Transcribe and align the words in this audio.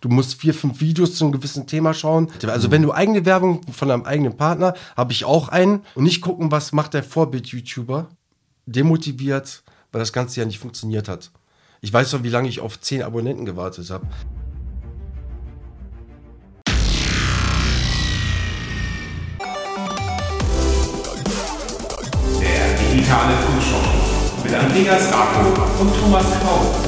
Du 0.00 0.08
musst 0.08 0.34
vier, 0.40 0.54
fünf 0.54 0.80
Videos 0.80 1.14
zu 1.14 1.24
einem 1.24 1.32
gewissen 1.32 1.66
Thema 1.66 1.94
schauen. 1.94 2.28
Also 2.46 2.70
wenn 2.70 2.82
du 2.82 2.92
eigene 2.92 3.24
Werbung 3.24 3.60
von 3.72 3.88
deinem 3.88 4.04
eigenen 4.04 4.36
Partner, 4.36 4.74
habe 4.96 5.12
ich 5.12 5.24
auch 5.24 5.48
einen. 5.48 5.82
Und 5.94 6.04
nicht 6.04 6.20
gucken, 6.20 6.50
was 6.50 6.72
macht 6.72 6.94
der 6.94 7.02
Vorbild-YouTuber. 7.02 8.08
Demotiviert, 8.66 9.62
weil 9.92 10.00
das 10.00 10.12
Ganze 10.12 10.40
ja 10.40 10.46
nicht 10.46 10.58
funktioniert 10.58 11.08
hat. 11.08 11.30
Ich 11.80 11.92
weiß 11.92 12.10
doch, 12.10 12.22
wie 12.22 12.28
lange 12.28 12.48
ich 12.48 12.60
auf 12.60 12.80
zehn 12.80 13.02
Abonnenten 13.02 13.44
gewartet 13.44 13.88
habe. 13.90 14.06
Der 22.40 22.78
digitale 22.78 23.34
Frühschoppen 23.36 23.98
mit 24.42 24.54
Andreas 24.54 25.12
Rako 25.12 25.82
und 25.82 26.00
Thomas 26.00 26.26
Kraus. 26.40 26.87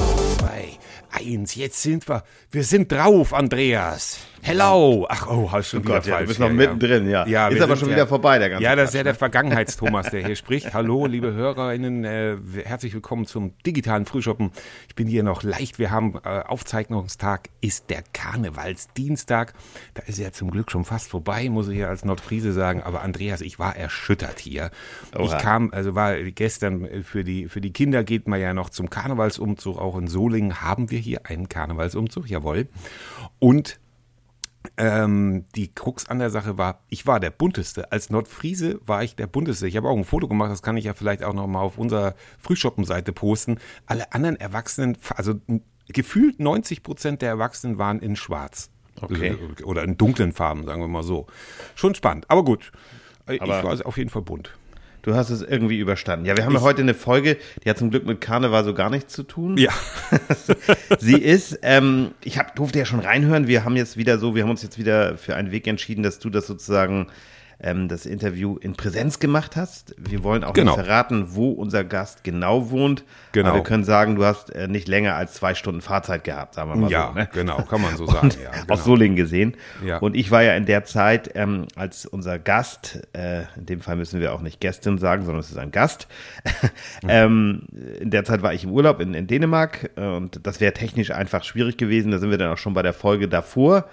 Eins, 1.20 1.54
jetzt 1.54 1.82
sind 1.82 2.08
wir. 2.08 2.24
Wir 2.50 2.64
sind 2.64 2.90
drauf, 2.90 3.34
Andreas. 3.34 4.18
Hello. 4.42 5.06
Ach, 5.08 5.26
oh, 5.28 5.52
hast 5.52 5.68
schon 5.68 5.80
Oh 5.80 5.84
wieder 5.84 5.94
Gott, 5.96 6.06
ja, 6.06 6.14
falsch. 6.14 6.24
du 6.24 6.28
bist 6.28 6.40
noch 6.40 6.50
mittendrin, 6.50 7.08
ja. 7.08 7.26
ja 7.26 7.48
Ist 7.48 7.60
aber 7.60 7.76
schon 7.76 7.88
ja- 7.90 7.96
wieder 7.96 8.06
vorbei, 8.06 8.38
der 8.38 8.48
ganze 8.48 8.64
Ja, 8.64 8.74
das 8.74 8.88
ist 8.88 8.94
ja 8.94 9.00
Quatsch, 9.02 9.04
der? 9.06 9.14
Vergangenheits-Thomas, 9.16 10.10
der 10.10 10.24
hier 10.26 10.34
spricht. 10.34 10.72
Hallo, 10.72 11.06
liebe 11.06 11.32
HörerInnen, 11.34 12.04
äh, 12.04 12.36
herzlich 12.64 12.94
willkommen 12.94 13.26
zum 13.26 13.52
digitalen 13.66 14.06
Frühschoppen. 14.06 14.50
Ich 14.88 14.94
bin 14.94 15.06
hier 15.08 15.22
noch 15.22 15.42
leicht. 15.42 15.78
Wir 15.78 15.90
haben 15.90 16.14
äh, 16.24 16.40
Aufzeichnungstag, 16.40 17.50
ist 17.60 17.90
der 17.90 18.02
Karnevalsdienstag. 18.14 19.52
Da 19.94 20.02
ist 20.04 20.18
ja 20.18 20.32
zum 20.32 20.50
Glück 20.50 20.70
schon 20.70 20.84
fast 20.84 21.10
vorbei, 21.10 21.48
muss 21.50 21.68
ich 21.68 21.78
ja 21.78 21.88
als 21.88 22.04
Nordfriese 22.06 22.52
sagen. 22.54 22.82
Aber 22.82 23.02
Andreas, 23.02 23.42
ich 23.42 23.58
war 23.58 23.76
erschüttert 23.76 24.38
hier. 24.40 24.70
Ich 25.12 25.18
Oha. 25.30 25.36
kam, 25.38 25.70
also 25.72 25.94
war 25.94 26.16
gestern 26.16 26.86
äh, 26.86 27.02
für 27.02 27.24
die, 27.24 27.46
für 27.48 27.60
die 27.60 27.72
Kinder 27.74 28.04
geht 28.04 28.26
man 28.26 28.40
ja 28.40 28.54
noch 28.54 28.70
zum 28.70 28.88
Karnevalsumzug. 28.88 29.78
Auch 29.78 29.98
in 29.98 30.08
Solingen 30.08 30.62
haben 30.62 30.90
wir 30.90 30.98
hier 30.98 31.20
einen 31.26 31.48
Karnevalsumzug, 31.50 32.28
jawohl. 32.28 32.68
Und 33.38 33.78
ähm, 34.76 35.46
die 35.56 35.72
Krux 35.74 36.08
an 36.08 36.18
der 36.18 36.30
Sache 36.30 36.58
war, 36.58 36.80
ich 36.88 37.06
war 37.06 37.20
der 37.20 37.30
bunteste. 37.30 37.90
Als 37.92 38.10
Nordfriese 38.10 38.80
war 38.86 39.02
ich 39.02 39.16
der 39.16 39.26
bunteste. 39.26 39.66
Ich 39.66 39.76
habe 39.76 39.88
auch 39.88 39.96
ein 39.96 40.04
Foto 40.04 40.28
gemacht, 40.28 40.50
das 40.50 40.62
kann 40.62 40.76
ich 40.76 40.84
ja 40.84 40.94
vielleicht 40.94 41.22
auch 41.24 41.32
noch 41.34 41.46
mal 41.46 41.60
auf 41.60 41.78
unserer 41.78 42.14
Frühschoppen-Seite 42.38 43.12
posten. 43.12 43.58
Alle 43.86 44.12
anderen 44.12 44.36
Erwachsenen, 44.36 44.98
also 45.16 45.34
gefühlt 45.88 46.40
90 46.40 46.82
Prozent 46.82 47.22
der 47.22 47.30
Erwachsenen 47.30 47.78
waren 47.78 48.00
in 48.00 48.16
schwarz. 48.16 48.70
Okay. 49.00 49.36
Oder 49.64 49.82
in 49.84 49.96
dunklen 49.96 50.32
Farben, 50.32 50.64
sagen 50.64 50.80
wir 50.82 50.88
mal 50.88 51.02
so. 51.02 51.26
Schon 51.74 51.94
spannend, 51.94 52.26
aber 52.28 52.44
gut. 52.44 52.70
Ich 53.28 53.40
Aber- 53.40 53.62
war 53.64 53.86
auf 53.86 53.96
jeden 53.96 54.10
Fall 54.10 54.22
bunt. 54.22 54.56
Du 55.02 55.14
hast 55.14 55.30
es 55.30 55.42
irgendwie 55.42 55.78
überstanden. 55.78 56.26
Ja, 56.26 56.36
wir 56.36 56.44
haben 56.44 56.54
ja 56.54 56.60
heute 56.60 56.82
eine 56.82 56.94
Folge, 56.94 57.38
die 57.64 57.70
hat 57.70 57.78
zum 57.78 57.90
Glück 57.90 58.06
mit 58.06 58.20
Karneval 58.20 58.64
so 58.64 58.74
gar 58.74 58.90
nichts 58.90 59.12
zu 59.12 59.22
tun. 59.22 59.56
Ja. 59.56 59.70
Sie 60.98 61.18
ist, 61.18 61.58
ähm, 61.62 62.12
ich 62.22 62.38
hab, 62.38 62.54
durfte 62.56 62.78
ja 62.78 62.84
schon 62.84 63.00
reinhören, 63.00 63.46
wir 63.46 63.64
haben 63.64 63.76
jetzt 63.76 63.96
wieder 63.96 64.18
so, 64.18 64.34
wir 64.34 64.42
haben 64.42 64.50
uns 64.50 64.62
jetzt 64.62 64.78
wieder 64.78 65.16
für 65.16 65.36
einen 65.36 65.50
Weg 65.52 65.66
entschieden, 65.66 66.02
dass 66.02 66.18
du 66.18 66.28
das 66.28 66.46
sozusagen 66.46 67.06
ähm, 67.62 67.88
das 67.88 68.06
Interview 68.06 68.56
in 68.56 68.74
Präsenz 68.74 69.18
gemacht 69.18 69.56
hast. 69.56 69.94
Wir 69.98 70.22
wollen 70.22 70.44
auch 70.44 70.52
Genau. 70.52 70.76
nicht 70.76 70.84
verraten, 70.84 71.34
wo 71.34 71.50
unser 71.50 71.84
Gast 71.84 72.24
genau 72.24 72.70
wohnt. 72.70 73.04
Genau. 73.32 73.50
Aber 73.50 73.58
wir 73.58 73.62
können 73.62 73.84
sagen, 73.84 74.16
du 74.16 74.24
hast 74.24 74.50
äh, 74.50 74.68
nicht 74.68 74.88
länger 74.88 75.14
als 75.14 75.34
zwei 75.34 75.54
Stunden 75.54 75.80
Fahrzeit 75.80 76.24
gehabt, 76.24 76.54
sagen 76.54 76.70
wir 76.70 76.76
mal 76.76 76.90
Ja, 76.90 77.08
so. 77.08 77.18
Ne? 77.18 77.28
genau, 77.32 77.62
kann 77.62 77.80
man 77.82 77.96
so 77.96 78.06
sagen. 78.10 78.30
Ja, 78.42 78.50
genau. 78.50 78.72
Aus 78.74 78.84
Solingen 78.84 79.16
gesehen. 79.16 79.56
Ja. 79.84 79.98
Und 79.98 80.16
ich 80.16 80.30
war 80.30 80.42
ja 80.42 80.54
in 80.54 80.66
der 80.66 80.84
Zeit 80.84 81.30
ähm, 81.34 81.66
als 81.76 82.06
unser 82.06 82.38
Gast, 82.38 83.00
äh, 83.12 83.42
in 83.56 83.66
dem 83.66 83.80
Fall 83.80 83.96
müssen 83.96 84.20
wir 84.20 84.32
auch 84.34 84.40
nicht 84.40 84.60
Gästin 84.60 84.98
sagen, 84.98 85.24
sondern 85.24 85.40
es 85.40 85.50
ist 85.50 85.58
ein 85.58 85.70
Gast. 85.70 86.08
ähm, 87.08 87.62
in 88.00 88.10
der 88.10 88.24
Zeit 88.24 88.42
war 88.42 88.54
ich 88.54 88.64
im 88.64 88.70
Urlaub 88.70 89.00
in, 89.00 89.14
in 89.14 89.26
Dänemark 89.26 89.90
äh, 89.96 90.00
und 90.06 90.46
das 90.46 90.60
wäre 90.60 90.72
technisch 90.72 91.10
einfach 91.10 91.44
schwierig 91.44 91.76
gewesen. 91.76 92.10
Da 92.10 92.18
sind 92.18 92.30
wir 92.30 92.38
dann 92.38 92.52
auch 92.52 92.58
schon 92.58 92.74
bei 92.74 92.82
der 92.82 92.92
Folge 92.92 93.28
davor. 93.28 93.86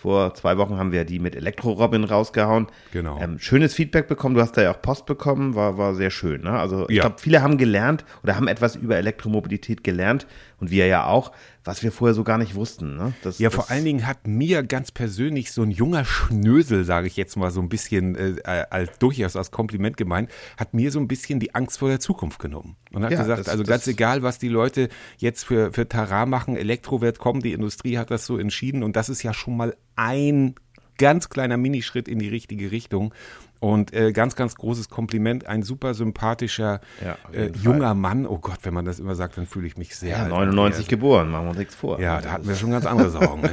Vor 0.00 0.32
zwei 0.32 0.56
Wochen 0.56 0.78
haben 0.78 0.92
wir 0.92 1.04
die 1.04 1.18
mit 1.18 1.36
Elektro-Robin 1.36 2.04
rausgehauen. 2.04 2.68
Genau. 2.92 3.18
Ähm, 3.20 3.38
schönes 3.38 3.74
Feedback 3.74 4.08
bekommen. 4.08 4.34
Du 4.34 4.40
hast 4.40 4.56
da 4.56 4.62
ja 4.62 4.70
auch 4.72 4.80
Post 4.80 5.04
bekommen. 5.04 5.54
War, 5.54 5.76
war 5.76 5.94
sehr 5.94 6.10
schön. 6.10 6.40
Ne? 6.42 6.52
Also 6.52 6.88
ich 6.88 6.96
Ja. 6.96 7.02
glaube, 7.02 7.16
viele 7.18 7.42
haben 7.42 7.58
gelernt 7.58 8.06
oder 8.22 8.34
haben 8.36 8.48
etwas 8.48 8.76
über 8.76 8.96
Elektromobilität 8.96 9.84
gelernt. 9.84 10.26
Und 10.60 10.70
wir 10.70 10.86
ja 10.86 11.06
auch, 11.06 11.32
was 11.64 11.82
wir 11.82 11.90
vorher 11.90 12.14
so 12.14 12.22
gar 12.22 12.36
nicht 12.38 12.54
wussten. 12.54 12.96
Ne? 12.96 13.14
Das, 13.22 13.38
Ja, 13.38 13.48
vor 13.50 13.70
allen 13.70 13.84
Dingen 13.84 14.06
hat 14.06 14.26
mir 14.26 14.62
ganz 14.62 14.92
persönlich 14.92 15.52
so 15.52 15.62
ein 15.62 15.70
junger 15.70 16.04
Schnösel, 16.04 16.84
sage 16.84 17.06
ich 17.06 17.16
jetzt 17.16 17.36
mal 17.36 17.50
so 17.50 17.60
ein 17.60 17.68
bisschen 17.68 18.14
äh, 18.14 18.66
als 18.70 18.98
durchaus 18.98 19.36
als 19.36 19.50
Kompliment 19.50 19.96
gemeint, 19.96 20.30
hat 20.58 20.74
mir 20.74 20.90
so 20.92 20.98
ein 21.00 21.08
bisschen 21.08 21.40
die 21.40 21.54
Angst 21.54 21.78
vor 21.78 21.88
der 21.88 21.98
Zukunft 22.00 22.38
genommen. 22.38 22.76
Und 22.92 23.04
hat 23.04 23.12
Ja, 23.12 23.22
gesagt, 23.22 23.40
das- 23.40 23.48
also 23.48 23.62
das- 23.62 23.68
ganz 23.70 23.86
egal, 23.86 24.22
was 24.22 24.38
die 24.38 24.48
Leute 24.48 24.88
jetzt 25.18 25.44
für, 25.44 25.72
für 25.72 25.88
Tara 25.88 26.26
machen, 26.26 26.56
Elektro 26.56 27.00
wird 27.00 27.18
kommen, 27.18 27.40
die 27.40 27.52
Industrie 27.52 27.98
hat 27.98 28.10
das 28.10 28.26
so 28.26 28.36
entschieden 28.38 28.82
und 28.82 28.96
das 28.96 29.08
ist 29.08 29.22
ja 29.22 29.32
schon 29.34 29.56
mal 29.56 29.74
ein 29.96 30.54
ganz 30.98 31.30
kleiner 31.30 31.56
Minischritt 31.56 32.08
in 32.08 32.18
die 32.18 32.28
richtige 32.28 32.70
Richtung. 32.70 33.14
Und 33.60 33.92
äh, 33.92 34.12
ganz, 34.12 34.36
ganz 34.36 34.54
großes 34.54 34.88
Kompliment, 34.88 35.46
ein 35.46 35.62
super 35.62 35.92
sympathischer 35.92 36.80
Ja, 37.04 37.16
äh, 37.32 37.48
Fall. 37.48 37.52
junger 37.62 37.92
Mann. 37.94 38.26
Oh 38.26 38.38
Gott, 38.38 38.58
wenn 38.62 38.72
man 38.72 38.86
das 38.86 38.98
immer 38.98 39.14
sagt, 39.14 39.36
dann 39.36 39.46
fühle 39.46 39.66
ich 39.66 39.76
mich 39.76 39.94
sehr 39.94 40.10
Ja, 40.16 40.22
alt. 40.22 40.30
99 40.30 40.88
geboren, 40.88 41.30
machen 41.30 41.44
wir 41.44 41.48
uns 41.50 41.58
nichts 41.58 41.74
vor. 41.74 42.00
Ja, 42.00 42.22
da 42.22 42.32
hatten 42.32 42.48
wir 42.48 42.54
schon 42.56 42.70
ganz 42.70 42.86
andere 42.86 43.10
Sorgen. 43.10 43.42
ne? 43.42 43.50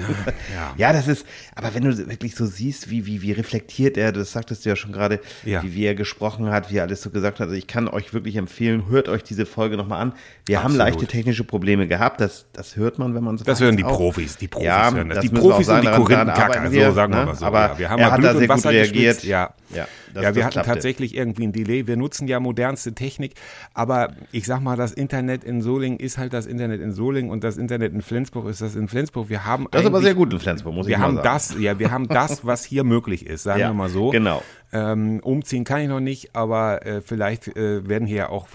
ja. 0.56 0.74
Ja, 0.78 0.94
das 0.94 1.10
ist, 1.10 1.26
aber 1.56 1.74
wenn 1.76 1.84
du 1.84 1.98
wirklich 2.10 2.36
so 2.36 2.46
siehst, 2.46 2.90
wie, 2.90 3.06
wie, 3.06 3.22
wie 3.22 3.34
reflektiert 3.34 3.98
er, 3.98 4.14
das 4.14 4.32
sagtest 4.32 4.64
du 4.64 4.70
ja 4.70 4.76
schon 4.78 4.94
gerade, 4.94 5.20
wie, 5.44 5.74
wie 5.76 5.84
er 5.86 5.94
gesprochen 5.96 6.50
hat, 6.52 6.72
wie 6.72 6.78
er 6.78 6.84
alles 6.84 7.02
so 7.02 7.10
gesagt 7.10 7.42
hat. 7.42 7.48
Also 7.48 7.58
ich 7.58 7.68
kann 7.68 7.90
euch 7.90 8.14
wirklich 8.14 8.38
empfehlen, 8.38 8.88
hört 8.88 9.10
euch 9.10 9.24
diese 9.24 9.46
Folge 9.46 9.76
nochmal 9.76 10.02
an. 10.02 10.14
Wir 10.46 10.60
haben 10.60 10.68
Absolut. 10.80 10.80
leichte 10.88 11.08
technische 11.08 11.44
Probleme 11.44 11.86
gehabt, 11.86 12.22
das, 12.22 12.46
das 12.54 12.78
hört 12.78 12.98
man, 12.98 13.14
wenn 13.14 13.26
man 13.26 13.36
es 13.36 13.44
Das 13.44 13.60
hören 13.60 13.76
die 13.76 13.84
auch. 13.84 13.98
Profis, 13.98 14.38
die 14.38 14.48
Profis 14.48 14.68
ja, 14.68 14.90
hören 14.94 15.10
das. 15.10 15.18
das 15.18 15.26
Die 15.26 15.32
wir 15.34 15.40
Profis 15.42 15.68
und 15.68 15.82
die 15.84 15.88
Korinthenkacker, 15.90 16.68
so 16.68 16.72
wir, 16.72 16.92
sagen 16.94 17.12
wir 17.14 17.20
ne? 17.20 17.26
mal 17.26 17.36
so. 17.36 17.46
Aber 17.46 17.60
ja, 17.74 17.78
wir 17.80 17.90
haben 17.90 18.00
er 18.00 18.12
hat 18.12 18.20
Blut 18.20 18.26
da 18.30 18.38
sehr 18.38 18.48
gut 18.48 18.56
Wasser 18.58 18.70
reagiert. 18.70 19.16
geschwitzt, 19.16 19.24
Ja, 19.26 19.54
Ja, 19.76 19.86
das- 20.18 20.24
ja 20.32 20.36
wir 20.36 20.44
hatten 20.46 20.54
klappte. 20.54 20.72
tatsächlich 20.74 21.16
irgendwie 21.16 21.48
ein 21.48 21.52
Delay. 21.52 21.88
Wir 21.88 21.98
nutzen 21.98 22.28
ja 22.28 22.40
modernste 22.40 22.94
Technik, 22.94 23.34
aber 23.74 24.14
ich 24.32 24.46
sag 24.46 24.62
mal, 24.62 24.76
das 24.76 24.92
Internet 24.92 25.44
in 25.44 25.62
Solingen 25.62 26.00
ist 26.00 26.18
halt 26.18 26.34
das 26.34 26.46
Internet 26.46 26.82
in 26.82 26.92
Solingen 26.92 27.32
und 27.32 27.44
das 27.44 27.58
Internet 27.58 27.94
in 27.94 28.02
Flensburg 28.02 28.48
ist 28.50 28.62
das 28.62 28.76
in 28.76 28.88
Flensburg. 28.88 29.30
Wir 29.30 29.46
haben 29.46 29.68
Das 29.72 29.82
ist 29.82 29.88
aber 29.88 30.02
sehr 30.02 30.16
gut 30.16 30.34
in 30.34 30.40
Flensburg, 30.40 30.74
muss 30.76 30.86
ich 30.88 30.92
wir 30.92 30.98
mal 30.98 31.06
haben 31.06 31.16
sagen. 31.16 31.24
das, 31.26 31.56
ja, 31.60 31.80
wir 31.80 31.92
haben 31.92 32.08
das, 32.08 32.46
was 32.46 32.64
hier 32.64 32.84
möglich 32.84 33.26
ist, 33.26 33.44
sagen 33.44 33.60
Ja, 33.60 33.70
wir 33.70 33.74
mal 33.74 33.90
so. 33.90 34.10
genau. 34.12 34.42
Ähm, 34.74 35.22
umziehen 35.24 35.64
kann 35.64 35.80
ich 35.82 35.88
noch 35.88 36.02
nicht, 36.02 36.36
aber 36.36 36.86
äh, 36.86 37.02
vielleicht 37.02 37.48
äh, 37.56 37.88
werden 37.88 38.06
hier 38.06 38.30
auch, 38.32 38.48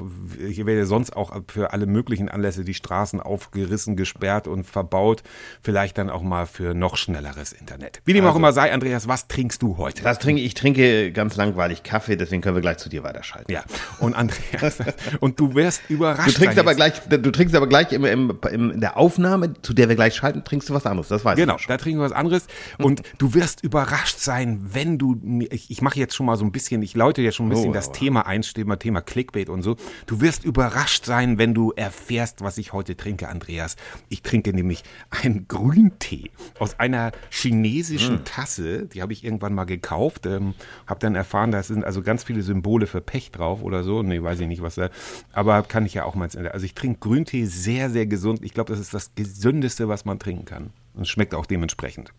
hier 0.47 0.67
werden 0.67 0.79
ja 0.81 0.85
sonst 0.85 1.17
auch 1.17 1.33
für 1.49 1.73
alle 1.73 1.87
möglichen 1.87 2.29
Anlässe 2.29 2.65
die 2.65 2.75
Straßen 2.75 3.19
aufgerissen, 3.21 3.97
gesperrt 3.97 4.47
und 4.47 4.65
verbaut. 4.65 5.23
Vielleicht 5.63 5.97
dann 5.97 6.11
auch 6.11 6.23
mal 6.23 6.45
für 6.47 6.75
noch 6.75 6.99
schnelleres 6.99 7.53
Internet. 7.53 8.03
Wie 8.05 8.13
dem 8.13 8.25
auch 8.25 8.29
Also- 8.29 8.39
immer 8.41 8.53
sei, 8.53 8.73
Andreas, 8.73 9.09
was 9.09 9.27
trinkst 9.27 9.63
du 9.63 9.79
heute? 9.79 10.03
Das 10.03 10.19
trinke 10.19 10.43
ich 10.43 10.53
trinke 10.53 11.13
ganz 11.13 11.37
langweilig 11.37 11.83
Kaffee, 11.83 12.17
deswegen 12.17 12.43
können 12.43 12.57
wir 12.57 12.61
gleich 12.63 12.77
zu 12.79 12.91
dir 12.91 13.03
weiterschalten. 13.05 13.51
Ja, 13.51 13.65
und 13.99 14.15
Andreas, 14.15 14.79
und 15.21 15.41
du 15.41 15.55
wirst 15.55 15.83
überrascht. 15.89 16.29
Du 16.29 16.33
trinkst 16.33 16.57
sein 16.57 16.67
aber 16.69 16.79
jetzt. 16.79 17.09
gleich, 17.09 17.23
du 17.23 17.31
trinkst 17.31 17.55
aber 17.57 17.67
gleich 17.69 17.91
im, 17.93 18.05
im, 18.05 18.39
im, 18.51 18.71
in 18.73 18.81
der 18.81 18.99
Aufnahme, 18.99 19.55
zu 19.63 19.73
der 19.73 19.89
wir 19.89 19.97
gleich 19.97 20.15
schalten, 20.15 20.45
trinkst 20.45 20.69
du 20.69 20.75
was 20.75 20.85
anderes. 20.85 21.09
Das 21.09 21.25
weiß 21.25 21.37
Genau, 21.37 21.57
ich. 21.57 21.63
schon. 21.63 21.69
da 21.71 21.79
trinken 21.79 22.01
wir 22.01 22.05
was 22.05 22.13
anderes. 22.13 22.47
Und 22.79 23.03
du 23.17 23.33
wirst 23.33 23.65
überrascht 23.65 24.19
sein, 24.19 24.61
wenn 24.73 24.99
du, 24.99 25.19
ich, 25.51 25.71
ich 25.71 25.81
mache 25.81 26.02
jetzt 26.03 26.15
schon 26.15 26.27
mal 26.27 26.37
so 26.37 26.45
ein 26.45 26.53
bisschen, 26.53 26.83
ich 26.83 26.95
läute 26.95 27.23
jetzt 27.23 27.37
schon 27.37 27.47
ein 27.47 27.51
bisschen 27.51 27.71
Oh, 27.71 27.73
das 27.73 27.89
aber- 27.89 27.99
Thema 27.99 28.27
ein, 28.27 28.43
Thema, 28.43 28.77
Thema 28.79 29.01
Clickbait 29.01 29.49
und 29.49 29.63
so. 29.63 29.77
Du 30.07 30.21
wirst 30.21 30.45
überrascht 30.45 31.05
sein, 31.07 31.39
wenn 31.39 31.55
du 31.55 31.73
erfährst, 31.73 32.43
was 32.43 32.59
ich 32.59 32.73
heute 32.73 32.97
trinke, 32.97 33.29
Andreas. 33.29 33.77
Ich 34.09 34.23
trinke 34.23 34.53
nämlich 34.53 34.83
einen 35.11 35.47
Grüntee 35.49 36.31
aus 36.59 36.79
einer 36.79 37.13
chinesischen 37.31 38.17
Hm. 38.19 38.25
Tasse. 38.25 38.87
Die 38.87 39.01
habe 39.03 39.13
ich 39.13 39.25
irgendwann 39.25 39.55
mal 39.55 39.65
gekauft. 39.65 40.27
Ähm, 40.27 40.55
habe 40.87 41.01
dann 41.01 41.15
erfahren, 41.15 41.51
da 41.53 41.63
sind 41.63 41.85
also 41.85 42.03
ganz 42.03 42.25
viele 42.25 42.43
Symbole 42.43 42.87
für 42.87 43.01
Pech 43.01 43.31
drauf 43.31 43.63
oder 43.63 43.83
so. 43.85 44.03
Nee, 44.03 44.23
weiß 44.23 44.41
ich 44.41 44.49
nicht, 44.49 44.63
was 44.63 44.75
da. 44.75 44.91
Aber 45.33 45.63
kann 45.63 45.87
ich 45.87 45.95
ja 45.95 46.05
auch 46.05 46.15
mal. 46.15 46.25
ins- 46.25 46.37
Also 46.37 46.65
ich 46.67 46.75
trinke 46.75 46.99
Grüntee 47.01 47.45
sehr, 47.47 47.91
sehr 47.91 48.07
gesund. 48.07 48.41
Ich 48.45 48.55
glaube, 48.55 48.71
das 48.73 48.81
ist 48.81 48.93
das 48.95 49.15
Gesündeste, 49.15 49.89
was 49.89 50.05
man 50.05 50.19
trinken 50.19 50.45
kann. 50.45 50.71
Und 50.95 51.03
es 51.03 51.09
schmeckt 51.09 51.35
auch 51.35 51.47
dementsprechend. 51.47 52.13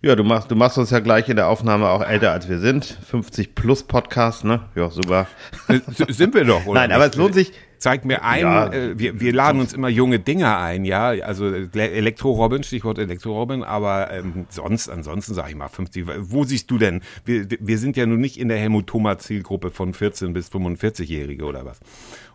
Ja, 0.00 0.14
du 0.14 0.22
machst, 0.22 0.48
du 0.48 0.54
machst 0.54 0.78
uns 0.78 0.90
ja 0.90 1.00
gleich 1.00 1.28
in 1.28 1.34
der 1.34 1.48
Aufnahme 1.48 1.88
auch 1.88 2.02
älter 2.06 2.30
als 2.30 2.48
wir 2.48 2.60
sind. 2.60 2.84
50 2.84 3.56
plus 3.56 3.82
Podcast, 3.82 4.44
ne? 4.44 4.60
Ja, 4.76 4.90
super. 4.90 5.26
Sind 6.08 6.34
wir 6.34 6.44
doch, 6.44 6.66
oder? 6.66 6.80
Nein, 6.80 6.92
aber 6.92 7.06
es 7.06 7.16
lohnt 7.16 7.34
sich. 7.34 7.52
Zeigt 7.78 8.04
mir 8.04 8.24
ein, 8.24 8.40
Ja. 8.40 8.72
äh, 8.72 8.98
wir, 8.98 9.20
wir 9.20 9.32
laden 9.32 9.60
uns 9.60 9.72
immer 9.72 9.88
junge 9.88 10.18
Dinger 10.18 10.58
ein, 10.58 10.84
ja, 10.84 11.10
also 11.10 11.46
Elektro-Robin, 11.48 12.64
Stichwort 12.64 12.98
Elektro-Robin, 12.98 13.62
aber 13.62 14.10
ähm, 14.12 14.46
sonst, 14.50 14.88
ansonsten 14.88 15.32
sage 15.34 15.50
ich 15.50 15.56
mal 15.56 15.68
50. 15.68 16.04
Wo 16.18 16.42
siehst 16.42 16.68
du 16.72 16.78
denn? 16.78 17.02
Wir, 17.24 17.46
wir 17.60 17.78
sind 17.78 17.96
ja 17.96 18.04
nun 18.06 18.18
nicht 18.20 18.36
in 18.36 18.48
der 18.48 18.58
Helmut-Thomas-Zielgruppe 18.58 19.70
von 19.70 19.94
14 19.94 20.32
bis 20.32 20.48
45-Jährige 20.50 21.44
oder 21.44 21.64
was? 21.66 21.78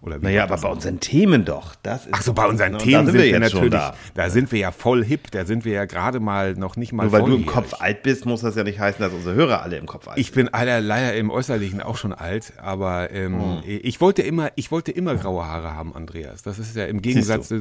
Oder 0.04 0.22
wie 0.22 0.26
Naja, 0.26 0.44
aber 0.44 0.52
das? 0.54 0.62
bei 0.62 0.70
unseren 0.70 1.00
Themen 1.00 1.46
doch. 1.46 1.76
Das 1.82 2.06
ist 2.06 2.14
Ach 2.14 2.22
so, 2.22 2.34
bei 2.34 2.44
das, 2.44 2.52
unseren 2.52 2.72
ne? 2.74 2.78
Und 2.78 2.84
Themen 2.84 3.06
sind 3.08 3.16
wir, 3.16 3.32
schon 3.32 3.40
natürlich, 3.40 3.72
da. 3.72 3.96
da. 4.14 4.30
sind 4.30 4.52
wir 4.52 4.60
ja 4.60 4.72
voll 4.72 5.04
hip, 5.04 5.32
da 5.32 5.46
sind 5.46 5.66
wir 5.66 5.74
ja 5.74 5.86
gerade 5.86 6.20
mal 6.20 6.54
noch 6.54 6.76
nicht 6.76 6.94
mal 6.94 7.04
Nur 7.04 7.12
weil 7.12 7.24
du 7.24 7.36
im. 7.36 7.46
Kopf 7.46 7.74
alt 7.80 8.04
bist, 8.04 8.26
muss 8.26 8.42
das 8.42 8.56
ja 8.56 8.64
nicht 8.64 8.80
heißen, 8.80 9.02
dass 9.02 9.14
unsere 9.14 9.36
Hörer 9.36 9.62
alle 9.62 9.78
im 9.78 9.86
Kopf 9.86 10.08
alt 10.08 10.18
Ich 10.18 10.32
bin 10.32 10.50
leider, 10.52 10.80
leider 10.82 11.14
im 11.16 11.30
Äußerlichen 11.30 11.82
auch 11.82 11.98
schon 11.98 12.14
alt, 12.14 12.54
aber 12.58 13.12
ähm, 13.12 13.62
ich 13.66 14.00
wollte 14.02 14.22
immer, 14.22 14.52
ich 14.56 14.72
wollte 14.72 14.92
immer 14.92 15.16
grau 15.16 15.34
graue 15.34 15.46
Haare 15.46 15.74
haben, 15.74 15.96
Andreas. 15.96 16.44
Das 16.44 16.60
ist 16.60 16.76
ja 16.76 16.86
im 16.86 17.02
Gegensatz, 17.02 17.54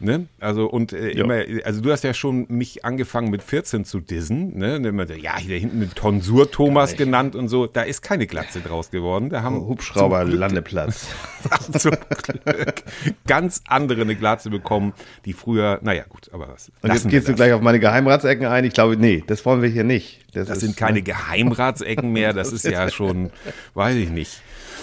ne? 0.00 0.26
Also 0.40 0.66
und 0.70 0.92
äh, 0.92 1.10
immer, 1.10 1.42
also 1.64 1.80
du 1.80 1.92
hast 1.92 2.02
ja 2.02 2.14
schon 2.14 2.46
mich 2.48 2.84
angefangen 2.84 3.30
mit 3.30 3.42
14 3.42 3.84
zu 3.84 4.00
dissen, 4.00 4.56
ne? 4.58 4.76
Und 4.76 4.84
immer 4.86 5.06
so, 5.06 5.14
Ja, 5.14 5.36
hier 5.38 5.58
hinten 5.58 5.78
mit 5.78 5.94
Tonsur 5.96 6.50
Thomas 6.50 6.96
genannt 6.96 7.36
und 7.36 7.48
so. 7.48 7.66
Da 7.66 7.82
ist 7.82 8.02
keine 8.02 8.26
Glatze 8.26 8.60
draus 8.60 8.90
geworden. 8.90 9.28
Da 9.30 9.42
haben 9.42 9.56
Hubschrauber 9.66 10.20
zum 10.20 10.30
Glück- 10.30 10.40
Landeplatz. 10.40 11.08
zum 11.90 12.40
Glück 12.44 12.82
ganz 13.26 13.62
andere 13.66 14.02
eine 14.02 14.14
Glatze 14.16 14.50
bekommen, 14.50 14.92
die 15.24 15.32
früher, 15.32 15.78
naja 15.82 16.04
gut, 16.08 16.30
aber 16.32 16.48
was. 16.48 16.70
Und 16.82 16.92
jetzt 16.92 17.08
gehst 17.08 17.28
du 17.28 17.32
das. 17.32 17.36
gleich 17.36 17.52
auf 17.52 17.60
meine 17.60 17.80
Geheimratsecken 17.80 18.46
ein. 18.46 18.64
Ich 18.64 18.74
glaube, 18.74 18.96
nee, 18.96 19.22
das 19.26 19.44
wollen 19.44 19.62
wir 19.62 19.68
hier 19.68 19.84
nicht. 19.84 20.20
Das 20.34 20.48
ist- 20.48 20.60
sind 20.60 20.76
keine 20.76 21.02
Geheimratsecken 21.02 22.12
mehr, 22.12 22.32
das 22.32 22.52
ist 22.52 22.64
ja 22.64 22.90
schon, 22.90 23.30
weiß 23.74 23.96
ich 23.96 24.10
nicht. 24.10 24.40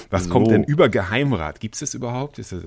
Was 0.09 0.30
kommt 0.30 0.48
So. 0.48 0.51
denn 0.54 0.63
über 0.63 0.89
Geheimrat? 0.89 1.59
Gibt 1.59 1.75
es 1.75 1.81
das 1.81 1.94
überhaupt? 1.94 2.38
Das, 2.38 2.51
äh, 2.51 2.57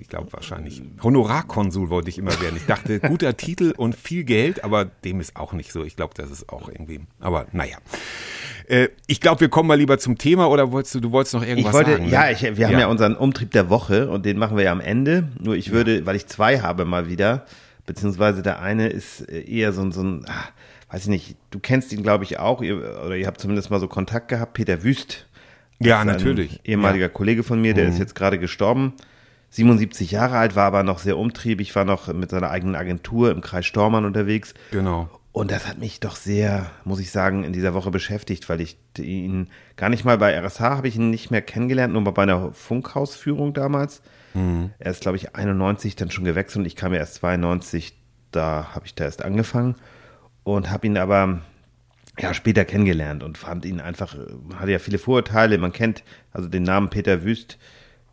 ich 0.00 0.08
glaube 0.08 0.32
wahrscheinlich. 0.32 0.82
Honorarkonsul 1.02 1.90
wollte 1.90 2.08
ich 2.08 2.18
immer 2.18 2.32
werden. 2.40 2.56
Ich 2.56 2.66
dachte, 2.66 3.00
guter 3.08 3.36
Titel 3.36 3.72
und 3.76 3.94
viel 3.94 4.24
Geld, 4.24 4.64
aber 4.64 4.84
dem 4.84 5.20
ist 5.20 5.36
auch 5.36 5.52
nicht 5.52 5.72
so. 5.72 5.84
Ich 5.84 5.96
glaube, 5.96 6.14
das 6.16 6.30
ist 6.30 6.48
auch 6.48 6.68
irgendwie. 6.68 7.00
Aber 7.20 7.46
naja. 7.52 7.76
Äh, 8.66 8.88
ich 9.06 9.20
glaube, 9.20 9.40
wir 9.42 9.48
kommen 9.48 9.68
mal 9.68 9.78
lieber 9.78 9.98
zum 9.98 10.18
Thema 10.18 10.48
oder 10.48 10.72
wolltest 10.72 10.94
du, 10.94 11.00
du 11.00 11.12
wolltest 11.12 11.34
noch 11.34 11.42
irgendwas 11.44 11.70
Ich 11.70 11.72
wollte, 11.74 11.90
sagen? 11.92 12.04
ne? 12.06 12.10
ja, 12.10 12.30
ich, 12.30 12.42
wir 12.42 12.66
haben 12.66 12.78
ja. 12.78 12.86
unseren 12.88 13.16
Umtrieb 13.16 13.50
der 13.52 13.70
Woche 13.70 14.08
und 14.10 14.24
den 14.24 14.38
machen 14.38 14.56
wir 14.56 14.64
ja 14.64 14.72
am 14.72 14.80
Ende. 14.80 15.28
Nur 15.40 15.54
ich 15.56 15.72
würde, 15.72 16.06
weil 16.06 16.16
ich 16.16 16.26
zwei 16.26 16.60
habe 16.60 16.84
mal 16.84 17.08
wieder, 17.08 17.46
beziehungsweise 17.86 18.42
der 18.42 18.60
eine 18.60 18.88
ist 18.88 19.28
äh, 19.28 19.42
eher 19.42 19.72
so 19.72 19.82
ein, 19.82 19.92
so 19.92 20.02
ein 20.02 20.24
ah, 20.28 20.48
weiß 20.92 21.02
ich 21.04 21.08
nicht, 21.08 21.36
du 21.50 21.58
kennst 21.58 21.92
ihn, 21.92 22.02
glaube 22.02 22.24
ich, 22.24 22.38
auch, 22.38 22.62
ihr, 22.62 22.76
oder 23.04 23.16
ihr 23.16 23.26
habt 23.26 23.40
zumindest 23.40 23.70
mal 23.70 23.80
so 23.80 23.88
Kontakt 23.88 24.28
gehabt, 24.28 24.54
Peter 24.54 24.82
Wüst. 24.82 25.26
Ja, 25.84 26.04
natürlich. 26.04 26.60
Ein 26.60 26.64
ehemaliger 26.64 27.08
Kollege 27.08 27.42
von 27.42 27.60
mir, 27.60 27.74
der 27.74 27.88
ist 27.88 27.98
jetzt 27.98 28.14
gerade 28.14 28.38
gestorben. 28.38 28.94
77 29.50 30.10
Jahre 30.10 30.38
alt, 30.38 30.56
war 30.56 30.64
aber 30.64 30.82
noch 30.82 30.98
sehr 30.98 31.18
umtriebig, 31.18 31.74
war 31.76 31.84
noch 31.84 32.12
mit 32.12 32.30
seiner 32.30 32.50
eigenen 32.50 32.74
Agentur 32.74 33.30
im 33.30 33.42
Kreis 33.42 33.66
Stormann 33.66 34.04
unterwegs. 34.04 34.54
Genau. 34.70 35.10
Und 35.32 35.50
das 35.50 35.66
hat 35.66 35.78
mich 35.78 36.00
doch 36.00 36.16
sehr, 36.16 36.70
muss 36.84 37.00
ich 37.00 37.10
sagen, 37.10 37.44
in 37.44 37.52
dieser 37.52 37.74
Woche 37.74 37.90
beschäftigt, 37.90 38.48
weil 38.48 38.60
ich 38.60 38.76
ihn 38.98 39.48
gar 39.76 39.88
nicht 39.88 40.04
mal 40.04 40.18
bei 40.18 40.38
RSH 40.38 40.60
habe 40.60 40.88
ich 40.88 40.96
ihn 40.96 41.10
nicht 41.10 41.30
mehr 41.30 41.42
kennengelernt, 41.42 41.92
nur 41.92 42.04
bei 42.04 42.22
einer 42.22 42.52
Funkhausführung 42.52 43.52
damals. 43.54 44.02
Er 44.34 44.90
ist, 44.90 45.02
glaube 45.02 45.18
ich, 45.18 45.34
91 45.36 45.96
dann 45.96 46.10
schon 46.10 46.24
gewechselt 46.24 46.60
und 46.60 46.66
ich 46.66 46.76
kam 46.76 46.94
ja 46.94 47.00
erst 47.00 47.16
92, 47.16 47.94
da 48.30 48.70
habe 48.74 48.86
ich 48.86 48.94
da 48.94 49.04
erst 49.04 49.22
angefangen 49.22 49.74
und 50.44 50.70
habe 50.70 50.86
ihn 50.86 50.96
aber 50.96 51.40
ja 52.18 52.34
später 52.34 52.64
kennengelernt 52.64 53.22
und 53.22 53.38
fand 53.38 53.64
ihn 53.64 53.80
einfach, 53.80 54.14
äh, 54.14 54.54
hatte 54.56 54.72
ja 54.72 54.78
viele 54.78 54.98
Vorurteile. 54.98 55.58
Man 55.58 55.72
kennt 55.72 56.02
also 56.32 56.48
den 56.48 56.62
Namen 56.62 56.90
Peter 56.90 57.24
Wüst, 57.24 57.58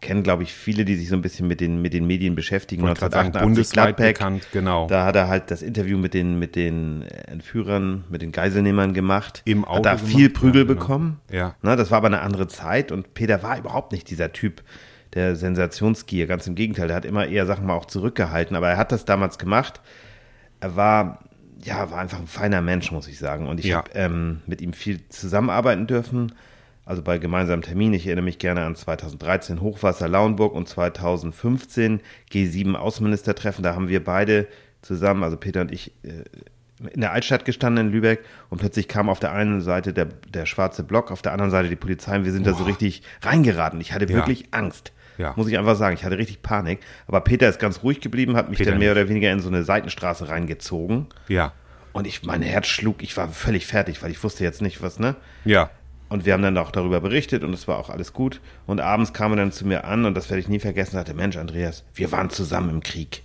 kennen, 0.01 0.23
glaube 0.23 0.43
ich, 0.43 0.53
viele, 0.53 0.85
die 0.85 0.95
sich 0.95 1.09
so 1.09 1.15
ein 1.15 1.21
bisschen 1.21 1.47
mit 1.47 1.59
den, 1.59 1.81
mit 1.81 1.93
den 1.93 2.07
Medien 2.07 2.35
beschäftigen. 2.35 2.83
Wollte 2.83 3.01
gerade 3.01 3.13
sagen, 3.13 3.31
bundesweit 3.31 3.97
bekannt, 3.97 4.47
genau. 4.51 4.87
Da 4.87 5.05
hat 5.05 5.15
er 5.15 5.27
halt 5.27 5.51
das 5.51 5.61
Interview 5.61 5.97
mit 5.97 6.13
den, 6.13 6.39
mit 6.39 6.55
den 6.55 7.01
Entführern, 7.01 8.05
mit 8.09 8.21
den 8.21 8.31
Geiselnehmern 8.31 8.93
gemacht. 8.93 9.41
Im 9.45 9.65
Hat 9.65 9.85
da 9.85 9.93
Auto 9.93 10.05
viel 10.05 10.29
gemacht, 10.29 10.33
Prügel 10.33 10.61
ja, 10.61 10.67
genau. 10.67 10.79
bekommen. 10.79 11.19
Ja. 11.31 11.55
Na, 11.61 11.75
das 11.75 11.91
war 11.91 11.97
aber 11.97 12.07
eine 12.07 12.21
andere 12.21 12.47
Zeit 12.47 12.91
und 12.91 13.13
Peter 13.13 13.43
war 13.43 13.57
überhaupt 13.57 13.91
nicht 13.91 14.09
dieser 14.09 14.31
Typ 14.31 14.63
der 15.13 15.35
Sensationsgier. 15.35 16.27
Ganz 16.27 16.47
im 16.47 16.55
Gegenteil, 16.55 16.87
der 16.87 16.95
hat 16.95 17.05
immer 17.05 17.27
eher 17.27 17.45
Sachen 17.45 17.65
mal 17.65 17.73
auch 17.73 17.85
zurückgehalten, 17.85 18.55
aber 18.55 18.69
er 18.69 18.77
hat 18.77 18.91
das 18.91 19.05
damals 19.05 19.37
gemacht. 19.37 19.81
Er 20.61 20.75
war, 20.75 21.19
ja, 21.63 21.91
war 21.91 21.99
einfach 21.99 22.19
ein 22.19 22.27
feiner 22.27 22.61
Mensch, 22.61 22.91
muss 22.91 23.07
ich 23.07 23.19
sagen. 23.19 23.47
Und 23.47 23.59
ich 23.59 23.67
Ja. 23.67 23.77
habe 23.77 23.91
ähm, 23.93 24.41
mit 24.47 24.61
ihm 24.61 24.73
viel 24.73 24.99
zusammenarbeiten 25.09 25.87
dürfen. 25.87 26.33
Also 26.85 27.03
bei 27.03 27.17
gemeinsamen 27.19 27.61
Terminen. 27.61 27.93
Ich 27.93 28.07
erinnere 28.07 28.25
mich 28.25 28.39
gerne 28.39 28.65
an 28.65 28.75
2013 28.75 29.61
Hochwasser 29.61 30.07
Lauenburg 30.07 30.53
und 30.53 30.67
2015 30.67 32.01
G7 32.31 32.75
Außenministertreffen. 32.75 33.63
Da 33.63 33.75
haben 33.75 33.89
wir 33.89 34.03
beide 34.03 34.47
zusammen, 34.81 35.23
also 35.23 35.37
Peter 35.37 35.61
und 35.61 35.71
ich, 35.71 35.91
äh, 36.03 36.23
in 36.93 37.01
der 37.01 37.11
Altstadt 37.11 37.43
gestanden 37.45 37.87
in 37.87 37.91
Lübeck 37.91 38.23
und 38.49 38.59
plötzlich 38.59 38.87
kam 38.87 39.09
auf 39.09 39.19
der 39.19 39.33
einen 39.33 39.59
Seite 39.61 39.93
der, 39.93 40.05
der 40.05 40.45
schwarze 40.45 40.83
Block, 40.83 41.11
auf 41.11 41.21
der 41.21 41.33
anderen 41.33 41.51
Seite 41.51 41.67
die 41.67 41.75
Polizei 41.75 42.15
und 42.15 42.23
wir 42.25 42.31
sind 42.31 42.47
da 42.47 42.53
so 42.53 42.63
richtig 42.63 43.03
reingeraten. 43.21 43.81
Ich 43.81 43.93
hatte 43.93 44.05
Ja. 44.05 44.15
wirklich 44.15 44.45
Angst. 44.51 44.93
Ja. 45.19 45.33
Muss 45.35 45.47
ich 45.47 45.57
einfach 45.59 45.75
sagen. 45.75 45.95
Ich 45.95 46.03
hatte 46.03 46.17
richtig 46.17 46.41
Panik. 46.41 46.79
Aber 47.05 47.19
Peter 47.21 47.47
ist 47.47 47.59
ganz 47.59 47.83
ruhig 47.83 48.01
geblieben, 48.01 48.35
hat 48.35 48.49
mich 48.49 48.57
Peter 48.57 48.71
dann 48.71 48.79
mehr 48.79 48.93
nicht. 48.93 49.01
oder 49.03 49.09
weniger 49.09 49.31
in 49.31 49.39
so 49.41 49.49
eine 49.49 49.63
Seitenstraße 49.63 50.29
reingezogen. 50.29 51.07
Ja. 51.27 51.53
Und 51.93 52.07
ich, 52.07 52.23
mein 52.23 52.41
Herz 52.41 52.67
schlug, 52.67 53.03
ich 53.03 53.15
war 53.17 53.27
völlig 53.29 53.67
fertig, 53.67 54.01
weil 54.01 54.11
ich 54.11 54.23
wusste 54.23 54.43
jetzt 54.43 54.61
nicht, 54.61 54.81
was, 54.81 54.97
ne? 54.97 55.15
Ja. 55.45 55.69
Und 56.07 56.25
wir 56.25 56.33
haben 56.33 56.41
dann 56.41 56.57
auch 56.57 56.71
darüber 56.71 57.01
berichtet 57.01 57.43
und 57.43 57.53
es 57.53 57.67
war 57.67 57.77
auch 57.77 57.89
alles 57.89 58.13
gut. 58.13 58.41
Und 58.65 58.79
abends 58.79 59.13
kam 59.13 59.33
er 59.33 59.35
dann 59.37 59.51
zu 59.51 59.67
mir 59.67 59.83
an 59.83 60.05
und 60.05 60.15
das 60.15 60.29
werde 60.29 60.39
ich 60.39 60.47
nie 60.47 60.59
vergessen, 60.59 60.93
sagte, 60.93 61.13
Mensch, 61.13 61.37
Andreas, 61.37 61.83
wir 61.93 62.11
waren 62.11 62.29
zusammen 62.31 62.69
im 62.71 62.81
Krieg. 62.81 63.23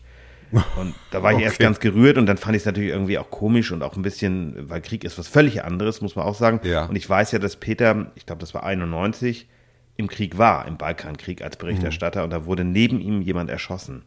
Und 0.76 0.94
da 1.10 1.20
war 1.22 1.32
ich 1.32 1.40
erst 1.40 1.56
Okay. 1.56 1.64
ganz 1.64 1.80
gerührt 1.80 2.16
und 2.16 2.26
dann 2.26 2.36
fand 2.36 2.54
ich 2.54 2.62
es 2.62 2.66
natürlich 2.66 2.90
irgendwie 2.90 3.18
auch 3.18 3.28
komisch 3.28 3.72
und 3.72 3.82
auch 3.82 3.96
ein 3.96 4.02
bisschen, 4.02 4.70
weil 4.70 4.80
Krieg 4.82 5.02
ist 5.02 5.18
was 5.18 5.26
völlig 5.26 5.64
anderes, 5.64 6.00
muss 6.00 6.14
man 6.14 6.24
auch 6.26 6.36
sagen. 6.36 6.60
Ja. 6.62 6.84
Und 6.84 6.94
ich 6.94 7.08
weiß 7.10 7.32
ja, 7.32 7.40
dass 7.40 7.56
Peter, 7.56 8.12
ich 8.14 8.24
glaube, 8.24 8.38
das 8.40 8.54
war 8.54 8.62
91, 8.62 9.48
im 9.96 10.08
Krieg 10.08 10.38
war, 10.38 10.66
im 10.66 10.76
Balkankrieg 10.76 11.42
als 11.42 11.56
Berichterstatter 11.56 12.24
und 12.24 12.30
da 12.30 12.46
wurde 12.46 12.64
neben 12.64 13.00
ihm 13.00 13.22
jemand 13.22 13.50
erschossen. 13.50 14.02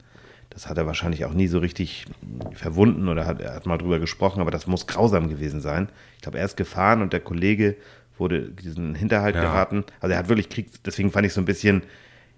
Das 0.50 0.68
hat 0.68 0.78
er 0.78 0.86
wahrscheinlich 0.88 1.26
auch 1.26 1.34
nie 1.34 1.48
so 1.48 1.60
richtig 1.60 2.06
verwunden 2.54 3.10
oder 3.10 3.26
hat, 3.26 3.42
er 3.42 3.54
hat 3.54 3.66
mal 3.66 3.78
drüber 3.78 4.00
gesprochen, 4.00 4.42
aber 4.42 4.52
das 4.52 4.66
muss 4.68 4.88
grausam 4.88 5.30
gewesen 5.30 5.62
sein. 5.62 5.90
Ich 6.16 6.22
glaube, 6.24 6.40
er 6.40 6.46
ist 6.46 6.58
gefahren 6.58 7.02
und 7.02 7.14
der 7.14 7.20
Kollege 7.20 7.76
wurde 8.18 8.50
diesen 8.50 8.96
Hinterhalt 8.96 9.36
Ja. 9.36 9.42
geraten. 9.42 9.84
Also 10.00 10.14
er 10.14 10.20
hat 10.20 10.30
wirklich 10.30 10.50
Krieg, 10.50 10.70
deswegen 10.86 11.12
fand 11.12 11.26
ich 11.28 11.34
so 11.34 11.42
ein 11.42 11.46
bisschen, 11.46 11.84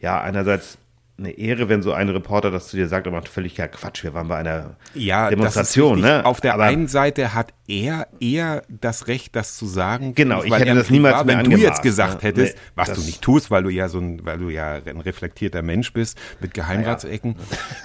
ja, 0.02 0.20
einerseits 0.22 0.78
eine 1.18 1.32
Ehre, 1.32 1.70
wenn 1.70 1.82
so 1.82 1.92
ein 1.94 2.10
Reporter 2.10 2.50
das 2.52 2.70
zu 2.70 2.78
dir 2.78 2.88
sagt, 2.88 3.08
aber 3.08 3.22
völlig 3.24 3.58
ja 3.58 3.68
Quatsch, 3.68 4.04
wir 4.04 4.14
waren 4.14 4.28
bei 4.28 4.38
einer 4.38 4.76
Ja, 4.94 5.30
Demonstration, 5.30 6.00
ne? 6.02 6.26
Auf 6.26 6.40
der 6.42 6.54
aber, 6.54 6.64
einen 6.64 6.88
Seite 6.88 7.34
hat 7.34 7.54
er 7.70 8.08
eher 8.20 8.64
das 8.68 9.08
Recht, 9.08 9.36
das 9.36 9.56
zu 9.56 9.68
sagen. 9.68 10.16
Genau, 10.16 10.44
ich 10.44 10.52
hätte 10.52 10.74
das 10.74 10.90
niemals 10.90 11.16
war. 11.18 11.24
mehr 11.24 11.38
Wenn 11.38 11.44
du 11.46 11.52
jetzt 11.52 11.60
angemaßt, 11.62 11.84
gesagt 11.84 12.24
ne? 12.24 12.30
hättest, 12.30 12.56
Nee, 12.56 12.62
was 12.76 12.92
du 12.94 13.02
nicht 13.02 13.22
tust, 13.22 13.52
weil 13.52 13.62
du 13.64 13.70
ja 13.70 13.88
so 13.88 14.00
ein, 14.00 14.26
weil 14.26 14.40
du 14.40 14.50
ja 14.50 14.80
ein 14.84 15.00
reflektierter 15.02 15.62
Mensch 15.62 15.94
bist 15.94 16.18
mit 16.42 16.54
Geheimratsecken, 16.56 17.36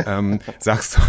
ähm, 0.07 0.39
sagst 0.59 0.97
du, 0.97 1.01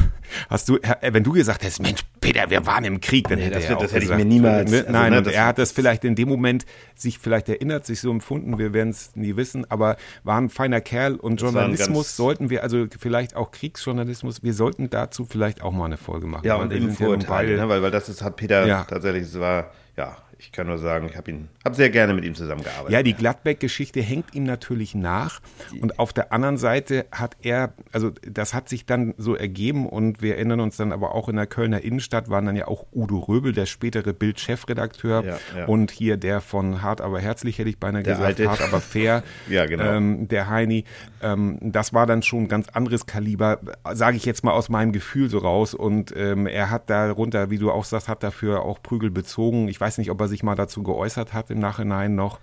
hast 0.49 0.67
du, 0.69 0.75
äh, 0.77 1.13
wenn 1.13 1.23
du 1.23 1.31
gesagt 1.31 1.63
hättest, 1.63 1.81
Mensch, 1.81 2.01
Peter, 2.19 2.49
wir 2.49 2.65
waren 2.65 2.83
im 2.83 2.99
Krieg, 2.99 3.27
dann 3.29 3.39
Nee, 3.39 3.45
hätte 3.45 3.55
das 3.55 3.65
er 3.65 3.75
das 3.77 3.93
hätte 3.93 4.05
ich 4.05 4.11
mir 4.11 4.25
niemals- 4.25 4.69
Ne? 4.69 4.77
also, 4.79 4.91
Nein, 4.91 5.11
ne, 5.13 5.17
und 5.19 5.27
das- 5.27 5.33
er 5.33 5.45
hat 5.45 5.57
das 5.57 5.71
vielleicht 5.71 6.03
in 6.03 6.15
dem 6.15 6.27
Moment 6.27 6.65
sich 6.95 7.17
vielleicht 7.19 7.47
erinnert, 7.49 7.85
sich 7.85 8.01
so 8.01 8.11
empfunden, 8.11 8.57
wir 8.57 8.73
werden 8.73 8.89
es 8.89 9.15
nie 9.15 9.35
wissen, 9.37 9.69
aber 9.71 9.95
war 10.23 10.37
ein 10.41 10.49
feiner 10.49 10.81
Kerl 10.81 11.15
und 11.15 11.39
Journalismus 11.41 12.15
sollten 12.17 12.49
wir, 12.49 12.63
also 12.63 12.85
vielleicht 12.99 13.35
auch 13.35 13.51
Kriegsjournalismus, 13.51 14.43
wir 14.43 14.53
sollten 14.53 14.89
dazu 14.89 15.25
vielleicht 15.29 15.61
auch 15.61 15.71
mal 15.71 15.85
eine 15.85 15.97
Folge 15.97 16.27
machen. 16.27 16.45
ja, 16.45 16.55
und 16.55 16.71
eben 16.73 16.87
sind 16.87 16.99
ja 16.99 17.05
Vorurteile, 17.05 17.47
beide- 17.49 17.61
ne? 17.61 17.69
weil, 17.69 17.81
weil 17.81 17.91
das 17.91 18.09
ist, 18.09 18.21
hat 18.21 18.35
Peter 18.35 18.64
Ja. 18.67 18.83
tatsächlich, 18.83 19.23
es 19.23 19.39
war, 19.39 19.71
ja, 19.97 20.17
ich 20.37 20.51
kann 20.51 20.67
nur 20.67 20.77
sagen, 20.77 21.07
ich 21.09 21.17
habe 21.17 21.31
ihn, 21.31 21.47
habe 21.63 21.75
sehr 21.75 21.89
gerne 21.89 22.13
mit 22.13 22.25
ihm 22.25 22.35
zusammengearbeitet. 22.35 22.91
Ja, 22.91 23.03
die 23.03 23.13
Gladbeck-Geschichte 23.13 24.01
hängt 24.01 24.35
ihm 24.35 24.43
natürlich 24.43 24.95
nach. 24.95 25.39
Und 25.81 25.99
auf 25.99 26.13
der 26.13 26.31
anderen 26.33 26.57
Seite 26.57 27.05
hat 27.11 27.37
er, 27.41 27.73
also 27.91 28.11
das 28.29 28.53
hat 28.53 28.69
sich 28.69 28.85
dann 28.85 29.13
so 29.17 29.35
ergeben 29.35 29.87
und 29.87 30.21
wir 30.21 30.35
erinnern 30.35 30.59
uns 30.59 30.77
dann 30.77 30.91
aber 30.91 31.15
auch 31.15 31.29
in 31.29 31.35
der 31.35 31.47
Kölner 31.47 31.81
Innenstadt 31.81 32.29
waren 32.29 32.45
dann 32.45 32.55
ja 32.55 32.67
auch 32.67 32.85
Udo 32.93 33.19
Röbel, 33.19 33.53
der 33.53 33.65
spätere 33.65 34.13
Bild-Chefredakteur 34.13 35.23
Ja, 35.23 35.37
ja. 35.57 35.65
und 35.65 35.91
hier 35.91 36.17
der 36.17 36.41
von 36.41 36.81
Hart 36.81 37.01
aber 37.01 37.19
herzlich, 37.19 37.57
hätte 37.59 37.69
ich 37.69 37.79
beinahe 37.79 38.03
Der 38.03 38.13
gesagt, 38.15 38.27
alte. 38.39 38.49
Hart 38.49 38.61
aber 38.61 38.81
fair, 38.81 39.23
Ja, 39.49 39.65
genau. 39.65 39.83
ähm, 39.85 40.27
der 40.27 40.49
Heini. 40.49 40.85
Ähm, 41.21 41.57
das 41.61 41.93
war 41.93 42.05
dann 42.05 42.21
schon 42.23 42.43
ein 42.43 42.47
ganz 42.47 42.69
anderes 42.69 43.05
Kaliber, 43.05 43.59
sage 43.93 44.17
ich 44.17 44.25
jetzt 44.25 44.43
mal 44.43 44.51
aus 44.51 44.69
meinem 44.69 44.91
Gefühl 44.91 45.29
so 45.29 45.39
raus. 45.39 45.73
Und 45.73 46.13
ähm, 46.15 46.47
er 46.47 46.69
hat 46.69 46.89
darunter, 46.89 47.49
wie 47.49 47.57
du 47.57 47.71
auch 47.71 47.85
sagst, 47.85 48.07
hat 48.07 48.23
dafür 48.23 48.61
auch 48.63 48.81
Prügel 48.81 49.09
bezogen. 49.11 49.67
Ich 49.67 49.79
weiß 49.79 49.97
nicht, 49.97 50.11
ob 50.11 50.19
er 50.21 50.24
sich 50.27 50.43
mal 50.43 50.55
dazu 50.55 50.83
geäußert 50.83 51.33
hat 51.33 51.49
im 51.49 51.59
Nachhinein 51.59 52.15
noch. 52.15 52.39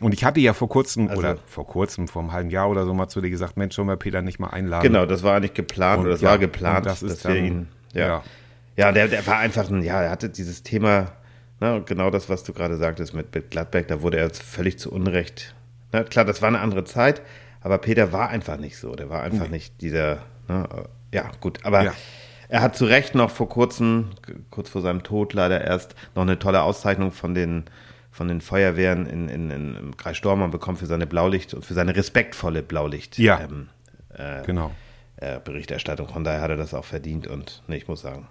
Und 0.00 0.14
ich 0.14 0.24
hatte 0.24 0.40
ja 0.40 0.52
vor 0.54 0.68
kurzem, 0.68 1.08
Also- 1.08 1.20
oder 1.20 1.38
vor 1.46 1.66
kurzem, 1.66 2.08
vor 2.08 2.22
einem 2.22 2.32
halben 2.32 2.50
Jahr 2.50 2.68
oder 2.70 2.84
so 2.84 2.94
mal 2.94 3.08
zu 3.08 3.20
dir 3.20 3.30
gesagt, 3.30 3.56
Mensch, 3.56 3.74
sollen 3.74 3.88
wir 3.88 3.96
Peter 3.96 4.22
nicht 4.22 4.38
mal 4.38 4.48
einladen? 4.50 4.82
Genau, 4.82 5.06
das 5.06 5.22
war 5.22 5.40
nicht 5.40 5.54
geplant 5.54 5.98
Und 6.00 6.04
oder 6.06 6.12
das 6.14 6.20
ja, 6.22 6.30
war 6.30 6.38
geplant, 6.38 6.86
das 6.86 7.02
ist 7.02 7.24
dass 7.24 7.32
wir 7.32 7.34
dann- 7.36 7.44
ihn, 7.44 7.68
ja. 7.92 8.06
ja. 8.06 8.22
Ja, 8.76 8.90
der, 8.92 9.06
der 9.08 9.24
war 9.26 9.38
einfach 9.38 9.70
ein, 9.70 9.82
ja, 9.82 10.02
er 10.02 10.10
hatte 10.10 10.28
dieses 10.28 10.64
Thema, 10.64 11.12
ne, 11.60 11.82
genau 11.86 12.10
das, 12.10 12.28
was 12.28 12.42
du 12.42 12.52
gerade 12.52 12.76
sagtest 12.76 13.14
mit, 13.14 13.32
mit 13.34 13.50
Gladbeck, 13.52 13.86
da 13.86 14.02
wurde 14.02 14.16
er 14.18 14.24
jetzt 14.24 14.42
völlig 14.42 14.78
zu 14.80 14.90
Unrecht. 14.90 15.54
Na, 15.92 16.02
klar, 16.02 16.24
das 16.24 16.42
war 16.42 16.48
eine 16.48 16.58
andere 16.58 16.82
Zeit, 16.84 17.22
aber 17.60 17.78
Peter 17.78 18.12
war 18.12 18.30
einfach 18.30 18.56
nicht 18.56 18.76
so. 18.76 18.96
Der 18.96 19.08
war 19.10 19.22
einfach 19.22 19.48
nicht 19.48 19.80
dieser, 19.80 20.22
ne, 20.48 20.68
äh, 20.74 21.16
ja, 21.16 21.30
gut, 21.40 21.60
aber 21.64 21.84
Ja. 21.84 21.92
Er 22.48 22.62
hat 22.62 22.76
zu 22.76 22.84
Recht 22.84 23.14
noch 23.14 23.30
vor 23.30 23.48
kurzem, 23.48 24.10
kurz 24.50 24.68
vor 24.68 24.80
seinem 24.82 25.02
Tod 25.02 25.32
leider 25.34 25.60
erst, 25.62 25.94
noch 26.14 26.22
eine 26.22 26.38
tolle 26.38 26.62
Auszeichnung 26.62 27.10
von 27.12 27.34
den 27.34 27.64
von 28.10 28.28
den 28.28 28.40
Feuerwehren 28.40 29.06
in, 29.06 29.28
in, 29.28 29.50
in, 29.50 29.74
im 29.74 29.96
Kreis 29.96 30.16
Stormann 30.16 30.52
bekommen 30.52 30.76
für 30.78 30.86
seine 30.86 31.04
Blaulicht 31.04 31.52
und 31.52 31.64
für 31.64 31.74
seine 31.74 31.96
respektvolle 31.96 32.62
Blaulicht. 32.62 33.18
Ja. 33.18 33.40
Ähm, 33.40 33.68
Genau. 34.46 34.70
äh, 35.16 35.40
Berichterstattung. 35.40 36.06
Von 36.06 36.22
daher 36.22 36.40
hat 36.40 36.50
er 36.50 36.56
das 36.56 36.74
auch 36.74 36.84
verdient 36.84 37.26
und 37.26 37.64
ne, 37.66 37.76
ich 37.76 37.88
muss 37.88 38.02
sagen, 38.02 38.28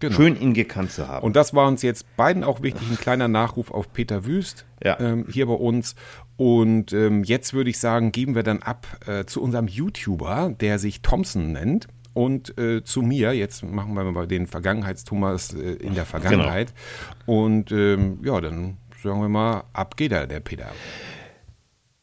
Genau. 0.00 0.16
Schön, 0.16 0.40
ihn 0.40 0.54
gekannt 0.54 0.90
zu 0.92 1.06
haben. 1.06 1.24
Und 1.24 1.36
das 1.36 1.52
war 1.54 1.68
uns 1.68 1.82
jetzt 1.82 2.06
beiden 2.16 2.42
auch 2.42 2.62
wichtig. 2.62 2.88
Ein 2.90 2.96
kleiner 2.96 3.28
Nachruf 3.28 3.70
auf 3.70 3.92
Peter 3.92 4.24
Wüst 4.24 4.64
Ja. 4.82 4.98
ähm, 4.98 5.26
hier 5.30 5.44
bei 5.46 5.52
uns. 5.52 5.94
Und 6.38 6.92
ähm, 6.94 7.22
jetzt 7.22 7.52
würde 7.52 7.68
ich 7.70 7.78
sagen, 7.78 8.10
geben 8.10 8.34
wir 8.34 8.42
dann 8.42 8.62
ab 8.62 8.86
äh, 9.06 9.26
zu 9.26 9.42
unserem 9.42 9.68
YouTuber, 9.68 10.54
der 10.58 10.78
sich 10.78 11.02
Thompson 11.02 11.52
nennt. 11.52 11.86
Und 12.12 12.56
äh, 12.58 12.82
zu 12.82 13.02
mir, 13.02 13.32
jetzt 13.32 13.62
machen 13.62 13.94
wir 13.94 14.04
mal 14.04 14.26
den 14.26 14.46
Vergangenheitstomas 14.46 15.54
äh, 15.54 15.74
in 15.74 15.94
der 15.94 16.06
Vergangenheit. 16.06 16.72
Und 17.26 17.70
ähm, 17.72 18.18
ja, 18.24 18.40
dann 18.40 18.78
sagen 19.02 19.20
wir 19.20 19.28
mal, 19.28 19.64
ab 19.72 19.96
geht 19.96 20.12
er, 20.12 20.26
der 20.26 20.40
Peter. 20.40 20.70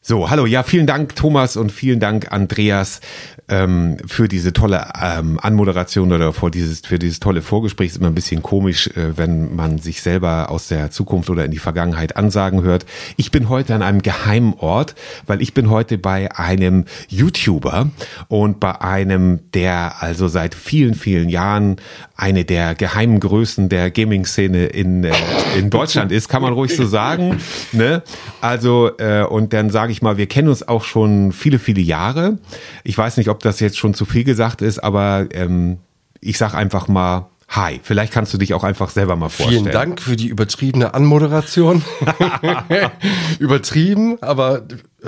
So, 0.08 0.30
hallo, 0.30 0.46
ja, 0.46 0.62
vielen 0.62 0.86
Dank 0.86 1.16
Thomas 1.16 1.58
und 1.58 1.70
vielen 1.70 2.00
Dank 2.00 2.32
Andreas 2.32 3.02
ähm, 3.48 3.98
für 4.06 4.26
diese 4.26 4.54
tolle 4.54 4.86
ähm, 4.98 5.38
Anmoderation 5.42 6.10
oder 6.12 6.32
vor 6.32 6.50
dieses, 6.50 6.80
für 6.80 6.98
dieses 6.98 7.20
tolle 7.20 7.42
Vorgespräch. 7.42 7.88
Ist 7.88 7.96
immer 7.98 8.08
ein 8.08 8.14
bisschen 8.14 8.42
komisch, 8.42 8.86
äh, 8.88 9.18
wenn 9.18 9.54
man 9.54 9.78
sich 9.78 10.00
selber 10.00 10.50
aus 10.50 10.68
der 10.68 10.90
Zukunft 10.90 11.28
oder 11.28 11.44
in 11.44 11.50
die 11.50 11.58
Vergangenheit 11.58 12.16
ansagen 12.16 12.62
hört. 12.62 12.86
Ich 13.16 13.30
bin 13.30 13.50
heute 13.50 13.74
an 13.74 13.82
einem 13.82 14.00
geheimen 14.00 14.54
Ort, 14.54 14.94
weil 15.26 15.42
ich 15.42 15.52
bin 15.52 15.68
heute 15.68 15.98
bei 15.98 16.34
einem 16.34 16.86
YouTuber 17.08 17.90
und 18.28 18.60
bei 18.60 18.80
einem, 18.80 19.40
der 19.52 20.02
also 20.02 20.26
seit 20.28 20.54
vielen, 20.54 20.94
vielen 20.94 21.28
Jahren 21.28 21.76
eine 22.16 22.44
der 22.44 22.74
geheimen 22.74 23.20
Größen 23.20 23.68
der 23.68 23.90
Gaming-Szene 23.90 24.66
in, 24.66 25.04
äh, 25.04 25.12
in 25.56 25.70
Deutschland 25.70 26.12
ist, 26.12 26.28
kann 26.28 26.42
man 26.42 26.52
ruhig 26.52 26.74
so 26.74 26.84
sagen. 26.86 27.40
Ne? 27.72 28.02
Also, 28.40 28.90
äh, 28.98 29.22
und 29.22 29.52
dann 29.52 29.70
sage 29.70 29.92
ich 29.92 29.97
mal, 30.02 30.16
wir 30.16 30.26
kennen 30.26 30.48
uns 30.48 30.66
auch 30.66 30.84
schon 30.84 31.32
viele, 31.32 31.58
viele 31.58 31.80
Jahre. 31.80 32.38
Ich 32.84 32.96
weiß 32.96 33.16
nicht, 33.16 33.28
ob 33.28 33.40
das 33.40 33.60
jetzt 33.60 33.78
schon 33.78 33.94
zu 33.94 34.04
viel 34.04 34.24
gesagt 34.24 34.62
ist, 34.62 34.78
aber 34.78 35.26
ähm, 35.32 35.78
ich 36.20 36.38
sag 36.38 36.54
einfach 36.54 36.88
mal, 36.88 37.28
hi. 37.48 37.80
Vielleicht 37.82 38.12
kannst 38.12 38.32
du 38.34 38.38
dich 38.38 38.54
auch 38.54 38.64
einfach 38.64 38.90
selber 38.90 39.16
mal 39.16 39.28
vorstellen. 39.28 39.64
Vielen 39.64 39.72
Dank 39.72 40.00
für 40.00 40.16
die 40.16 40.28
übertriebene 40.28 40.94
Anmoderation. 40.94 41.82
Übertrieben, 43.38 44.22
aber 44.22 44.62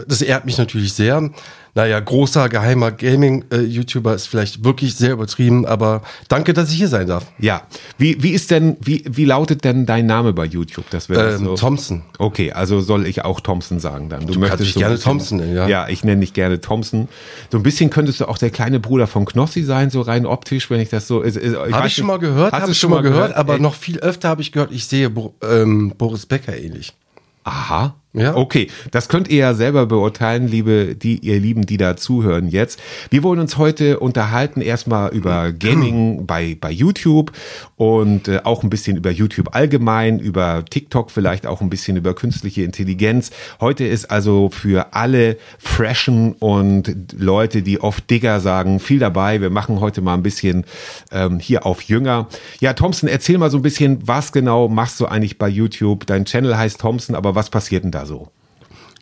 das 0.06 0.23
ehrt 0.23 0.47
mich 0.47 0.59
natürlich 0.59 0.92
sehr. 0.94 1.30
Naja, 1.80 1.99
großer 1.99 2.50
geheimer 2.50 2.90
Gaming-YouTuber 2.92 4.14
ist 4.14 4.26
vielleicht 4.26 4.64
wirklich 4.64 4.96
sehr 4.96 5.12
übertrieben, 5.12 5.64
aber 5.64 6.02
danke, 6.28 6.52
dass 6.52 6.70
ich 6.70 6.76
hier 6.76 6.88
sein 6.88 7.06
darf. 7.06 7.25
Ja, 7.38 7.62
wie, 7.96 8.22
wie 8.22 8.32
ist 8.32 8.50
denn, 8.50 8.76
wie, 8.80 9.02
wie 9.08 9.25
lautet 9.25 9.64
denn 9.64 9.87
dein 9.87 10.04
Name 10.04 10.34
bei 10.34 10.44
YouTube? 10.44 10.84
Das 10.90 11.08
wäre 11.08 11.37
Ähm, 11.37 11.44
so. 11.46 11.54
Thompson. 11.54 12.02
Okay, 12.18 12.52
also 12.52 12.82
soll 12.82 13.06
ich 13.06 13.25
auch 13.25 13.40
Thompson 13.40 13.80
sagen 13.80 14.10
dann. 14.10 14.26
Du 14.26 14.38
kannst 14.38 14.60
dich 14.62 14.75
so 14.75 14.80
gerne 14.80 14.96
bisschen- 14.96 15.10
Thompson 15.10 15.38
nennen, 15.38 15.56
ja. 15.56 15.68
Ja, 15.68 15.88
ich 15.88 16.04
nenne 16.04 16.20
dich 16.20 16.34
gerne 16.34 16.60
Thompson. 16.60 17.08
So 17.50 17.56
ein 17.56 17.62
bisschen 17.62 17.88
könntest 17.88 18.20
du 18.20 18.26
auch 18.28 18.37
der 18.37 18.50
kleine 18.50 18.78
Bruder 18.78 19.06
von 19.06 19.25
Knossi 19.25 19.62
sein, 19.62 19.88
so 19.88 20.02
rein 20.02 20.26
optisch, 20.26 20.68
wenn 20.68 20.80
ich 20.80 20.90
das 20.90 21.06
so. 21.06 21.25
Habe 21.25 21.87
ich 21.87 21.94
schon 21.94 22.06
mal 22.06 22.18
gehört, 22.18 22.52
habe 22.52 22.72
ich 22.72 22.78
schon 22.78 22.90
mal 22.90 23.00
gehört, 23.00 23.34
aber 23.34 23.58
noch 23.58 23.75
viel 23.75 24.00
öfter 24.00 24.28
habe 24.28 24.42
ich 24.42 24.52
gehört, 24.52 24.70
ich 24.70 24.84
sehe 24.87 25.08
Bo 25.08 25.34
ähm, 25.42 25.94
Boris 25.96 26.26
Becker 26.26 26.54
ähnlich. 26.54 26.92
Aha. 27.44 27.94
Ja. 28.12 28.34
Okay, 28.34 28.66
das 28.90 29.08
könnt 29.08 29.28
ihr 29.28 29.38
ja 29.38 29.54
selber 29.54 29.86
beurteilen, 29.86 30.48
liebe, 30.48 30.96
die, 30.96 31.18
ihr 31.18 31.38
Lieben, 31.38 31.64
die 31.64 31.76
da 31.76 31.96
zuhören 31.96 32.48
jetzt. 32.48 32.80
Wir 33.10 33.22
wollen 33.22 33.38
uns 33.38 33.56
heute 33.56 34.00
unterhalten 34.00 34.60
erstmal 34.62 35.12
über 35.12 35.52
Gaming 35.52 36.26
bei, 36.26 36.56
bei 36.60 36.72
YouTube 36.72 37.30
und 37.76 38.26
äh, 38.26 38.40
auch 38.42 38.64
ein 38.64 38.70
bisschen 38.70 38.96
über 38.96 39.12
YouTube 39.12 39.54
allgemein, 39.54 40.18
über 40.18 40.64
TikTok 40.68 41.12
vielleicht 41.12 41.46
auch 41.46 41.60
ein 41.60 41.70
bisschen 41.70 41.96
über 41.96 42.14
künstliche 42.14 42.64
Intelligenz. 42.64 43.30
Heute 43.60 43.84
ist 43.84 44.10
also 44.10 44.50
für 44.50 44.92
alle 44.92 45.36
Freshen 45.60 46.32
und 46.32 46.96
Leute, 47.16 47.62
die 47.62 47.80
oft 47.80 48.10
Digger 48.10 48.40
sagen, 48.40 48.80
viel 48.80 48.98
dabei. 48.98 49.40
Wir 49.40 49.50
machen 49.50 49.78
heute 49.78 50.00
mal 50.00 50.14
ein 50.14 50.24
bisschen 50.24 50.64
ähm, 51.12 51.38
hier 51.38 51.64
auf 51.64 51.82
Jünger. 51.82 52.26
Ja, 52.58 52.72
Thompson, 52.72 53.08
erzähl 53.08 53.38
mal 53.38 53.50
so 53.50 53.58
ein 53.58 53.62
bisschen, 53.62 54.08
was 54.08 54.32
genau 54.32 54.68
machst 54.68 54.98
du 54.98 55.06
eigentlich 55.06 55.38
bei 55.38 55.48
YouTube? 55.48 56.06
Dein 56.06 56.24
Channel 56.24 56.58
heißt 56.58 56.80
Thompson, 56.80 57.14
aber 57.14 57.36
was 57.36 57.50
passiert 57.50 57.84
denn 57.84 57.92
da 57.92 58.00
so? 58.07 58.28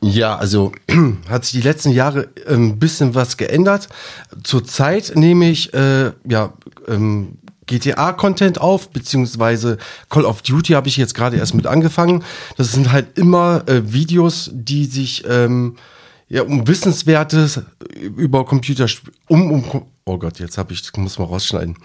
Ja, 0.01 0.37
also 0.37 0.73
hat 1.29 1.45
sich 1.45 1.61
die 1.61 1.67
letzten 1.67 1.91
Jahre 1.91 2.29
ein 2.47 2.79
bisschen 2.79 3.15
was 3.15 3.37
geändert. 3.37 3.89
Zurzeit 4.45 5.13
nehme 5.15 5.51
ich 5.51 5.75
äh, 5.75 6.13
ja 6.29 6.53
ähm, 6.87 7.39
GTA-Content 7.67 8.61
auf, 8.61 8.91
beziehungsweise 8.91 9.79
Call 10.09 10.25
of 10.25 10.43
Duty 10.43 10.73
habe 10.73 10.89
ich 10.89 10.97
jetzt 10.97 11.15
gerade 11.15 11.37
erst 11.37 11.55
mit 11.55 11.67
angefangen. 11.67 12.25
Das 12.57 12.73
sind 12.73 12.93
halt 12.93 13.19
immer 13.19 13.63
äh, 13.67 13.93
Videos, 13.93 14.51
die 14.53 14.87
sich 14.87 15.25
ähm, 15.29 15.77
ja 16.29 16.43
um 16.43 16.67
Wissenswertes 16.67 17.63
über 18.17 18.45
Computer 18.45 18.87
um 19.29 19.51
um 19.53 19.83
Oh 20.11 20.17
Gott, 20.17 20.39
jetzt 20.39 20.57
habe 20.57 20.73
ich 20.73 20.83
muss 20.97 21.19
mal 21.19 21.27
rausschneiden. 21.27 21.77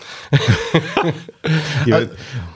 Hier, 1.83 2.09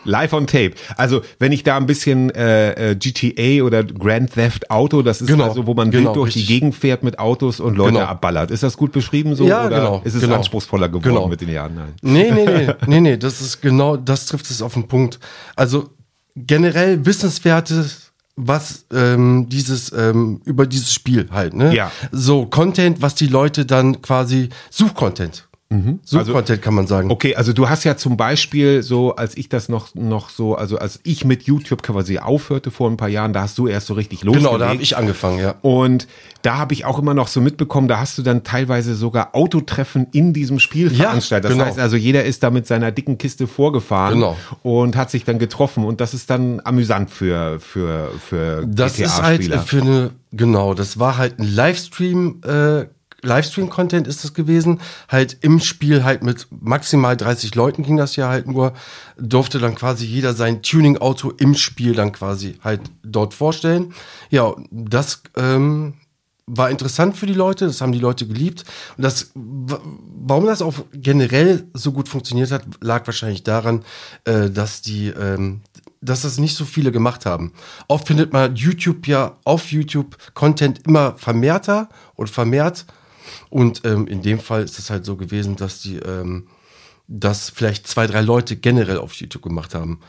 live 0.05 0.31
on 0.31 0.47
tape. 0.47 0.71
Also 0.95 1.21
wenn 1.39 1.51
ich 1.51 1.63
da 1.63 1.75
ein 1.75 1.85
bisschen 1.85 2.29
äh, 2.29 2.91
äh, 2.91 2.95
GTA 2.95 3.63
oder 3.65 3.83
Grand 3.83 4.31
Theft 4.31 4.71
Auto, 4.71 5.01
das 5.01 5.19
ist 5.19 5.27
Genau, 5.27 5.43
also, 5.49 5.67
wo 5.67 5.73
man 5.73 5.91
genau, 5.91 6.13
durch 6.13 6.31
die 6.33 6.39
richtig. 6.39 6.55
Gegend 6.59 6.75
fährt 6.75 7.03
mit 7.03 7.19
Autos 7.19 7.59
und 7.59 7.75
Leute 7.75 7.95
Genau. 7.95 8.05
abballert. 8.05 8.49
Ist 8.49 8.63
das 8.63 8.77
gut 8.77 8.93
beschrieben 8.93 9.35
so? 9.35 9.45
Ja, 9.45 9.65
oder 9.65 9.77
genau, 9.79 10.01
Ist 10.05 10.13
es 10.15 10.21
genau. 10.21 10.35
anspruchsvoller 10.35 10.87
geworden 10.87 11.03
Genau. 11.03 11.27
mit 11.27 11.41
den 11.41 11.49
Jahren? 11.49 11.75
Nein. 11.75 11.93
Nee, 12.01 12.31
nee, 12.31 12.45
nee, 12.45 12.73
nee, 12.87 13.01
nee, 13.01 13.17
das 13.17 13.41
ist 13.41 13.61
genau, 13.61 13.97
das 13.97 14.25
trifft 14.27 14.49
es 14.49 14.61
auf 14.61 14.73
den 14.73 14.87
Punkt. 14.87 15.19
Also 15.57 15.89
generell 16.37 17.05
Wissenswertes, 17.05 18.06
was 18.37 18.85
ähm, 18.93 19.49
dieses 19.49 19.91
ähm, 19.91 20.41
über 20.45 20.67
dieses 20.67 20.93
Spiel 20.93 21.27
halt, 21.31 21.53
ne? 21.55 21.75
Ja. 21.75 21.91
So 22.11 22.45
Content, 22.45 23.01
was 23.01 23.15
die 23.15 23.27
Leute 23.27 23.65
dann 23.65 24.01
quasi 24.01 24.49
Suchcontent. 24.69 25.46
Suchcontent 26.03 26.61
kann 26.61 26.73
man 26.73 26.87
sagen. 26.87 27.07
Mhm. 27.07 27.11
Also 27.11 27.17
Okay, 27.17 27.35
also 27.35 27.51
du 27.51 27.67
hast 27.67 27.83
ja 27.83 27.97
zum 27.97 28.15
Beispiel 28.15 28.83
so, 28.83 29.15
als 29.15 29.35
ich 29.35 29.49
das 29.49 29.67
noch, 29.67 29.93
noch 29.95 30.29
so, 30.29 30.55
also 30.55 30.77
als 30.77 30.99
ich 31.03 31.25
mit 31.25 31.43
YouTube 31.43 31.83
quasi 31.83 32.19
aufhörte 32.19 32.71
vor 32.71 32.89
ein 32.89 32.95
paar 32.95 33.09
Jahren, 33.09 33.33
da 33.33 33.41
hast 33.41 33.57
du 33.57 33.67
erst 33.67 33.87
so 33.87 33.93
richtig 33.95 34.23
losgelegt. 34.23 34.47
Genau, 34.49 34.57
da 34.57 34.69
habe 34.69 34.81
ich 34.81 34.95
angefangen, 34.95 35.39
ja. 35.39 35.55
Und 35.61 36.07
da 36.41 36.57
habe 36.57 36.73
ich 36.73 36.85
auch 36.85 36.99
immer 36.99 37.13
noch 37.13 37.27
so 37.27 37.41
mitbekommen, 37.41 37.87
da 37.89 37.99
hast 37.99 38.17
du 38.17 38.21
dann 38.21 38.43
teilweise 38.43 38.95
sogar 38.95 39.35
Autotreffen 39.35 40.07
in 40.13 40.31
diesem 40.31 40.59
Spiel 40.59 40.91
Ja, 40.93 41.05
veranstaltet. 41.09 41.45
Das 41.49 41.53
genau. 41.57 41.65
heißt 41.65 41.79
also, 41.79 41.97
jeder 41.97 42.23
ist 42.23 42.43
da 42.43 42.49
mit 42.49 42.65
seiner 42.67 42.91
dicken 42.91 43.17
Kiste 43.17 43.47
vorgefahren 43.47 44.13
Genau. 44.13 44.37
und 44.63 44.95
hat 44.95 45.11
sich 45.11 45.25
dann 45.25 45.39
getroffen. 45.39 45.83
Und 45.83 45.99
das 45.99 46.13
ist 46.13 46.29
dann 46.29 46.61
amüsant 46.63 47.09
für, 47.09 47.59
für, 47.59 48.11
für 48.25 48.65
Das 48.65 48.99
ist 48.99 49.21
halt 49.21 49.43
für 49.65 49.81
eine, 49.81 50.11
genau, 50.31 50.73
das 50.73 50.97
war 50.99 51.17
halt 51.17 51.39
ein 51.39 51.53
Livestream, 51.53 52.41
äh, 52.45 52.85
Livestream-Content 53.27 54.07
ist 54.07 54.23
das 54.23 54.33
gewesen. 54.33 54.79
Halt 55.09 55.37
im 55.41 55.59
Spiel 55.59 56.03
halt 56.03 56.23
mit 56.23 56.47
maximal 56.49 57.15
30 57.15 57.53
Leuten 57.55 57.83
ging 57.83 57.97
das 57.97 58.15
ja 58.15 58.29
halt 58.29 58.47
nur. 58.47 58.73
Durfte 59.19 59.59
dann 59.59 59.75
quasi 59.75 60.05
jeder 60.05 60.33
sein 60.33 60.61
Tuning-Auto 60.61 61.31
im 61.37 61.53
Spiel 61.55 61.93
dann 61.93 62.11
quasi 62.11 62.55
halt 62.63 62.81
dort 63.03 63.33
vorstellen. 63.33 63.93
Ja, 64.29 64.53
das 64.71 65.21
ähm, 65.35 65.93
war 66.47 66.69
interessant 66.69 67.17
für 67.17 67.25
die 67.25 67.33
Leute, 67.33 67.65
das 67.67 67.81
haben 67.81 67.91
die 67.91 67.99
Leute 67.99 68.25
geliebt. 68.25 68.63
Und 68.95 69.03
das, 69.03 69.31
wa- 69.35 69.81
warum 70.19 70.45
das 70.45 70.61
auch 70.61 70.75
generell 70.93 71.67
so 71.73 71.91
gut 71.91 72.07
funktioniert 72.07 72.51
hat, 72.51 72.63
lag 72.81 73.05
wahrscheinlich 73.05 73.43
daran, 73.43 73.83
äh, 74.23 74.49
dass 74.49 74.81
die, 74.81 75.07
ähm, 75.09 75.61
dass 75.99 76.21
das 76.21 76.37
nicht 76.37 76.55
so 76.55 76.63
viele 76.63 76.91
gemacht 76.93 77.25
haben. 77.25 77.51
Oft 77.89 78.07
findet 78.07 78.31
man 78.31 78.55
YouTube 78.55 79.07
ja 79.07 79.35
auf 79.43 79.71
YouTube 79.71 80.15
Content 80.35 80.87
immer 80.87 81.15
vermehrter 81.17 81.89
und 82.15 82.29
vermehrt. 82.29 82.85
Und 83.49 83.81
ähm, 83.85 84.07
in 84.07 84.21
dem 84.21 84.39
Fall 84.39 84.63
ist 84.63 84.79
es 84.79 84.89
halt 84.89 85.05
so 85.05 85.15
gewesen, 85.15 85.55
dass 85.55 85.81
die, 85.81 85.97
ähm, 85.97 86.47
dass 87.07 87.49
vielleicht 87.49 87.87
zwei, 87.87 88.07
drei 88.07 88.21
Leute 88.21 88.55
generell 88.55 88.97
auf 88.97 89.13
YouTube 89.13 89.43
gemacht 89.43 89.75
haben. 89.75 89.99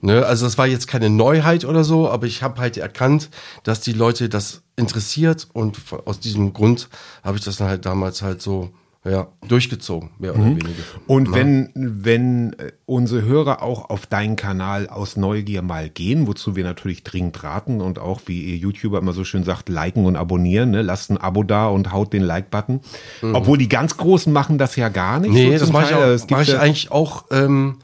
Ne? 0.00 0.24
Also 0.24 0.46
das 0.46 0.58
war 0.58 0.66
jetzt 0.66 0.86
keine 0.86 1.10
Neuheit 1.10 1.64
oder 1.64 1.82
so, 1.82 2.08
aber 2.08 2.26
ich 2.26 2.42
habe 2.42 2.60
halt 2.60 2.76
erkannt, 2.76 3.30
dass 3.64 3.80
die 3.80 3.92
Leute 3.92 4.28
das 4.28 4.62
interessiert 4.76 5.48
und 5.52 5.78
aus 6.04 6.20
diesem 6.20 6.52
Grund 6.52 6.88
habe 7.24 7.38
ich 7.38 7.44
das 7.44 7.56
dann 7.56 7.68
halt 7.68 7.86
damals 7.86 8.22
halt 8.22 8.42
so 8.42 8.70
ja, 9.08 9.28
durchgezogen, 9.46 10.10
mehr 10.18 10.34
oder 10.34 10.44
weniger. 10.44 10.68
Und 11.06 11.32
wenn, 11.32 11.70
wenn 11.74 12.52
äh, 12.54 12.72
unsere 12.86 13.22
Hörer 13.22 13.62
auch 13.62 13.88
auf 13.90 14.06
deinen 14.06 14.36
Kanal 14.36 14.88
aus 14.88 15.16
Neugier 15.16 15.62
mal 15.62 15.88
gehen, 15.88 16.26
wozu 16.26 16.56
wir 16.56 16.64
natürlich 16.64 17.04
dringend 17.04 17.42
raten 17.42 17.80
und 17.80 17.98
auch, 17.98 18.22
wie 18.26 18.42
ihr 18.42 18.56
YouTuber 18.56 18.98
immer 18.98 19.12
so 19.12 19.24
schön 19.24 19.44
sagt, 19.44 19.68
liken 19.68 20.06
und 20.06 20.16
abonnieren, 20.16 20.70
ne? 20.70 20.82
lasst 20.82 21.10
ein 21.10 21.18
Abo 21.18 21.42
da 21.42 21.68
und 21.68 21.92
haut 21.92 22.12
den 22.12 22.22
Like-Button. 22.22 22.80
Obwohl 23.32 23.58
die 23.58 23.68
ganz 23.68 23.96
Großen 23.96 24.32
machen 24.32 24.58
das 24.58 24.76
ja 24.76 24.88
gar 24.88 25.20
nicht. 25.20 25.30
Mhm. 25.30 25.34
Nee, 25.36 25.56
so 25.58 25.66
das 25.66 25.72
mache 25.72 25.84
ich, 25.90 25.94
auch, 25.94 26.16
gibt 26.16 26.30
mach 26.30 26.42
ich 26.42 26.48
ja- 26.48 26.58
eigentlich 26.58 26.90
auch. 26.90 27.24
Ähm, 27.30 27.76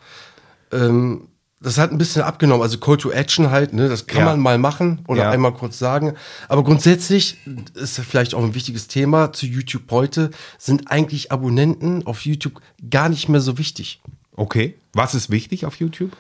ähm, 0.73 1.29
das 1.63 1.79
hat 1.79 1.93
ein 1.93 1.99
bisschen 1.99 2.23
abgenommen. 2.23 2.63
Also 2.63 2.79
Call 2.79 2.97
to 2.97 3.11
Action 3.11 3.51
halt, 3.51 3.73
ne, 3.73 3.89
das 3.89 4.07
kann 4.07 4.21
Ja. 4.21 4.25
man 4.27 4.41
mal 4.41 4.59
machen 4.59 5.01
oder 5.09 5.23
Ja. 5.23 5.31
einmal 5.31 5.53
kurz 5.55 5.79
sagen. 5.79 6.15
Aber 6.49 6.65
grundsätzlich 6.65 7.37
ist 7.75 7.99
vielleicht 8.01 8.35
auch 8.35 8.43
ein 8.43 8.55
wichtiges 8.55 8.89
Thema 8.89 9.33
zu 9.33 9.47
YouTube 9.47 9.91
heute, 9.91 10.31
sind 10.59 10.91
eigentlich 10.91 11.33
Abonnenten 11.33 12.07
auf 12.07 12.25
YouTube 12.25 12.61
gar 12.91 13.09
nicht 13.09 13.29
mehr 13.29 13.41
so 13.41 13.59
wichtig. 13.59 14.01
Okay. 14.37 14.75
Was 14.93 15.15
ist 15.15 15.31
wichtig 15.31 15.65
auf 15.67 15.77
YouTube? 15.77 16.11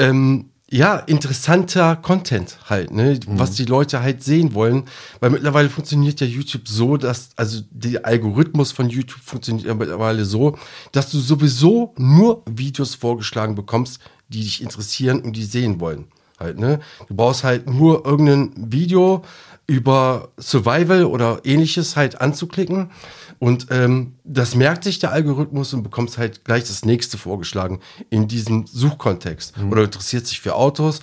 ähm, 0.00 0.46
ja, 0.70 0.96
interessanter 0.98 1.96
Content 1.96 2.58
halt, 2.68 2.90
ne, 2.92 3.18
was 3.26 3.52
die 3.52 3.64
Leute 3.64 4.02
halt 4.02 4.22
sehen 4.22 4.52
wollen. 4.52 4.84
Weil 5.18 5.30
mittlerweile 5.30 5.70
funktioniert 5.70 6.20
ja 6.20 6.26
YouTube 6.26 6.68
so, 6.68 6.98
dass, 6.98 7.30
also 7.36 7.62
der 7.70 8.04
Algorithmus 8.04 8.70
von 8.72 8.90
YouTube 8.90 9.22
funktioniert 9.24 9.66
ja 9.66 9.72
mittlerweile 9.74 10.26
so, 10.26 10.58
dass 10.92 11.10
du 11.10 11.18
sowieso 11.20 11.94
nur 11.96 12.42
Videos 12.48 12.94
vorgeschlagen 12.94 13.54
bekommst, 13.54 13.98
die 14.28 14.42
dich 14.42 14.62
interessieren 14.62 15.20
und 15.20 15.34
die 15.34 15.44
sehen 15.44 15.80
wollen. 15.80 16.06
Halt, 16.38 16.58
ne? 16.58 16.80
Du 17.08 17.14
brauchst 17.14 17.42
halt 17.42 17.68
nur 17.68 18.06
irgendein 18.06 18.52
Video 18.72 19.24
über 19.66 20.30
Survival 20.38 21.04
oder 21.04 21.40
ähnliches 21.44 21.96
halt 21.96 22.20
anzuklicken. 22.20 22.90
Und 23.38 23.66
ähm, 23.70 24.14
das 24.24 24.54
merkt 24.54 24.84
sich 24.84 24.98
der 24.98 25.12
Algorithmus 25.12 25.74
und 25.74 25.82
bekommst 25.82 26.18
halt 26.18 26.44
gleich 26.44 26.64
das 26.64 26.84
nächste 26.84 27.18
vorgeschlagen 27.18 27.80
in 28.10 28.28
diesem 28.28 28.66
Suchkontext. 28.66 29.54
Oder 29.70 29.84
interessiert 29.84 30.26
sich 30.26 30.40
für 30.40 30.54
Autos, 30.54 31.00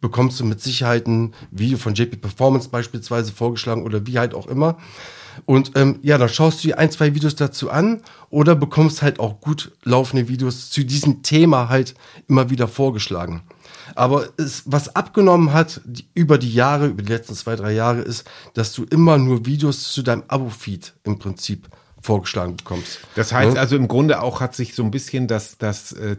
bekommst 0.00 0.40
du 0.40 0.44
mit 0.44 0.60
Sicherheit 0.60 1.06
ein 1.06 1.34
Video 1.50 1.78
von 1.78 1.94
JP 1.94 2.16
Performance 2.16 2.68
beispielsweise 2.68 3.32
vorgeschlagen 3.32 3.84
oder 3.84 4.06
wie 4.06 4.18
halt 4.18 4.34
auch 4.34 4.46
immer. 4.46 4.78
Und 5.46 5.72
ähm, 5.74 5.98
ja, 6.02 6.18
dann 6.18 6.28
schaust 6.28 6.62
du 6.62 6.68
dir 6.68 6.78
ein, 6.78 6.90
zwei 6.90 7.14
Videos 7.14 7.34
dazu 7.34 7.70
an 7.70 8.02
oder 8.30 8.54
bekommst 8.54 9.02
halt 9.02 9.20
auch 9.20 9.40
gut 9.40 9.72
laufende 9.84 10.28
Videos 10.28 10.70
zu 10.70 10.84
diesem 10.84 11.22
Thema 11.22 11.68
halt 11.68 11.94
immer 12.28 12.50
wieder 12.50 12.68
vorgeschlagen. 12.68 13.42
Aber 13.94 14.28
es, 14.36 14.62
was 14.66 14.94
abgenommen 14.94 15.52
hat 15.52 15.80
die, 15.84 16.06
über 16.14 16.38
die 16.38 16.52
Jahre, 16.52 16.86
über 16.86 17.02
die 17.02 17.12
letzten 17.12 17.34
zwei, 17.34 17.56
drei 17.56 17.72
Jahre, 17.72 18.00
ist, 18.00 18.24
dass 18.54 18.72
du 18.72 18.84
immer 18.84 19.18
nur 19.18 19.46
Videos 19.46 19.92
zu 19.92 20.02
deinem 20.02 20.22
Abo-Feed 20.28 20.94
im 21.04 21.18
Prinzip 21.18 21.68
vorgeschlagen 22.02 22.56
bekommst. 22.56 23.00
Das 23.14 23.32
heißt 23.32 23.54
Ne? 23.54 23.60
also 23.60 23.76
im 23.76 23.86
Grunde 23.88 24.22
auch 24.22 24.40
hat 24.40 24.54
sich 24.54 24.74
so 24.74 24.82
ein 24.82 24.90
bisschen 24.90 25.26
das, 25.26 25.58
das 25.58 25.92
äh, 25.92 26.16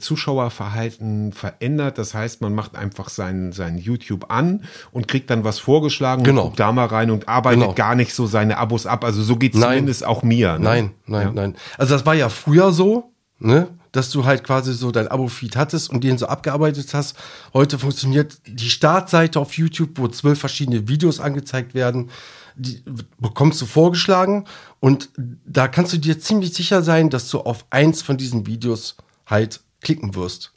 Zuschauerverhalten 0.51 1.33
verändert. 1.33 1.97
Das 1.97 2.13
heißt, 2.13 2.41
man 2.41 2.53
macht 2.53 2.75
einfach 2.75 3.09
sein, 3.09 3.51
sein 3.51 3.77
YouTube 3.77 4.25
an 4.31 4.63
und 4.91 5.07
kriegt 5.07 5.29
dann 5.29 5.43
was 5.43 5.59
vorgeschlagen 5.59 6.23
Genau. 6.23 6.41
und 6.41 6.47
guckt 6.49 6.59
da 6.59 6.71
mal 6.71 6.85
rein 6.85 7.11
und 7.11 7.27
arbeitet 7.27 7.61
Genau. 7.61 7.73
gar 7.73 7.95
nicht 7.95 8.13
so 8.13 8.25
seine 8.27 8.57
Abos 8.57 8.85
ab. 8.85 9.03
Also 9.03 9.23
so 9.23 9.35
geht 9.37 9.53
zumindest 9.53 10.05
auch 10.05 10.23
mir. 10.23 10.53
Ne? 10.59 10.63
Nein, 10.65 10.91
nein, 11.07 11.27
Ja. 11.27 11.31
nein. 11.33 11.55
Also 11.77 11.93
das 11.95 12.05
war 12.05 12.13
ja 12.15 12.29
früher 12.29 12.71
so, 12.71 13.11
ne? 13.39 13.67
dass 13.91 14.09
du 14.09 14.23
halt 14.23 14.45
quasi 14.45 14.73
so 14.73 14.91
dein 14.91 15.09
Abo-Feed 15.09 15.57
hattest 15.57 15.89
und 15.89 16.03
den 16.05 16.17
so 16.17 16.25
abgearbeitet 16.27 16.93
hast. 16.93 17.17
Heute 17.53 17.77
funktioniert 17.77 18.37
die 18.47 18.69
Startseite 18.69 19.37
auf 19.39 19.53
YouTube, 19.57 19.89
wo 19.95 20.07
zwölf 20.07 20.39
verschiedene 20.39 20.87
Videos 20.87 21.19
angezeigt 21.19 21.73
werden, 21.73 22.09
die 22.55 22.83
bekommst 23.19 23.61
du 23.61 23.65
vorgeschlagen 23.65 24.45
und 24.79 25.09
da 25.45 25.67
kannst 25.67 25.93
du 25.93 25.97
dir 25.97 26.19
ziemlich 26.19 26.53
sicher 26.53 26.81
sein, 26.83 27.09
dass 27.09 27.29
du 27.29 27.39
auf 27.39 27.65
eins 27.69 28.01
von 28.01 28.17
diesen 28.17 28.45
Videos 28.47 28.95
halt 29.25 29.61
klicken 29.81 30.15
wirst. 30.15 30.51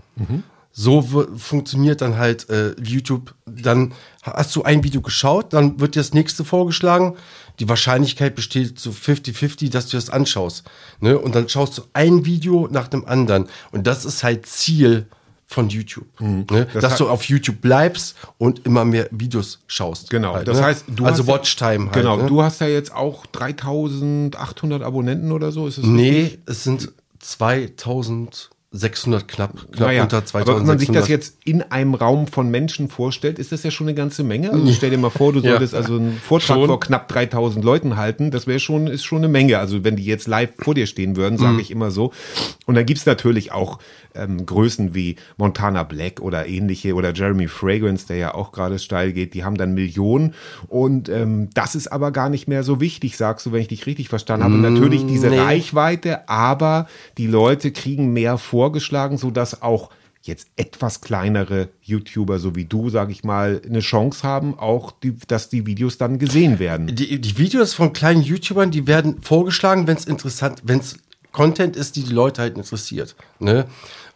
So 0.77 1.13
w- 1.15 1.39
funktioniert 1.39 2.01
dann 2.01 2.19
halt 2.19 2.51
äh, 2.51 2.75
YouTube. 2.83 3.35
Dann 3.47 3.93
hast 4.23 4.57
du 4.57 4.65
ein 4.65 4.83
Video 4.83 5.01
geschaut, 5.01 5.53
dann 5.53 5.79
wird 5.79 5.95
dir 5.95 6.01
das 6.01 6.15
nächste 6.15 6.45
vorgeschlagen. 6.45 7.15
Die 7.61 7.69
Wahrscheinlichkeit 7.69 8.35
besteht 8.35 8.81
zu 8.81 8.91
50-50, 8.91 9.71
dass 9.71 9.87
du 9.89 9.97
das 9.97 10.11
anschaust. 10.11 10.65
Ne? 11.01 11.17
Und 11.17 11.37
dann 11.37 11.49
schaust 11.49 11.79
du 11.79 11.83
ein 11.93 12.25
Video 12.25 12.67
nach 12.73 12.89
dem 12.89 13.07
anderen. 13.07 13.49
Und 13.71 13.87
das 13.87 14.05
ist 14.05 14.25
halt 14.25 14.47
Ziel 14.47 15.07
von 15.47 15.69
YouTube. 15.69 16.07
Ne? 16.21 16.29
Mhm. 16.29 16.47
Das 16.73 16.83
dass 16.83 16.99
du 16.99 17.09
auf 17.09 17.25
YouTube 17.25 17.61
bleibst 17.61 18.17
und 18.39 18.65
immer 18.67 18.85
mehr 18.85 19.09
Videos 19.11 19.61
schaust. 19.67 20.11
Genau, 20.11 20.35
Halt, 20.35 20.49
das 20.49 20.59
ne? 20.59 20.65
heißt, 20.65 20.85
du 20.89 21.05
also 21.05 21.23
hast 21.23 21.29
ja- 21.29 21.35
Watchtime 21.35 21.85
halt. 21.87 21.93
Genau, 21.95 22.17
ne? 22.17 22.27
du 22.27 22.43
hast 22.43 22.61
ja 22.61 22.67
jetzt 22.67 22.95
auch 22.95 23.27
3800 23.27 24.83
Abonnenten 24.83 25.33
oder 25.33 25.53
so. 25.53 25.67
Ist 25.67 25.79
es 25.79 25.85
Nee, 25.85 26.39
es 26.47 26.65
sind 26.65 26.93
2600 28.78 29.28
knapp, 29.28 29.52
knapp 29.73 29.81
Naja, 29.88 30.02
unter 30.02 30.16
aber 30.19 30.26
2600. 30.26 30.61
wenn 30.61 30.66
man 30.66 30.78
sich 30.78 30.90
das 30.90 31.09
jetzt 31.09 31.38
in 31.45 31.62
einem 31.62 31.95
Raum 31.95 32.26
von 32.26 32.50
Menschen 32.50 32.88
vorstellt, 32.88 33.38
ist 33.38 33.52
das 33.52 33.62
ja 33.62 33.71
schon 33.71 33.87
eine 33.88 33.95
ganze 33.95 34.25
Menge. 34.25 34.50
Also 34.52 34.73
stell 34.73 34.90
dir 34.90 34.99
mal 34.99 35.11
vor, 35.11 35.33
du 35.33 35.38
Ja. 35.45 35.50
solltest 35.52 35.75
also 35.75 35.97
einen 35.97 36.19
Vortrag 36.19 36.57
Schon. 36.57 36.66
vor 36.69 36.81
knapp 36.81 37.09
3000 37.09 37.64
Leuten 37.64 37.97
halten. 37.97 38.31
Das 38.31 38.47
wäre 38.47 38.59
schon, 38.61 38.87
ist 38.87 39.04
schon 39.04 39.19
eine 39.19 39.28
Menge. 39.28 39.59
Also 39.59 39.85
wenn 39.85 39.97
die 39.97 40.04
jetzt 40.04 40.26
live 40.26 40.50
vor 40.59 40.75
dir 40.75 40.87
stehen 40.87 41.16
würden, 41.16 41.35
Mhm. 41.35 41.38
sage 41.43 41.61
ich 41.61 41.71
immer 41.71 41.90
so. 41.90 42.12
Und 42.66 42.75
dann 42.75 42.87
gibt's 42.87 43.07
natürlich 43.07 43.52
auch 43.52 43.78
ähm, 44.16 44.47
Größen 44.47 44.95
wie 44.95 45.16
Montana 45.37 45.83
Black 45.83 46.21
oder 46.21 46.47
ähnliche 46.47 46.95
oder 46.95 47.12
Jeremy 47.12 47.49
Fragrance, 47.49 48.07
der 48.07 48.16
ja 48.16 48.35
auch 48.35 48.52
gerade 48.52 48.78
steil 48.78 49.12
geht. 49.12 49.35
Die 49.35 49.45
haben 49.45 49.57
dann 49.57 49.75
Millionen. 49.75 50.35
Und 50.69 51.09
ähm, 51.09 51.50
das 51.54 51.75
ist 51.75 51.88
aber 51.88 52.12
gar 52.12 52.28
nicht 52.28 52.47
mehr 52.49 52.62
so 52.62 52.81
wichtig, 52.81 53.16
sagst 53.16 53.45
du, 53.47 53.52
wenn 53.52 53.61
ich 53.61 53.69
dich 53.69 53.87
richtig 53.87 54.09
verstanden 54.09 54.45
habe. 54.45 54.54
Natürlich 54.57 55.04
diese 55.07 55.26
Mm, 55.28 55.31
nee. 55.31 55.38
Reichweite, 55.40 56.28
aber 56.28 56.87
die 57.19 57.26
Leute 57.26 57.73
kriegen 57.73 58.12
mehr 58.12 58.38
vorgeschlagen, 58.64 59.18
sodass 59.18 59.61
auch 59.61 59.90
jetzt 60.23 60.49
etwas 60.56 61.02
kleinere 61.02 61.68
YouTuber, 61.83 62.38
so 62.38 62.56
wie 62.56 62.64
du, 62.64 62.88
sag 62.88 63.11
ich 63.11 63.25
mal, 63.25 63.61
eine 63.62 63.80
Chance 63.80 64.23
haben, 64.23 64.59
auch 64.59 64.90
die, 64.90 65.14
dass 65.28 65.50
die 65.50 65.66
Videos 65.66 65.99
dann 65.99 66.18
gesehen 66.18 66.58
werden. 66.58 66.86
Die, 66.86 67.21
die 67.21 67.36
Videos 67.36 67.75
von 67.75 67.93
kleinen 67.93 68.23
YouTubern, 68.23 68.71
die 68.71 68.86
werden 68.86 69.21
vorgeschlagen, 69.21 69.86
wenn 69.86 69.99
es 69.99 70.06
interessant, 70.06 70.62
wenn 70.65 70.80
es 70.80 70.97
Content 71.30 71.76
ist, 71.76 71.97
die 71.97 72.04
die 72.04 72.15
Leute 72.15 72.41
halt 72.41 72.56
interessiert. 72.56 73.17
Ne? 73.39 73.67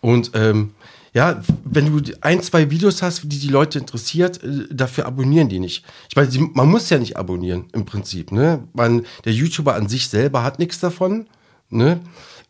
Und 0.01 0.31
ähm, 0.33 0.70
ja, 1.12 1.42
wenn 1.64 1.85
du 1.85 2.14
ein, 2.23 2.40
zwei 2.40 2.70
Videos 2.70 3.03
hast, 3.03 3.25
die 3.25 3.38
die 3.38 3.49
Leute 3.49 3.79
interessiert, 3.79 4.42
äh, 4.42 4.66
dafür 4.70 5.05
abonnieren 5.05 5.51
die 5.51 5.59
nicht. 5.59 5.85
Ich 6.09 6.16
meine, 6.16 6.31
man 6.55 6.70
muss 6.70 6.88
ja 6.88 6.99
nicht 6.99 7.18
abonnieren 7.18 7.66
im 7.75 7.85
Prinzip. 7.85 8.33
Ne? 8.33 8.64
Man, 8.73 9.05
der 9.27 9.35
YouTuber 9.35 9.75
an 9.75 9.90
sich 9.90 10.09
selber 10.09 10.42
hat 10.42 10.59
nichts 10.59 10.81
davon. 10.81 11.27
Ne? 11.68 12.01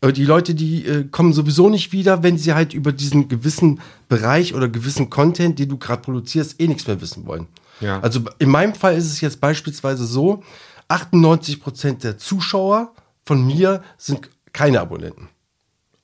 Äh, 0.01 0.11
Die 0.13 0.25
Leute, 0.25 0.55
die 0.55 0.85
äh, 0.85 1.03
kommen 1.05 1.33
sowieso 1.33 1.69
nicht 1.69 1.91
wieder, 1.91 2.23
wenn 2.23 2.37
sie 2.37 2.53
halt 2.53 2.73
über 2.73 2.91
diesen 2.91 3.27
gewissen 3.27 3.79
Bereich 4.07 4.53
oder 4.53 4.67
gewissen 4.67 5.09
Content, 5.09 5.59
den 5.59 5.69
du 5.69 5.77
gerade 5.77 6.01
produzierst, 6.01 6.59
eh 6.59 6.67
nichts 6.67 6.87
mehr 6.87 7.01
wissen 7.01 7.25
wollen. 7.25 7.47
Ja. 7.81 7.99
Also 8.01 8.21
in 8.39 8.49
meinem 8.49 8.75
Fall 8.75 8.95
ist 8.95 9.05
es 9.05 9.21
jetzt 9.21 9.39
beispielsweise 9.39 10.05
so, 10.05 10.43
98% 10.89 12.01
der 12.01 12.17
Zuschauer 12.17 12.91
von 13.25 13.45
mir 13.45 13.83
sind 13.97 14.29
keine 14.53 14.81
Abonnenten. 14.81 15.29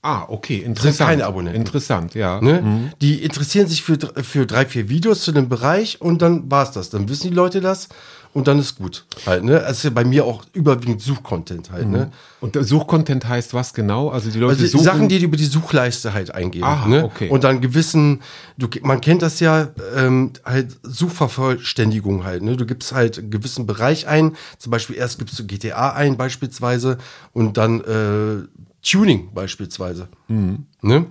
Ah, 0.02 0.24
okay, 0.28 0.58
interessant. 0.58 1.08
keine 1.08 1.26
Abonnenten. 1.26 1.60
Interessant, 1.60 2.14
ja. 2.14 2.40
Ne? 2.40 2.92
Die 3.00 3.24
interessieren 3.24 3.66
sich 3.66 3.82
für, 3.82 3.98
für 4.22 4.46
drei, 4.46 4.64
vier 4.64 4.88
Videos 4.88 5.22
zu 5.22 5.32
dem 5.32 5.48
Bereich 5.48 6.00
und 6.00 6.22
dann 6.22 6.48
war's 6.48 6.70
das. 6.70 6.90
Dann 6.90 7.08
wissen 7.08 7.28
die 7.30 7.34
Leute 7.34 7.60
das 7.60 7.88
und 8.36 8.46
dann 8.48 8.58
ist 8.58 8.76
gut. 8.76 9.06
Halt, 9.24 9.44
ne? 9.44 9.52
Das 9.52 9.78
ist 9.78 9.84
ja 9.84 9.90
bei 9.90 10.04
mir 10.04 10.26
auch 10.26 10.44
überwiegend 10.52 11.00
Suchcontent 11.00 11.70
halt, 11.70 11.88
ne? 11.88 12.12
Und 12.42 12.54
der 12.54 12.64
Suchcontent 12.64 13.26
heißt 13.26 13.54
was 13.54 13.72
genau? 13.72 14.10
Also 14.10 14.30
die 14.30 14.38
Leute 14.38 14.50
Also 14.50 14.64
die 14.64 14.68
suchen 14.68 14.84
Sachen, 14.84 15.08
die 15.08 15.18
die 15.18 15.24
über 15.24 15.38
die 15.38 15.46
Suchleiste 15.46 16.12
halt 16.12 16.34
eingeben. 16.34 16.66
Ah, 16.66 16.86
ne? 16.86 17.04
okay. 17.04 17.30
Und 17.30 17.44
dann 17.44 17.62
gewissen, 17.62 18.20
du, 18.58 18.68
man 18.82 19.00
kennt 19.00 19.22
das 19.22 19.40
ja, 19.40 19.70
ähm, 19.96 20.32
halt 20.44 20.76
Suchvervollständigung 20.82 22.24
halt. 22.24 22.42
Ne? 22.42 22.58
Du 22.58 22.66
gibst 22.66 22.92
halt 22.92 23.18
einen 23.18 23.30
gewissen 23.30 23.64
Bereich 23.64 24.06
ein. 24.06 24.36
Zum 24.58 24.70
Beispiel 24.70 24.96
erst 24.96 25.18
gibst 25.18 25.38
du 25.38 25.46
GTA 25.46 25.92
ein 25.92 26.18
beispielsweise 26.18 26.98
und 27.32 27.56
dann 27.56 27.80
äh, 27.80 28.46
Tuning 28.82 29.30
beispielsweise. 29.32 30.08
Mhm. 30.28 30.66
Ne? 30.82 31.06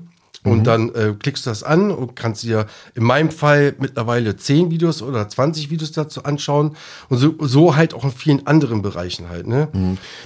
Und 0.45 0.63
dann 0.65 0.93
äh, 0.95 1.13
klickst 1.19 1.45
du 1.45 1.49
das 1.49 1.63
an 1.63 1.91
und 1.91 2.15
kannst 2.15 2.43
dir 2.43 2.67
in 2.93 3.03
meinem 3.03 3.31
Fall 3.31 3.75
mittlerweile 3.79 4.35
10 4.37 4.71
Videos 4.71 5.01
oder 5.01 5.27
20 5.27 5.69
Videos 5.69 5.91
dazu 5.91 6.23
anschauen. 6.23 6.75
Und 7.09 7.17
so, 7.17 7.33
so 7.39 7.75
halt 7.75 7.93
auch 7.93 8.03
in 8.05 8.11
vielen 8.11 8.47
anderen 8.47 8.81
Bereichen 8.81 9.27
halt. 9.27 9.47
Ne? 9.47 9.67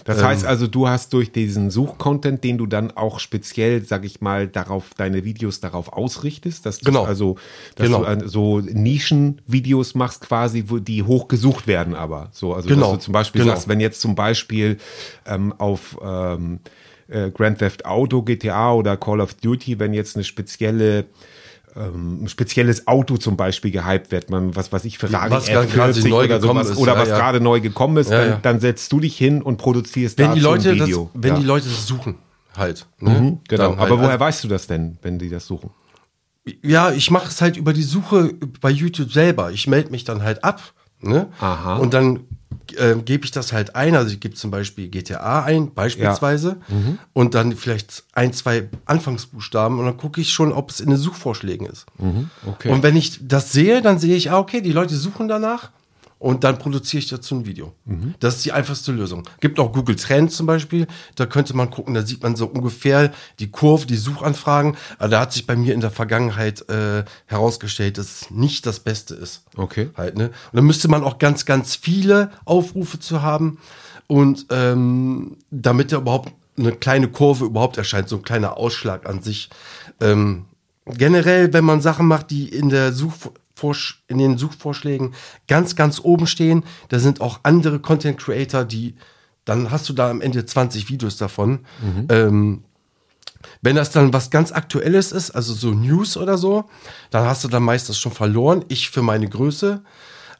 Das 0.03 0.21
heißt 0.21 0.45
also, 0.45 0.67
du 0.67 0.87
hast 0.87 1.13
durch 1.13 1.31
diesen 1.31 1.71
Suchcontent, 1.71 2.43
den 2.43 2.57
du 2.57 2.65
dann 2.67 2.91
auch 2.91 3.19
speziell, 3.19 3.83
sag 3.85 4.05
ich 4.05 4.21
mal, 4.21 4.47
darauf 4.47 4.93
deine 4.97 5.23
Videos 5.23 5.61
darauf 5.61 5.93
ausrichtest, 5.93 6.65
dass 6.65 6.79
du 6.79 6.85
Genau. 6.85 7.05
also 7.05 7.37
dass 7.75 7.87
Genau. 7.87 7.99
du 7.99 8.05
an- 8.05 8.27
so 8.27 8.59
Nischenvideos 8.59 9.95
machst, 9.95 10.21
quasi, 10.21 10.65
wo 10.67 10.79
die 10.79 11.03
hoch 11.03 11.27
gesucht 11.27 11.67
werden, 11.67 11.95
aber 11.95 12.29
so, 12.31 12.53
also 12.53 12.67
Genau. 12.67 12.91
dass 12.91 12.99
du 12.99 13.05
zum 13.05 13.11
Beispiel 13.13 13.41
Genau. 13.41 13.53
sagst, 13.53 13.67
wenn 13.67 13.79
jetzt 13.79 14.01
zum 14.01 14.15
Beispiel 14.15 14.77
ähm, 15.25 15.53
auf 15.57 15.97
ähm, 16.03 16.59
äh, 17.09 17.31
Grand 17.31 17.59
Theft 17.59 17.85
Auto, 17.85 18.21
GTA 18.21 18.73
oder 18.73 18.97
Call 18.97 19.21
of 19.21 19.33
Duty, 19.35 19.79
wenn 19.79 19.93
jetzt 19.93 20.15
eine 20.15 20.23
spezielle 20.23 21.05
ähm, 21.75 22.23
ein 22.23 22.27
spezielles 22.29 22.87
Auto 22.87 23.17
zum 23.17 23.37
Beispiel 23.37 23.71
gehypt 23.71 24.11
wird, 24.11 24.29
man, 24.29 24.55
was 24.55 24.71
weiß 24.71 24.85
ich, 24.85 24.97
Ferrari 24.97 25.29
Was 25.29 25.45
gerade 25.45 25.67
F40 25.67 26.09
neu 26.09 26.25
oder 26.25 26.39
gekommen 26.39 26.63
sowas, 26.63 26.69
ist, 26.71 26.77
oder 26.77 26.93
ja, 26.93 26.99
was 26.99 27.09
ja. 27.09 27.17
gerade 27.17 27.39
neu 27.41 27.61
gekommen 27.61 27.97
ist, 27.97 28.09
Ja, 28.09 28.25
dann, 28.25 28.41
dann 28.41 28.59
setzt 28.59 28.91
du 28.91 28.99
dich 28.99 29.15
hin 29.15 29.41
und 29.41 29.57
produzierst 29.57 30.17
Wenn 30.17 30.33
die 30.33 30.39
Leute 30.39 30.71
ein 30.71 30.79
das, 30.79 30.87
Video. 30.87 31.11
wenn 31.13 31.35
ja. 31.35 31.39
die 31.39 31.45
Leute 31.45 31.67
das 31.67 31.85
suchen 31.85 32.15
halt. 32.57 32.87
Ne? 32.99 33.09
Mhm, 33.11 33.39
genau. 33.47 33.77
Halt. 33.77 33.79
Aber 33.79 34.01
woher 34.01 34.19
weißt 34.19 34.43
du 34.43 34.47
das 34.47 34.65
denn, 34.65 34.97
wenn 35.01 35.19
die 35.19 35.29
das 35.29 35.45
suchen? 35.45 35.69
ja, 36.63 36.91
ich 36.91 37.11
mache 37.11 37.27
es 37.27 37.41
halt 37.41 37.57
über 37.57 37.73
die 37.73 37.83
Suche 37.83 38.33
bei 38.61 38.69
YouTube 38.69 39.11
selber. 39.11 39.51
Ich 39.51 39.67
melde 39.67 39.91
mich 39.91 40.03
dann 40.03 40.23
halt 40.23 40.43
ab. 40.43 40.61
Ne? 41.01 41.27
Aha. 41.39 41.77
Und 41.77 41.93
dann 41.93 42.21
äh, 42.77 42.95
gebe 43.03 43.25
ich 43.25 43.31
das 43.31 43.53
halt 43.53 43.75
ein. 43.75 43.95
Also 43.95 44.13
ich 44.13 44.19
gebe 44.19 44.35
zum 44.35 44.51
Beispiel 44.51 44.89
GTA 44.89 45.43
ein, 45.43 45.73
beispielsweise. 45.73 46.57
Mhm. 46.67 46.99
Und 47.13 47.35
dann 47.35 47.55
vielleicht 47.55 48.03
ein, 48.13 48.33
zwei 48.33 48.69
Anfangsbuchstaben 48.85 49.79
und 49.79 49.85
dann 49.85 49.97
gucke 49.97 50.21
ich 50.21 50.31
schon, 50.31 50.51
ob 50.51 50.69
es 50.71 50.79
in 50.79 50.89
den 50.89 50.97
Suchvorschlägen 50.97 51.67
ist. 51.67 51.85
Mhm. 51.97 52.29
Okay. 52.45 52.69
Und 52.69 52.83
wenn 52.83 52.95
ich 52.95 53.19
das 53.27 53.51
sehe, 53.51 53.81
dann 53.81 53.99
sehe 53.99 54.15
ich, 54.15 54.31
ah, 54.31 54.39
okay, 54.39 54.61
die 54.61 54.71
Leute 54.71 54.95
suchen 54.95 55.27
danach. 55.27 55.71
Und 56.19 56.43
dann 56.43 56.59
produziere 56.59 56.99
ich 56.99 57.09
dazu 57.09 57.35
ein 57.35 57.45
Video. 57.45 57.73
Mhm. 57.85 58.13
Das 58.19 58.35
ist 58.35 58.45
die 58.45 58.51
einfachste 58.51 58.91
Lösung. 58.91 59.23
Gibt 59.39 59.57
auch 59.57 59.71
Google 59.71 59.95
Trends 59.95 60.35
zum 60.35 60.45
Beispiel. 60.45 60.85
Da 61.15 61.25
könnte 61.25 61.55
man 61.55 61.69
gucken, 61.69 61.93
da 61.93 62.05
sieht 62.05 62.21
man 62.21 62.35
so 62.35 62.45
ungefähr 62.45 63.13
die 63.39 63.49
Kurve, 63.49 63.85
die 63.85 63.95
Suchanfragen. 63.95 64.75
Aber 64.97 65.07
da 65.07 65.21
hat 65.21 65.31
sich 65.31 65.47
bei 65.47 65.55
mir 65.55 65.73
in 65.73 65.79
der 65.79 65.91
Vergangenheit 65.91 66.67
äh, 66.69 67.05
herausgestellt, 67.25 67.97
dass 67.97 68.23
es 68.23 68.31
nicht 68.31 68.65
das 68.65 68.81
Beste 68.81 69.15
ist. 69.15 69.45
Okay. 69.55 69.91
Halt, 69.95 70.17
ne? 70.17 70.25
Und 70.27 70.57
dann 70.57 70.65
müsste 70.65 70.89
man 70.89 71.03
auch 71.03 71.19
ganz, 71.19 71.45
ganz 71.45 71.75
viele 71.75 72.31
Aufrufe 72.43 72.99
zu 72.99 73.21
haben. 73.21 73.57
Und 74.07 74.47
ähm, 74.49 75.37
damit 75.51 75.93
da 75.93 75.97
überhaupt 75.97 76.33
eine 76.57 76.73
kleine 76.73 77.07
Kurve 77.07 77.45
überhaupt 77.45 77.77
erscheint, 77.77 78.09
so 78.09 78.17
ein 78.17 78.23
kleiner 78.23 78.57
Ausschlag 78.57 79.07
an 79.07 79.21
sich. 79.21 79.49
Ähm, 80.01 80.45
generell, 80.85 81.53
wenn 81.53 81.63
man 81.63 81.79
Sachen 81.79 82.07
macht, 82.07 82.29
die 82.31 82.49
in 82.49 82.67
der 82.67 82.91
Suchvorsch 82.91 83.38
in 84.07 84.17
den 84.17 84.37
Suchvorschlägen 84.37 85.13
ganz, 85.47 85.75
ganz 85.75 85.99
oben 86.03 86.27
stehen, 86.27 86.63
da 86.89 86.99
sind 86.99 87.21
auch 87.21 87.41
andere 87.43 87.79
Content 87.79 88.19
Creator, 88.19 88.65
die, 88.65 88.95
dann 89.45 89.71
hast 89.71 89.89
du 89.89 89.93
da 89.93 90.09
am 90.09 90.21
Ende 90.21 90.45
20 90.45 90.89
Videos 90.89 91.17
davon. 91.17 91.59
Ähm, 92.09 92.63
wenn 93.61 93.75
das 93.75 93.91
dann 93.91 94.13
was 94.13 94.29
ganz 94.29 94.51
Aktuelles 94.51 95.11
ist, 95.11 95.31
also 95.31 95.53
so 95.53 95.71
News 95.71 96.17
oder 96.17 96.37
so, 96.37 96.65
dann 97.09 97.25
hast 97.25 97.43
du 97.43 97.47
dann 97.47 97.63
meistens 97.63 97.97
schon 97.97 98.11
verloren. 98.11 98.65
Ich 98.67 98.89
für 98.89 99.01
meine 99.01 99.27
Größe. 99.27 99.81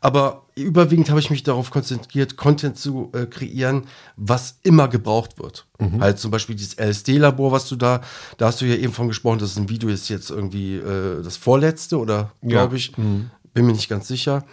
Aber 0.02 0.46
überwiegend 0.56 1.10
habe 1.10 1.20
ich 1.20 1.30
mich 1.30 1.44
darauf 1.44 1.72
konzentriert, 1.72 2.38
Content 2.38 2.78
zu 2.78 3.12
äh, 3.14 3.26
kreieren, 3.26 3.84
was 4.16 4.58
immer 4.64 4.88
gebraucht 4.88 5.40
wird. 5.40 5.66
Halt 6.00 6.20
zum 6.20 6.32
Beispiel 6.32 6.56
dieses 6.56 6.76
LSD-Labor, 6.78 7.52
was 7.52 7.68
du 7.68 7.76
da, 7.76 8.02
da 8.38 8.48
hast 8.48 8.62
du 8.62 8.66
ja 8.66 8.76
eben 8.76 8.94
von 8.94 9.08
gesprochen, 9.10 9.40
das 9.40 9.52
ist 9.52 9.58
ein 9.58 9.70
Video, 9.70 9.90
ist 9.90 10.08
jetzt 10.10 10.30
irgendwie 10.30 10.76
äh, 10.76 11.22
das 11.22 11.38
vorletzte 11.38 11.98
oder 12.00 12.32
glaube 12.42 12.78
ich. 12.78 12.92
Bin 12.94 13.66
mir 13.66 13.74
nicht 13.74 13.90
ganz 13.90 14.08
sicher. 14.08 14.46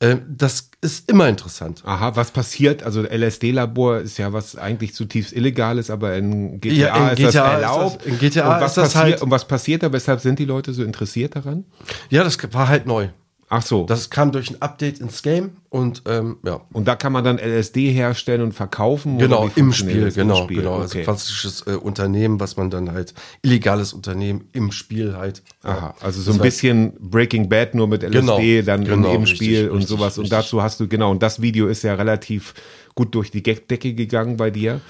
Äh, 0.00 0.16
das 0.28 0.70
ist 0.80 1.08
immer 1.10 1.28
interessant. 1.28 1.82
Aha, 1.84 2.16
was 2.16 2.30
passiert? 2.30 2.82
Also 2.82 3.02
LSD-Labor 3.02 3.98
ist 4.00 4.18
ja 4.18 4.32
was 4.32 4.56
eigentlich 4.56 4.94
zutiefst 4.94 5.32
Illegales, 5.32 5.90
aber 5.90 6.16
in 6.16 6.60
GTA, 6.60 6.74
Ja, 6.74 7.08
in 7.08 7.12
ist 7.12 7.16
GTA 7.18 7.26
das 7.26 7.34
ist 7.34 7.62
erlaubt. 7.64 7.96
das- 8.00 8.06
in 8.06 8.18
GTA 8.18 8.54
und 8.54 8.60
was 8.62 8.70
ist 8.72 8.76
das 8.78 8.92
passiert, 8.92 9.04
halt- 9.12 9.22
Und 9.22 9.30
was 9.30 9.44
passiert 9.46 9.82
da? 9.82 9.92
Weshalb 9.92 10.20
sind 10.20 10.38
die 10.38 10.44
Leute 10.46 10.72
so 10.72 10.82
interessiert 10.82 11.36
daran? 11.36 11.64
Ja, 12.10 12.24
das 12.24 12.38
war 12.52 12.68
halt 12.68 12.86
neu. 12.86 13.08
Ach 13.56 13.62
so. 13.62 13.84
Das 13.84 14.10
kam 14.10 14.32
durch 14.32 14.50
ein 14.50 14.60
Update 14.60 14.98
ins 14.98 15.22
Game 15.22 15.52
und 15.74 16.04
ähm, 16.06 16.36
ja. 16.44 16.60
und 16.72 16.86
da 16.86 16.94
kann 16.94 17.12
man 17.12 17.24
dann 17.24 17.36
LSD 17.36 17.90
herstellen 17.90 18.42
und 18.42 18.52
verkaufen? 18.52 19.18
Genau, 19.18 19.46
im 19.46 19.50
funktioniert 19.72 20.12
Spiel, 20.12 20.22
genau, 20.22 20.38
Im 20.38 20.44
Spiel, 20.44 20.56
genau. 20.58 20.76
Also 20.76 20.94
okay. 20.94 21.02
klassisches 21.02 21.66
äh, 21.66 21.72
Unternehmen, 21.72 22.38
was 22.38 22.56
man 22.56 22.70
dann 22.70 22.92
halt, 22.92 23.12
illegales 23.42 23.92
Unternehmen 23.92 24.44
im 24.52 24.70
Spiel 24.70 25.16
halt. 25.16 25.42
Aha, 25.64 25.96
also 26.00 26.22
so 26.22 26.30
ein 26.30 26.38
bisschen 26.38 26.92
Breaking 27.00 27.48
Bad 27.48 27.74
nur 27.74 27.88
mit 27.88 28.04
LSD, 28.04 28.20
Genau, 28.20 28.62
dann 28.62 28.84
genau, 28.84 29.14
im 29.14 29.22
richtig, 29.22 29.36
Spiel 29.36 29.68
und 29.68 29.78
richtig, 29.78 29.88
sowas. 29.88 30.16
Und 30.16 30.26
richtig. 30.26 30.38
dazu 30.38 30.62
hast 30.62 30.78
du, 30.78 30.86
genau, 30.86 31.10
und 31.10 31.24
das 31.24 31.42
Video 31.42 31.66
ist 31.66 31.82
ja 31.82 31.94
relativ 31.94 32.54
gut 32.94 33.12
durch 33.16 33.32
die 33.32 33.42
Decke 33.42 33.94
gegangen 33.94 34.36
bei 34.36 34.52
dir. 34.52 34.80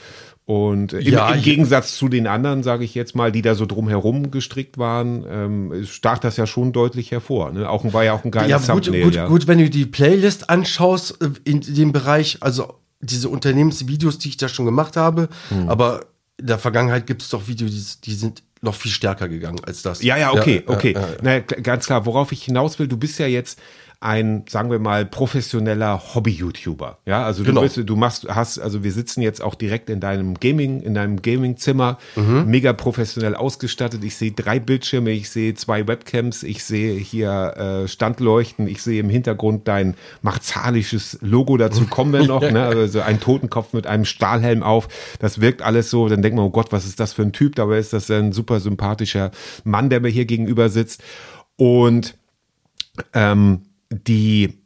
Und 0.47 0.93
im, 0.93 1.01
Ja, 1.01 1.33
im 1.33 1.41
Gegensatz 1.41 1.97
zu 1.97 2.09
den 2.11 2.27
anderen, 2.27 2.63
sage 2.63 2.85
ich 2.85 2.95
jetzt 2.95 3.17
mal, 3.17 3.33
die 3.33 3.41
da 3.41 3.55
so 3.55 3.65
drumherum 3.65 4.31
gestrickt 4.31 4.77
waren, 4.77 5.25
ähm, 5.27 5.85
stach 5.87 6.19
das 6.19 6.37
ja 6.37 6.47
schon 6.47 6.73
deutlich 6.73 7.11
hervor. 7.13 7.51
Ne? 7.53 7.69
Auch 7.69 7.91
war 7.95 8.05
ja 8.05 8.13
auch 8.13 8.25
ein 8.25 8.31
geiles 8.31 8.67
Ja, 8.67 8.75
gut, 8.75 8.85
Thumbnail. 8.85 9.05
gut, 9.05 9.15
ja. 9.15 9.27
gut, 9.27 9.47
wenn 9.47 9.59
du 9.59 9.71
die 9.71 9.87
Playlist 9.87 10.51
anschaust 10.51 10.74
äh, 10.81 11.31
in 11.45 11.61
dem 11.61 11.93
Bereich, 11.93 12.39
also 12.41 12.75
diese 13.01 13.29
Unternehmensvideos, 13.29 14.19
die 14.19 14.29
ich 14.31 14.37
da 14.37 14.49
schon 14.49 14.65
gemacht 14.65 14.97
habe, 14.97 15.29
Hm. 15.51 15.69
aber 15.69 16.07
in 16.39 16.47
der 16.49 16.59
Vergangenheit 16.59 17.07
gibt 17.07 17.23
es 17.23 17.29
doch 17.29 17.47
Videos, 17.47 17.71
die, 18.01 18.11
die 18.11 18.15
sind 18.17 18.43
noch 18.61 18.75
viel 18.75 18.91
stärker 18.91 19.29
gegangen 19.29 19.61
als 19.65 19.83
das. 19.83 20.03
Ja, 20.03 20.17
ja, 20.17 20.33
okay, 20.33 20.65
Ja, 20.67 20.75
okay. 20.75 20.95
ja, 20.95 21.01
ja. 21.01 21.17
Na, 21.23 21.39
ganz 21.41 21.87
klar, 21.87 22.07
worauf 22.07 22.33
ich 22.33 22.45
hinaus 22.45 22.79
will, 22.79 22.89
du 22.89 22.97
bist 22.97 23.19
ja 23.19 23.27
jetzt 23.27 23.59
ein, 24.05 24.45
sagen 24.49 24.71
wir 24.71 24.79
mal, 24.79 25.07
professioneller 25.07 26.15
Hobby-YouTuber. 26.15 26.99
Ja, 27.07 27.25
also 27.25 27.43
du 27.43 27.49
Genau. 27.49 27.63
bist, 27.63 27.81
du 27.83 27.97
machst, 27.97 28.27
hast, 28.29 28.59
also 28.59 28.85
wir 28.85 28.93
sitzen 28.93 29.23
jetzt 29.23 29.43
auch 29.43 29.55
direkt 29.55 29.89
in 29.89 30.01
deinem 30.01 30.35
Gaming, 30.35 30.83
in 30.83 30.95
deinem 30.95 31.23
Gaming-Zimmer, 31.23 31.99
Mhm. 32.17 32.45
mega 32.47 32.73
professionell 32.75 33.35
ausgestattet. 33.35 34.05
Ich 34.05 34.17
sehe 34.17 34.33
drei 34.33 34.61
Bildschirme, 34.61 35.11
ich 35.11 35.31
sehe 35.31 35.55
zwei 35.55 35.87
Webcams, 35.89 36.43
ich 36.43 36.63
sehe 36.65 36.95
hier 36.99 37.85
äh, 37.85 37.89
Standleuchten, 37.89 38.69
ich 38.69 38.83
sehe 38.83 39.01
im 39.01 39.09
Hintergrund 39.09 39.67
dein 39.69 39.95
marzalisches 40.23 41.19
Logo, 41.23 41.57
dazu 41.57 41.87
kommen 41.87 42.13
wir 42.13 42.25
noch, 42.27 42.43
ne? 42.43 42.65
Also 42.85 43.01
ein 43.01 43.21
Totenkopf 43.21 43.73
mit 43.73 43.87
einem 43.87 44.05
Stahlhelm 44.05 44.63
auf. 44.63 44.89
Das 45.19 45.41
wirkt 45.41 45.63
alles 45.63 45.89
so, 45.91 46.09
dann 46.09 46.21
denkt 46.23 46.37
man, 46.37 46.45
oh 46.45 46.51
Gott, 46.51 46.73
was 46.73 46.85
ist 46.85 47.01
das 47.01 47.13
für 47.15 47.23
ein 47.23 47.33
Typ? 47.33 47.55
Dabei 47.57 47.79
ist 47.79 47.93
das 47.95 48.11
ein 48.11 48.33
super 48.33 48.61
sympathischer 48.61 49.31
Mann, 49.65 49.89
der 49.89 50.01
mir 50.01 50.09
hier 50.11 50.27
gegenüber 50.27 50.69
sitzt. 50.69 51.03
Und 51.57 52.17
ähm, 53.13 53.63
die, 53.95 54.61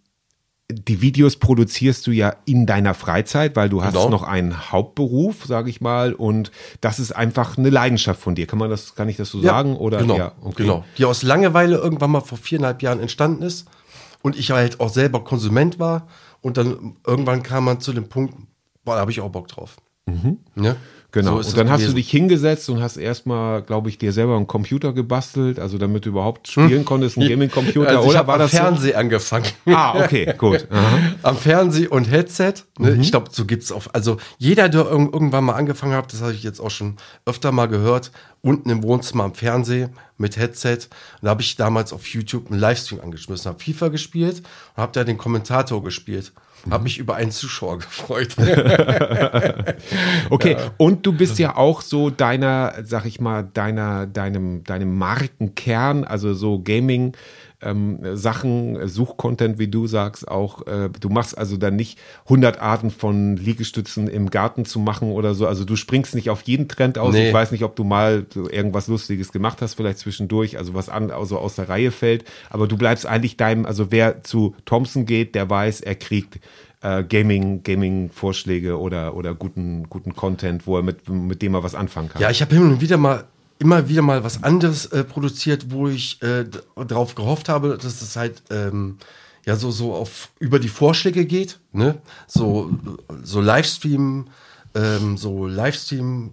die 0.71 1.01
Videos 1.01 1.37
produzierst 1.37 2.07
du 2.07 2.11
ja 2.11 2.35
in 2.45 2.67
deiner 2.67 2.95
Freizeit, 2.95 3.57
weil 3.57 3.69
du 3.69 3.83
hast 3.83 3.95
Genau. 3.95 4.11
noch 4.11 4.23
einen 4.23 4.71
Hauptberuf, 4.71 5.45
sage 5.47 5.71
ich 5.71 5.81
mal, 5.81 6.13
und 6.13 6.51
das 6.81 6.99
ist 6.99 7.13
einfach 7.13 7.57
eine 7.57 7.71
Leidenschaft 7.71 8.21
von 8.21 8.35
dir. 8.35 8.47
Kann 8.47 8.59
man 8.59 8.69
das, 8.71 8.95
kann 8.95 9.09
ich 9.09 9.17
das 9.17 9.31
so 9.31 9.41
sagen? 9.41 9.77
Oder 9.77 9.99
genau, 9.99 10.19
ja, 10.19 10.33
okay. 10.43 10.63
genau. 10.65 10.85
Die 10.99 11.05
aus 11.05 11.23
Langeweile 11.23 11.77
irgendwann 11.77 12.11
mal 12.11 12.21
vor 12.21 12.39
viereinhalb 12.39 12.83
Jahren 12.83 13.01
entstanden 13.01 13.43
ist 13.43 13.67
und 14.23 14.37
ich 14.37 14.51
halt 14.51 14.81
auch 14.81 14.91
selber 14.91 15.25
Konsument 15.25 15.79
war 15.79 16.07
und 16.43 16.57
dann 16.59 16.97
irgendwann 17.07 17.43
kam 17.43 17.65
man 17.65 17.81
zu 17.81 17.93
dem 17.93 18.09
Punkt, 18.09 18.35
boah, 18.85 18.95
da 18.95 19.01
habe 19.01 19.11
ich 19.11 19.21
auch 19.21 19.31
Bock 19.31 19.49
drauf. 19.49 19.77
Ja? 20.57 20.77
Genau. 21.11 21.41
So 21.41 21.51
und 21.51 21.57
dann 21.57 21.71
hast 21.71 21.89
du 21.89 21.95
dich 21.95 22.11
hingesetzt 22.11 22.69
und 22.69 22.83
hast 22.83 22.99
erstmal, 22.99 23.63
glaube 23.63 23.89
ich, 23.89 23.97
dir 23.97 24.13
selber 24.13 24.37
einen 24.37 24.47
Computer 24.47 24.93
gebastelt, 24.93 25.59
also 25.59 25.79
damit 25.79 26.05
du 26.05 26.11
überhaupt 26.11 26.49
spielen 26.49 26.85
konntest, 26.85 27.17
einen 27.17 27.31
Gaming-Computer, 27.31 27.89
also 27.89 28.03
ich 28.03 28.09
oder 28.09 28.19
habe 28.19 28.29
war 28.29 28.35
am 28.35 28.41
das 28.43 28.51
Fernsehen 28.51 28.95
angefangen. 28.95 29.47
So? 29.65 29.73
Ah, 29.73 30.05
okay, 30.05 30.35
gut. 30.37 30.69
Aha. 30.71 30.99
am 31.23 31.37
Fernsehen 31.39 31.89
und 31.89 32.11
Headset. 32.11 32.55
Ne? 32.79 32.91
Mhm. 32.91 33.01
Ich 33.01 33.11
glaube, 33.11 33.31
so 33.33 33.47
gibt's 33.47 33.73
auch. 33.73 33.87
Also 33.95 34.19
jeder, 34.37 34.69
der 34.69 34.83
irg 34.83 35.15
irgendwann 35.15 35.45
mal 35.45 35.55
angefangen 35.55 35.95
hat, 35.95 36.13
das 36.13 36.21
habe 36.21 36.35
ich 36.35 36.43
jetzt 36.43 36.61
auch 36.61 36.71
schon 36.71 36.97
öfter 37.25 37.53
mal 37.53 37.69
gehört, 37.69 38.11
unten 38.43 38.69
im 38.69 38.83
Wohnzimmer 38.83 39.25
am 39.25 39.35
Fernsehen 39.35 39.95
mit 40.19 40.37
Headset. 40.37 40.75
Und 40.75 40.89
da 41.23 41.31
habe 41.31 41.41
ich 41.41 41.57
damals 41.57 41.95
auf 41.95 42.07
YouTube 42.07 42.51
einen 42.51 42.61
Livestream 42.61 43.01
angeschmissen, 43.01 43.49
habe 43.51 43.65
FIFA 43.65 43.89
gespielt 43.89 44.43
und 44.77 44.83
habe 44.83 44.93
da 44.93 45.05
den 45.05 45.17
Kommentator 45.17 45.83
gespielt. 45.83 46.33
Habe 46.71 46.85
mich 46.85 46.99
über 46.99 47.17
einen 47.17 47.31
Zuschauer 47.31 47.79
gefreut. 47.79 48.37
Okay, 50.31 50.57
und 50.77 51.07
du 51.07 51.13
bist 51.13 51.39
ja 51.39 51.57
auch 51.57 51.81
so 51.81 52.11
deiner, 52.11 52.75
sag 52.85 53.07
ich 53.07 53.21
mal, 53.21 53.49
deiner, 53.55 54.07
deinem, 54.07 54.65
deinem 54.65 54.97
Markenkern, 54.97 56.05
also 56.05 56.35
so 56.35 56.61
Gaming. 56.61 57.17
Ähm, 57.61 57.99
Sachen, 58.17 58.87
Suchcontent, 58.87 59.59
wie 59.59 59.67
du 59.67 59.89
sagst, 59.89 60.29
auch, 60.29 60.67
äh, 60.69 60.91
du 61.01 61.09
machst 61.09 61.37
also 61.37 61.57
dann 61.57 61.75
nicht 61.75 61.99
100 62.25 62.61
Arten 62.61 62.91
von 62.93 63.37
Liegestützen 63.37 64.07
im 64.07 64.31
Garten 64.31 64.65
zu 64.65 64.79
machen 64.79 65.11
oder 65.11 65.35
so, 65.35 65.47
also 65.47 65.65
du 65.65 65.75
springst 65.75 66.15
nicht 66.15 66.31
auf 66.31 66.43
jeden 66.43 66.69
Trend 66.69 66.99
aus, 66.99 67.15
Nee. 67.15 67.29
ich 67.29 67.35
weiß 67.35 67.51
nicht, 67.51 67.65
ob 67.65 67.75
du 67.75 67.83
mal 67.83 68.27
so 68.33 68.49
irgendwas 68.49 68.87
Lustiges 68.87 69.33
gemacht 69.33 69.61
hast, 69.61 69.75
vielleicht 69.75 69.99
zwischendurch, 69.99 70.57
also 70.57 70.75
was 70.75 70.89
an, 70.89 71.11
also 71.11 71.37
aus 71.39 71.57
der 71.57 71.69
Reihe 71.69 71.91
fällt, 71.91 72.25
aber 72.49 72.69
du 72.69 72.77
bleibst 72.77 73.07
eigentlich 73.07 73.37
deinem, 73.37 73.67
also 73.67 73.91
wer 73.91 74.23
zu 74.23 74.55
Thompson 74.65 75.05
geht, 75.05 75.35
der 75.35 75.51
weiß, 75.51 75.81
er 75.81 75.97
kriegt 75.97 76.39
äh, 76.81 77.03
Gaming, 77.03 77.65
Gaming-Vorschläge 77.65 78.79
oder, 78.79 79.17
oder 79.17 79.35
guten, 79.35 79.89
guten 79.89 80.15
Content, 80.15 80.67
wo 80.67 80.77
er 80.77 80.83
mit, 80.85 81.09
mit 81.09 81.43
dem 81.43 81.55
er 81.55 81.65
was 81.65 81.75
anfangen 81.75 82.09
kann. 82.09 82.23
Ja, 82.23 82.31
ich 82.31 82.41
habe 82.41 82.55
hin 82.55 82.63
und 82.65 82.81
wieder 82.81 82.97
mal 82.99 83.25
immer 83.59 83.89
wieder 83.89 84.03
mal 84.03 84.25
was 84.25 84.43
anderes 84.43 84.87
äh, 84.87 85.05
produziert, 85.05 85.71
wo 85.71 85.89
ich 85.89 86.23
äh, 86.23 86.45
darauf 86.77 87.15
gehofft 87.15 87.49
habe, 87.49 87.79
dass 87.81 88.01
es 88.03 88.17
halt 88.17 88.43
ähm, 88.51 88.99
ja 89.47 89.57
so 89.57 89.71
so 89.71 89.95
auf 89.95 90.31
über 90.39 90.59
die 90.59 90.69
Vorschläge 90.69 91.27
geht, 91.27 91.59
ne? 91.73 92.01
So 92.27 92.71
so 93.23 93.41
Livestream, 93.41 94.27
ähm, 94.75 95.17
so 95.17 95.47
Livestream 95.47 96.33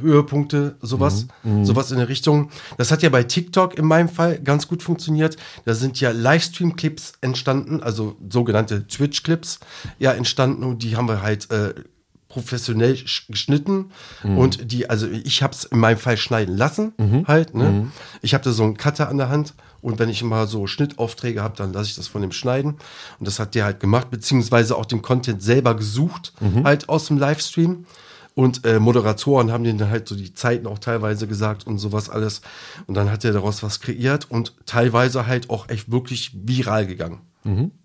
Höhepunkte, 0.00 0.76
sowas, 0.80 1.26
sowas 1.62 1.92
in 1.92 1.98
der 1.98 2.08
Richtung. 2.08 2.50
Das 2.76 2.90
hat 2.90 3.02
ja 3.02 3.08
bei 3.08 3.22
TikTok 3.22 3.78
in 3.78 3.84
meinem 3.84 4.08
Fall 4.08 4.40
ganz 4.40 4.66
gut 4.66 4.82
funktioniert. 4.82 5.36
Da 5.64 5.74
sind 5.74 6.00
ja 6.00 6.10
Livestream-Clips 6.10 7.12
entstanden, 7.20 7.82
also 7.82 8.16
sogenannte 8.28 8.86
Twitch-Clips 8.86 9.60
ja 9.98 10.12
entstanden 10.12 10.64
und 10.64 10.82
die 10.82 10.96
haben 10.96 11.08
wir 11.08 11.22
halt 11.22 11.50
äh, 11.52 11.74
professionell 12.36 12.92
sch- 12.94 13.22
geschnitten 13.28 13.90
und 14.22 14.70
die, 14.72 14.90
also 14.90 15.06
ich 15.08 15.42
habe 15.42 15.54
es 15.54 15.64
in 15.64 15.78
meinem 15.78 15.96
Fall 15.96 16.16
schneiden 16.18 16.54
lassen, 16.56 16.92
halt. 17.26 17.54
Ne? 17.54 17.86
Ich 18.20 18.34
habe 18.34 18.44
da 18.44 18.50
so 18.52 18.62
einen 18.62 18.76
Cutter 18.76 19.08
an 19.08 19.16
der 19.16 19.30
Hand 19.30 19.54
und 19.80 19.98
wenn 19.98 20.10
ich 20.10 20.22
mal 20.22 20.46
so 20.46 20.66
Schnittaufträge 20.66 21.42
habe, 21.42 21.56
dann 21.56 21.72
lasse 21.72 21.88
ich 21.90 21.96
das 21.96 22.08
von 22.08 22.20
dem 22.20 22.32
schneiden 22.32 22.72
und 23.18 23.26
das 23.26 23.38
hat 23.38 23.54
der 23.54 23.64
halt 23.64 23.80
gemacht, 23.80 24.10
beziehungsweise 24.10 24.76
auch 24.76 24.84
den 24.86 25.00
Content 25.00 25.42
selber 25.42 25.74
gesucht, 25.74 26.34
halt 26.64 26.88
aus 26.90 27.06
dem 27.06 27.16
Livestream. 27.18 27.86
Und 28.34 28.66
äh, 28.66 28.78
Moderatoren 28.78 29.50
haben 29.50 29.64
denen 29.64 29.78
dann 29.78 29.88
halt 29.88 30.06
so 30.06 30.14
die 30.14 30.34
Zeiten 30.34 30.66
auch 30.66 30.78
teilweise 30.78 31.26
gesagt 31.26 31.66
und 31.66 31.78
sowas 31.78 32.10
alles. 32.10 32.42
Und 32.86 32.92
dann 32.94 33.10
hat 33.10 33.24
er 33.24 33.32
daraus 33.32 33.62
was 33.62 33.80
kreiert 33.80 34.30
und 34.30 34.52
teilweise 34.66 35.26
halt 35.26 35.48
auch 35.48 35.70
echt 35.70 35.90
wirklich 35.90 36.32
viral 36.34 36.86
gegangen. 36.86 37.20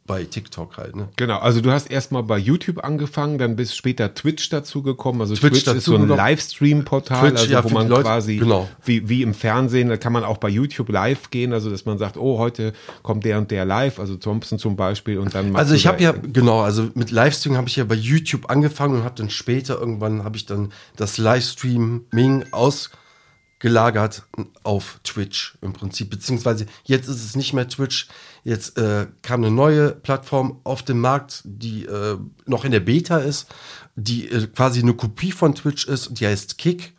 Bei 0.07 0.23
TikTok 0.23 0.77
halt, 0.77 0.95
ne? 0.95 1.09
Genau, 1.15 1.37
also 1.37 1.61
du 1.61 1.71
hast 1.71 1.89
erstmal 1.89 2.23
bei 2.23 2.37
YouTube 2.37 2.83
angefangen, 2.83 3.37
dann 3.37 3.55
bist 3.55 3.77
später 3.77 4.13
Twitch 4.13 4.49
dazu 4.49 4.81
gekommen. 4.81 5.21
Also 5.21 5.35
Twitch 5.35 5.63
Twitch, 5.63 5.77
ist 5.77 5.85
so 5.85 5.95
ein. 5.95 6.07
Livestream-Portal, 6.07 7.37
also 7.37 7.45
ja, 7.45 7.63
wo 7.63 7.69
man 7.69 7.87
Leute- 7.87 8.01
quasi 8.01 8.37
genau. 8.37 8.67
wie, 8.83 9.07
wie 9.07 9.21
im 9.21 9.33
Fernsehen, 9.35 9.89
da 9.89 9.97
kann 9.97 10.11
man 10.11 10.23
auch 10.23 10.37
bei 10.37 10.49
YouTube 10.49 10.89
live 10.89 11.29
gehen, 11.29 11.53
also 11.53 11.69
dass 11.69 11.85
man 11.85 11.97
sagt, 11.97 12.17
oh, 12.17 12.39
heute 12.39 12.73
kommt 13.03 13.23
der 13.23 13.37
und 13.37 13.51
der 13.51 13.63
live, 13.63 13.99
also 13.99 14.15
Thompson 14.15 14.57
zum 14.57 14.75
Beispiel 14.75 15.19
und 15.19 15.35
dann 15.35 15.55
Also 15.55 15.75
ich 15.75 15.85
habe 15.85 16.01
ja, 16.01 16.11
genau, 16.11 16.61
also 16.61 16.89
mit 16.95 17.11
Livestream 17.11 17.55
habe 17.55 17.67
ich 17.67 17.75
ja 17.75 17.83
bei 17.83 17.95
YouTube 17.95 18.49
angefangen 18.49 18.95
und 18.95 19.03
habe 19.03 19.15
dann 19.15 19.29
später 19.29 19.79
irgendwann 19.79 20.23
habe 20.23 20.35
ich 20.35 20.45
dann 20.47 20.73
das 20.95 21.19
Livestreaming 21.19 22.45
ausgelagert 22.51 24.23
auf 24.63 24.99
Twitch 25.03 25.57
im 25.61 25.73
Prinzip, 25.73 26.09
beziehungsweise 26.09 26.65
jetzt 26.83 27.07
ist 27.07 27.23
es 27.23 27.35
nicht 27.35 27.53
mehr 27.53 27.69
Twitch, 27.69 28.07
jetzt 28.43 28.77
äh, 28.77 29.07
kam 29.21 29.43
eine 29.43 29.51
neue 29.53 29.91
Plattform 29.91 30.59
auf 30.63 30.83
den 30.83 30.99
Markt, 30.99 31.41
die 31.45 31.85
äh, 31.85 32.17
noch 32.45 32.65
in 32.65 32.71
der 32.71 32.79
Beta 32.79 33.17
ist, 33.17 33.47
die 33.95 34.29
äh, 34.29 34.47
quasi 34.47 34.81
eine 34.81 34.93
Kopie 34.93 35.31
von 35.31 35.53
Twitch 35.55 35.87
ist, 35.87 36.09
die 36.19 36.25
heißt 36.27 36.57
Kick. 36.57 36.93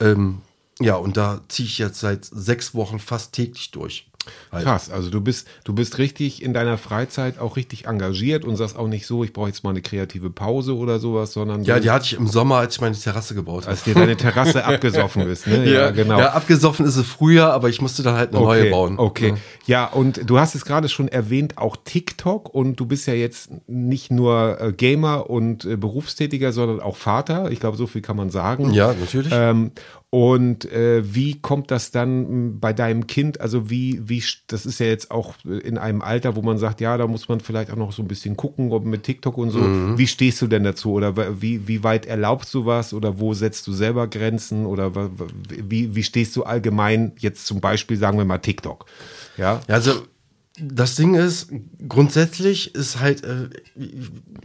Ähm, 0.00 0.42
Ja, 0.78 0.96
und 0.96 1.16
da 1.16 1.40
ziehe 1.48 1.66
ich 1.66 1.78
jetzt 1.78 2.00
seit 2.00 2.26
sechs 2.26 2.74
Wochen 2.74 2.98
fast 2.98 3.32
täglich 3.32 3.70
durch. 3.70 4.10
Halt. 4.52 4.64
Krass, 4.64 4.90
also 4.90 5.10
du 5.10 5.20
bist, 5.20 5.46
du 5.64 5.72
bist 5.74 5.98
richtig 5.98 6.42
in 6.42 6.52
deiner 6.54 6.78
Freizeit 6.78 7.38
auch 7.38 7.56
richtig 7.56 7.86
engagiert 7.86 8.44
und 8.44 8.56
sagst 8.56 8.76
auch 8.76 8.88
nicht 8.88 9.06
so, 9.06 9.24
ich 9.24 9.32
brauche 9.32 9.48
jetzt 9.48 9.64
mal 9.64 9.70
eine 9.70 9.82
kreative 9.82 10.30
Pause 10.30 10.76
oder 10.76 10.98
sowas, 10.98 11.32
sondern 11.32 11.64
Ja, 11.64 11.80
die 11.80 11.90
hatte 11.90 12.04
ich 12.06 12.14
im 12.14 12.26
Sommer, 12.26 12.56
als 12.56 12.74
ich 12.76 12.80
meine 12.80 12.96
Terrasse 12.96 13.34
gebaut 13.34 13.62
habe. 13.62 13.70
als 13.72 13.84
dir 13.84 13.94
deine 13.94 14.16
Terrasse 14.16 14.64
abgesoffen 14.64 15.22
ist. 15.28 15.46
Ne? 15.46 15.64
Ja, 15.76 15.90
genau. 15.90 16.18
Ja, 16.18 16.32
abgesoffen 16.32 16.86
ist 16.86 16.96
es 16.96 17.06
früher, 17.06 17.52
aber 17.52 17.68
ich 17.68 17.80
musste 17.80 18.02
dann 18.02 18.14
halt 18.16 18.34
eine 18.34 18.42
neue 18.44 18.70
bauen. 18.70 18.98
Okay. 18.98 19.34
Ja. 19.66 19.76
Ja, 19.76 19.86
und 19.86 20.28
du 20.30 20.38
hast 20.38 20.54
es 20.54 20.64
gerade 20.64 20.88
schon 20.88 21.08
erwähnt, 21.08 21.58
auch 21.58 21.76
TikTok 21.76 22.54
und 22.54 22.76
du 22.76 22.86
bist 22.86 23.06
ja 23.06 23.14
jetzt 23.14 23.50
nicht 23.66 24.10
nur 24.10 24.58
äh, 24.60 24.72
Gamer 24.72 25.28
und 25.28 25.64
äh, 25.64 25.76
Berufstätiger, 25.76 26.52
sondern 26.52 26.80
auch 26.80 26.96
Vater. 26.96 27.50
Ich 27.50 27.60
glaube, 27.60 27.76
so 27.76 27.86
viel 27.86 28.00
kann 28.00 28.16
man 28.16 28.30
sagen. 28.30 28.72
Ja, 28.72 28.94
natürlich. 28.98 29.32
Ähm, 29.34 29.72
und 30.10 30.64
äh, 30.70 31.02
wie 31.14 31.40
kommt 31.40 31.70
das 31.70 31.90
dann 31.90 32.24
m, 32.24 32.60
bei 32.60 32.72
deinem 32.72 33.06
Kind? 33.08 33.40
Also 33.40 33.68
wie, 33.70 34.00
wie, 34.08 34.22
das 34.46 34.64
ist 34.64 34.78
ja 34.78 34.86
jetzt 34.86 35.10
auch 35.10 35.34
äh, 35.44 35.58
in 35.58 35.78
einem 35.78 36.00
Alter, 36.00 36.36
wo 36.36 36.42
man 36.42 36.58
sagt, 36.58 36.80
ja, 36.80 36.96
da 36.96 37.06
muss 37.08 37.28
man 37.28 37.40
vielleicht 37.40 37.72
auch 37.72 37.76
noch 37.76 37.92
so 37.92 38.02
ein 38.02 38.08
bisschen 38.08 38.36
gucken, 38.36 38.72
ob 38.72 38.84
mit 38.84 39.02
TikTok 39.02 39.36
und 39.36 39.50
so. 39.50 39.58
Mhm. 39.58 39.98
Wie 39.98 40.06
stehst 40.06 40.40
du 40.40 40.46
denn 40.46 40.62
dazu? 40.62 40.92
Oder 40.92 41.42
wie, 41.42 41.66
wie 41.66 41.82
weit 41.82 42.06
erlaubst 42.06 42.54
du 42.54 42.66
was? 42.66 42.94
Oder 42.94 43.18
wo 43.18 43.34
setzt 43.34 43.66
du 43.66 43.72
selber 43.72 44.06
Grenzen? 44.06 44.64
Oder 44.64 44.92
wie, 45.48 45.96
wie 45.96 46.02
stehst 46.04 46.36
du 46.36 46.44
allgemein 46.44 47.12
jetzt 47.18 47.46
zum 47.46 47.60
Beispiel, 47.60 47.96
sagen 47.96 48.16
wir 48.16 48.24
mal, 48.24 48.38
TikTok? 48.38 48.86
Ja, 49.36 49.60
also 49.66 50.02
das 50.58 50.94
Ding 50.96 51.14
ist, 51.14 51.48
grundsätzlich 51.86 52.74
ist 52.74 52.98
halt, 52.98 53.24
äh, 53.24 53.48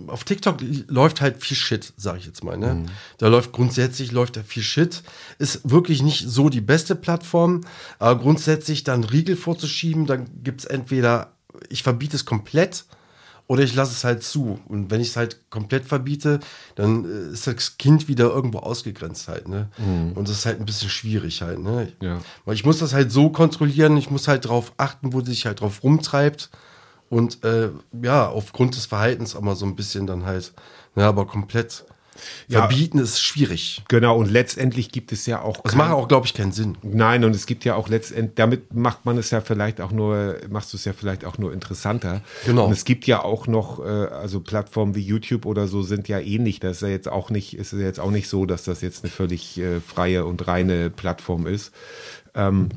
auf 0.08 0.24
TikTok 0.24 0.58
läuft 0.88 1.22
halt 1.22 1.42
viel 1.42 1.56
Shit, 1.56 1.94
sag 1.96 2.18
ich 2.18 2.26
jetzt 2.26 2.44
mal. 2.44 2.58
Ne? 2.58 2.86
Da 3.18 3.28
läuft 3.28 3.52
grundsätzlich 3.52 4.12
läuft 4.12 4.36
da 4.36 4.44
viel 4.44 4.64
Shit. 4.64 5.04
Ist 5.40 5.70
wirklich 5.70 6.02
nicht 6.02 6.28
so 6.28 6.50
die 6.50 6.62
beste 6.62 6.96
Plattform, 6.96 7.62
aber 8.00 8.20
grundsätzlich 8.20 8.84
dann 8.84 9.04
Riegel 9.04 9.36
vorzuschieben, 9.36 10.06
dann 10.06 10.28
gibt's 10.44 10.66
entweder, 10.66 11.34
ich 11.70 11.84
verbiete 11.84 12.16
es 12.16 12.26
komplett 12.26 12.86
oder 13.52 13.64
ich 13.64 13.76
lasse 13.76 13.92
es 13.92 14.06
halt 14.06 14.24
zu. 14.24 14.62
Und 14.70 14.92
wenn 14.92 15.02
ich 15.02 15.10
es 15.10 15.18
halt 15.18 15.50
komplett 15.50 15.84
verbiete, 15.84 16.40
dann 16.76 17.04
äh, 17.04 17.34
ist 17.34 17.48
das 17.48 17.78
Kind 17.78 18.08
wieder 18.08 18.30
irgendwo 18.30 18.60
ausgegrenzt 18.60 19.28
halt. 19.28 19.50
Ne? 19.50 19.68
Und 20.16 20.30
das 20.30 20.38
ist 20.38 20.46
halt 20.46 20.62
ein 20.62 20.66
bisschen 20.66 20.88
schwierig 20.88 21.42
halt. 21.42 21.60
Ne? 21.60 21.92
Ja. 22.00 22.22
Weil 22.46 22.56
ich 22.56 22.64
muss 22.64 22.80
das 22.80 22.94
halt 22.94 23.12
so 23.12 23.30
kontrollieren, 23.30 23.98
ich 23.98 24.10
muss 24.10 24.30
halt 24.30 24.48
drauf 24.48 24.72
achten, 24.78 25.12
wo 25.12 25.20
sie 25.20 25.32
sich 25.32 25.46
halt 25.46 25.60
drauf 25.60 25.84
rumtreibt. 25.84 26.50
Und 27.10 27.44
äh, 27.44 27.72
ja, 28.02 28.30
aufgrund 28.30 28.78
des 28.78 28.86
Verhaltens 28.86 29.36
auch 29.36 29.42
mal 29.42 29.58
so 29.58 29.66
ein 29.66 29.76
bisschen 29.76 30.08
dann 30.08 30.24
halt, 30.24 30.54
ja, 30.96 31.10
aber 31.10 31.28
komplett 31.28 31.84
Ja. 32.48 32.60
verbieten 32.60 32.98
ist 32.98 33.22
schwierig. 33.22 33.84
Genau, 33.88 34.18
und 34.18 34.30
letztendlich 34.30 34.92
gibt 34.92 35.12
es 35.12 35.26
ja 35.26 35.42
auch. 35.42 35.62
Das 35.62 35.76
macht 35.76 35.92
auch, 35.92 36.08
glaube 36.08 36.26
ich, 36.26 36.34
keinen 36.34 36.52
Sinn. 36.52 36.78
Nein, 36.82 37.24
und 37.24 37.36
es 37.36 37.46
gibt 37.46 37.66
ja 37.66 37.76
auch 37.76 37.90
letztendlich, 37.90 38.36
damit 38.36 38.74
macht 38.74 39.06
man 39.06 39.18
es 39.18 39.32
ja 39.32 39.42
vielleicht 39.42 39.82
auch 39.82 39.92
nur, 39.92 40.38
machst 40.50 40.74
du 40.74 40.78
es 40.78 40.86
ja 40.86 40.94
vielleicht 40.94 41.26
auch 41.26 41.38
nur 41.38 41.54
interessanter. 41.54 42.22
Genau. 42.46 42.66
Und 42.66 42.72
es 42.72 42.86
gibt 42.86 43.08
ja 43.08 43.24
auch 43.24 43.48
noch, 43.48 43.80
äh, 43.80 43.84
also 43.84 44.40
Plattformen 44.40 44.96
wie 44.96 45.02
YouTube 45.02 45.46
oder 45.46 45.68
so 45.68 45.82
sind 45.84 46.08
ja 46.08 46.20
ähnlich. 46.20 46.60
Das 46.60 46.78
ist 46.78 46.82
ja 46.82 46.90
jetzt 46.90 47.10
auch 47.10 47.30
nicht, 47.30 47.58
ist 47.58 47.74
ja 47.74 47.80
jetzt 47.80 48.00
auch 48.00 48.12
nicht 48.12 48.28
so, 48.28 48.46
dass 48.46 48.64
das 48.64 48.82
jetzt 48.82 49.04
eine 49.04 49.12
völlig 49.12 49.58
äh, 49.58 49.80
freie 49.80 50.26
und 50.26 50.48
reine 50.48 50.90
Plattform 50.90 51.48
ist. 51.48 51.72
Ähm, 52.36 52.70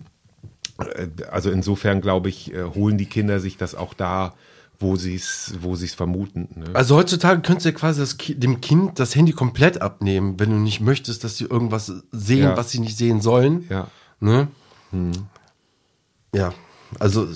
äh, 0.79 1.09
also 1.31 1.51
insofern 1.51 2.01
glaube 2.01 2.29
ich, 2.29 2.53
holen 2.75 2.99
die 2.99 3.07
Kinder 3.07 3.41
sich 3.41 3.57
das 3.57 3.75
auch 3.75 3.95
da, 3.95 4.35
wo 4.79 4.97
sie 4.97 5.15
es, 5.15 5.55
wo 5.61 5.75
es 5.75 5.95
vermuten. 5.95 6.49
Ne? 6.57 6.67
Also 6.75 6.97
heutzutage 6.97 7.41
könntest 7.43 7.65
du 7.67 7.71
ja 7.71 7.75
quasi 7.77 8.01
das 8.01 8.17
dem 8.19 8.61
Kind 8.61 8.99
das 8.99 9.15
Handy 9.15 9.33
komplett 9.33 9.81
abnehmen, 9.81 10.39
wenn 10.39 10.51
du 10.51 10.57
nicht 10.57 10.81
möchtest, 10.81 11.25
dass 11.25 11.37
sie 11.37 11.45
irgendwas 11.45 11.93
sehen, 12.13 12.43
Ja. 12.45 12.57
was 12.57 12.71
sie 12.71 12.81
nicht 12.81 12.97
sehen 12.97 13.21
sollen. 13.21 13.67
Ja. 13.69 13.89
Ne? 14.21 14.49
Ja, 16.35 16.53
also 16.99 17.27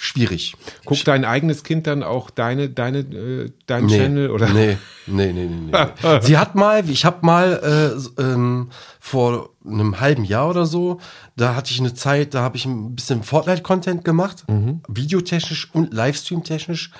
schwierig. 0.00 0.54
Guckt 0.84 1.06
dein 1.08 1.24
eigenes 1.24 1.64
Kind 1.64 1.88
dann 1.88 2.04
auch 2.04 2.30
deine, 2.30 2.70
deine, 2.70 3.00
äh, 3.00 3.50
dein 3.66 3.86
Nee, 3.86 3.98
Channel 3.98 4.30
oder? 4.30 4.48
Nee, 4.48 4.78
nee, 5.06 5.32
nee, 5.32 5.46
nee. 5.46 5.72
nee. 5.72 6.20
Sie 6.22 6.38
hat 6.38 6.54
mal, 6.54 6.88
ich 6.88 7.04
habe 7.04 7.26
mal 7.26 7.98
äh, 8.16 8.22
ähm, 8.22 8.70
vor 9.00 9.50
einem 9.66 10.00
halben 10.00 10.24
Jahr 10.24 10.48
oder 10.48 10.66
so, 10.66 11.00
da 11.36 11.56
hatte 11.56 11.72
ich 11.72 11.80
eine 11.80 11.94
Zeit, 11.94 12.32
da 12.32 12.42
habe 12.42 12.56
ich 12.56 12.64
ein 12.64 12.94
bisschen 12.94 13.24
Fortnite-Content 13.24 14.04
gemacht, 14.04 14.44
videotechnisch 14.86 15.68
und 15.74 15.92
Livestream-technisch. 15.92 16.92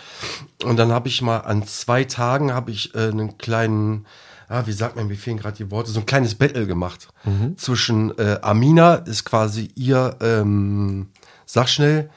Und 0.65 0.77
dann 0.77 0.91
habe 0.91 1.09
ich 1.09 1.23
mal 1.23 1.39
an 1.39 1.67
zwei 1.67 2.03
Tagen 2.05 2.53
habe 2.53 2.73
ich 2.73 2.95
äh, 2.97 3.09
einen 3.11 3.39
kleinen, 3.39 4.07
ah, 4.49 4.65
wie 4.67 4.73
sagt 4.73 4.97
man, 4.97 5.07
mir 5.07 5.15
fehlen 5.17 5.37
gerade 5.39 5.57
die 5.57 5.71
Worte, 5.71 5.93
so 5.93 6.01
ein 6.01 6.07
kleines 6.07 6.35
Battle 6.35 6.67
gemacht 6.67 7.09
zwischen 7.57 8.17
äh, 8.19 8.39
Amina 8.43 8.95
ist 8.97 9.25
quasi 9.25 9.71
ihr, 9.77 10.17
ähm, 10.21 11.11
sag 11.47 11.69
schnell, 11.69 12.11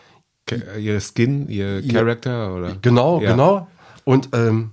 Ihr 0.80 1.00
Skin, 1.02 1.48
ihr 1.50 1.82
Character 1.88 2.54
oder? 2.56 2.76
genau, 2.82 3.22
Ja. 3.22 3.32
genau. 3.32 3.68
Und 4.04 4.30
ähm, 4.34 4.72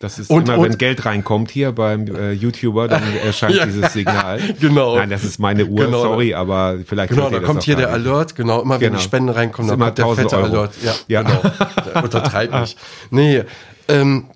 Das 0.00 0.18
ist 0.18 0.28
Und- 0.28 0.48
immer, 0.48 0.58
und- 0.58 0.64
wenn 0.68 0.76
Geld 0.78 1.06
reinkommt 1.06 1.50
hier 1.50 1.72
beim 1.72 2.06
äh, 2.14 2.32
YouTuber, 2.32 2.88
dann 2.88 3.02
erscheint 3.24 3.54
Ja. 3.54 3.64
dieses 3.64 3.92
Signal. 3.94 4.38
Genau. 4.60 4.96
Nein, 4.96 5.08
das 5.08 5.24
ist 5.24 5.38
meine 5.38 5.64
Uhr, 5.64 5.86
Genau. 5.86 6.02
sorry, 6.02 6.34
aber 6.34 6.78
vielleicht 6.84 7.10
Genau, 7.10 7.30
da 7.30 7.40
kommt 7.40 7.62
hier 7.62 7.76
gar 7.76 7.84
der. 7.86 7.92
Alert, 7.94 8.34
genau, 8.36 8.60
immer 8.60 8.74
wenn 8.74 8.88
Genau. 8.88 8.98
die 8.98 9.02
Spenden 9.04 9.30
reinkommen, 9.30 9.70
dann 9.70 9.78
kommt 9.80 9.96
der 9.98 10.04
1000 10.04 10.30
fette 10.30 10.42
Euro. 10.42 10.46
Alert. 10.58 10.74
Ja, 10.82 10.94
Ja. 11.08 11.22
genau. 11.22 12.02
Untertreibt 12.02 12.52
nicht. 12.60 12.76
Nee, 13.10 13.44
ähm, 13.88 14.26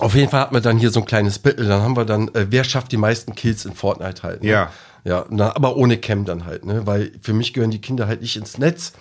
auf 0.00 0.14
jeden 0.16 0.30
Fall 0.30 0.40
hat 0.40 0.52
man 0.52 0.62
dann 0.62 0.78
hier 0.78 0.90
so 0.90 1.00
ein 1.00 1.06
kleines 1.06 1.38
Battle, 1.38 1.68
dann 1.68 1.82
haben 1.82 1.96
wir 1.96 2.04
dann, 2.06 2.28
äh, 2.34 2.46
wer 2.50 2.64
schafft 2.64 2.90
die 2.90 2.96
meisten 2.96 3.34
Kills 3.36 3.64
in 3.66 3.74
Fortnite 3.74 4.22
halt. 4.24 4.42
Ne? 4.42 4.48
Ja. 4.48 4.70
Ja, 5.04 5.26
na, 5.28 5.54
aber 5.54 5.76
ohne 5.76 5.98
Cam 5.98 6.24
dann 6.24 6.46
halt, 6.46 6.64
ne? 6.64 6.86
Weil 6.86 7.12
für 7.20 7.34
mich 7.34 7.52
gehören 7.52 7.70
die 7.70 7.80
Kinder 7.80 8.08
halt 8.08 8.22
nicht 8.22 8.36
ins 8.36 8.56
Netz. 8.58 8.94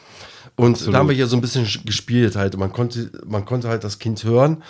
Und 0.55 0.87
da 0.93 0.97
haben 0.99 1.07
wir 1.09 1.15
hier 1.15 1.27
so 1.27 1.35
ein 1.35 1.41
bisschen 1.41 1.65
sch- 1.65 1.85
gespielt 1.85 2.35
halt. 2.35 2.57
Man 2.57 2.71
konnte, 2.71 3.11
man 3.25 3.43
konnte 3.45 3.67
halt 3.69 3.83
das 3.83 3.97
Kind 3.99 4.23
hören. 4.23 4.61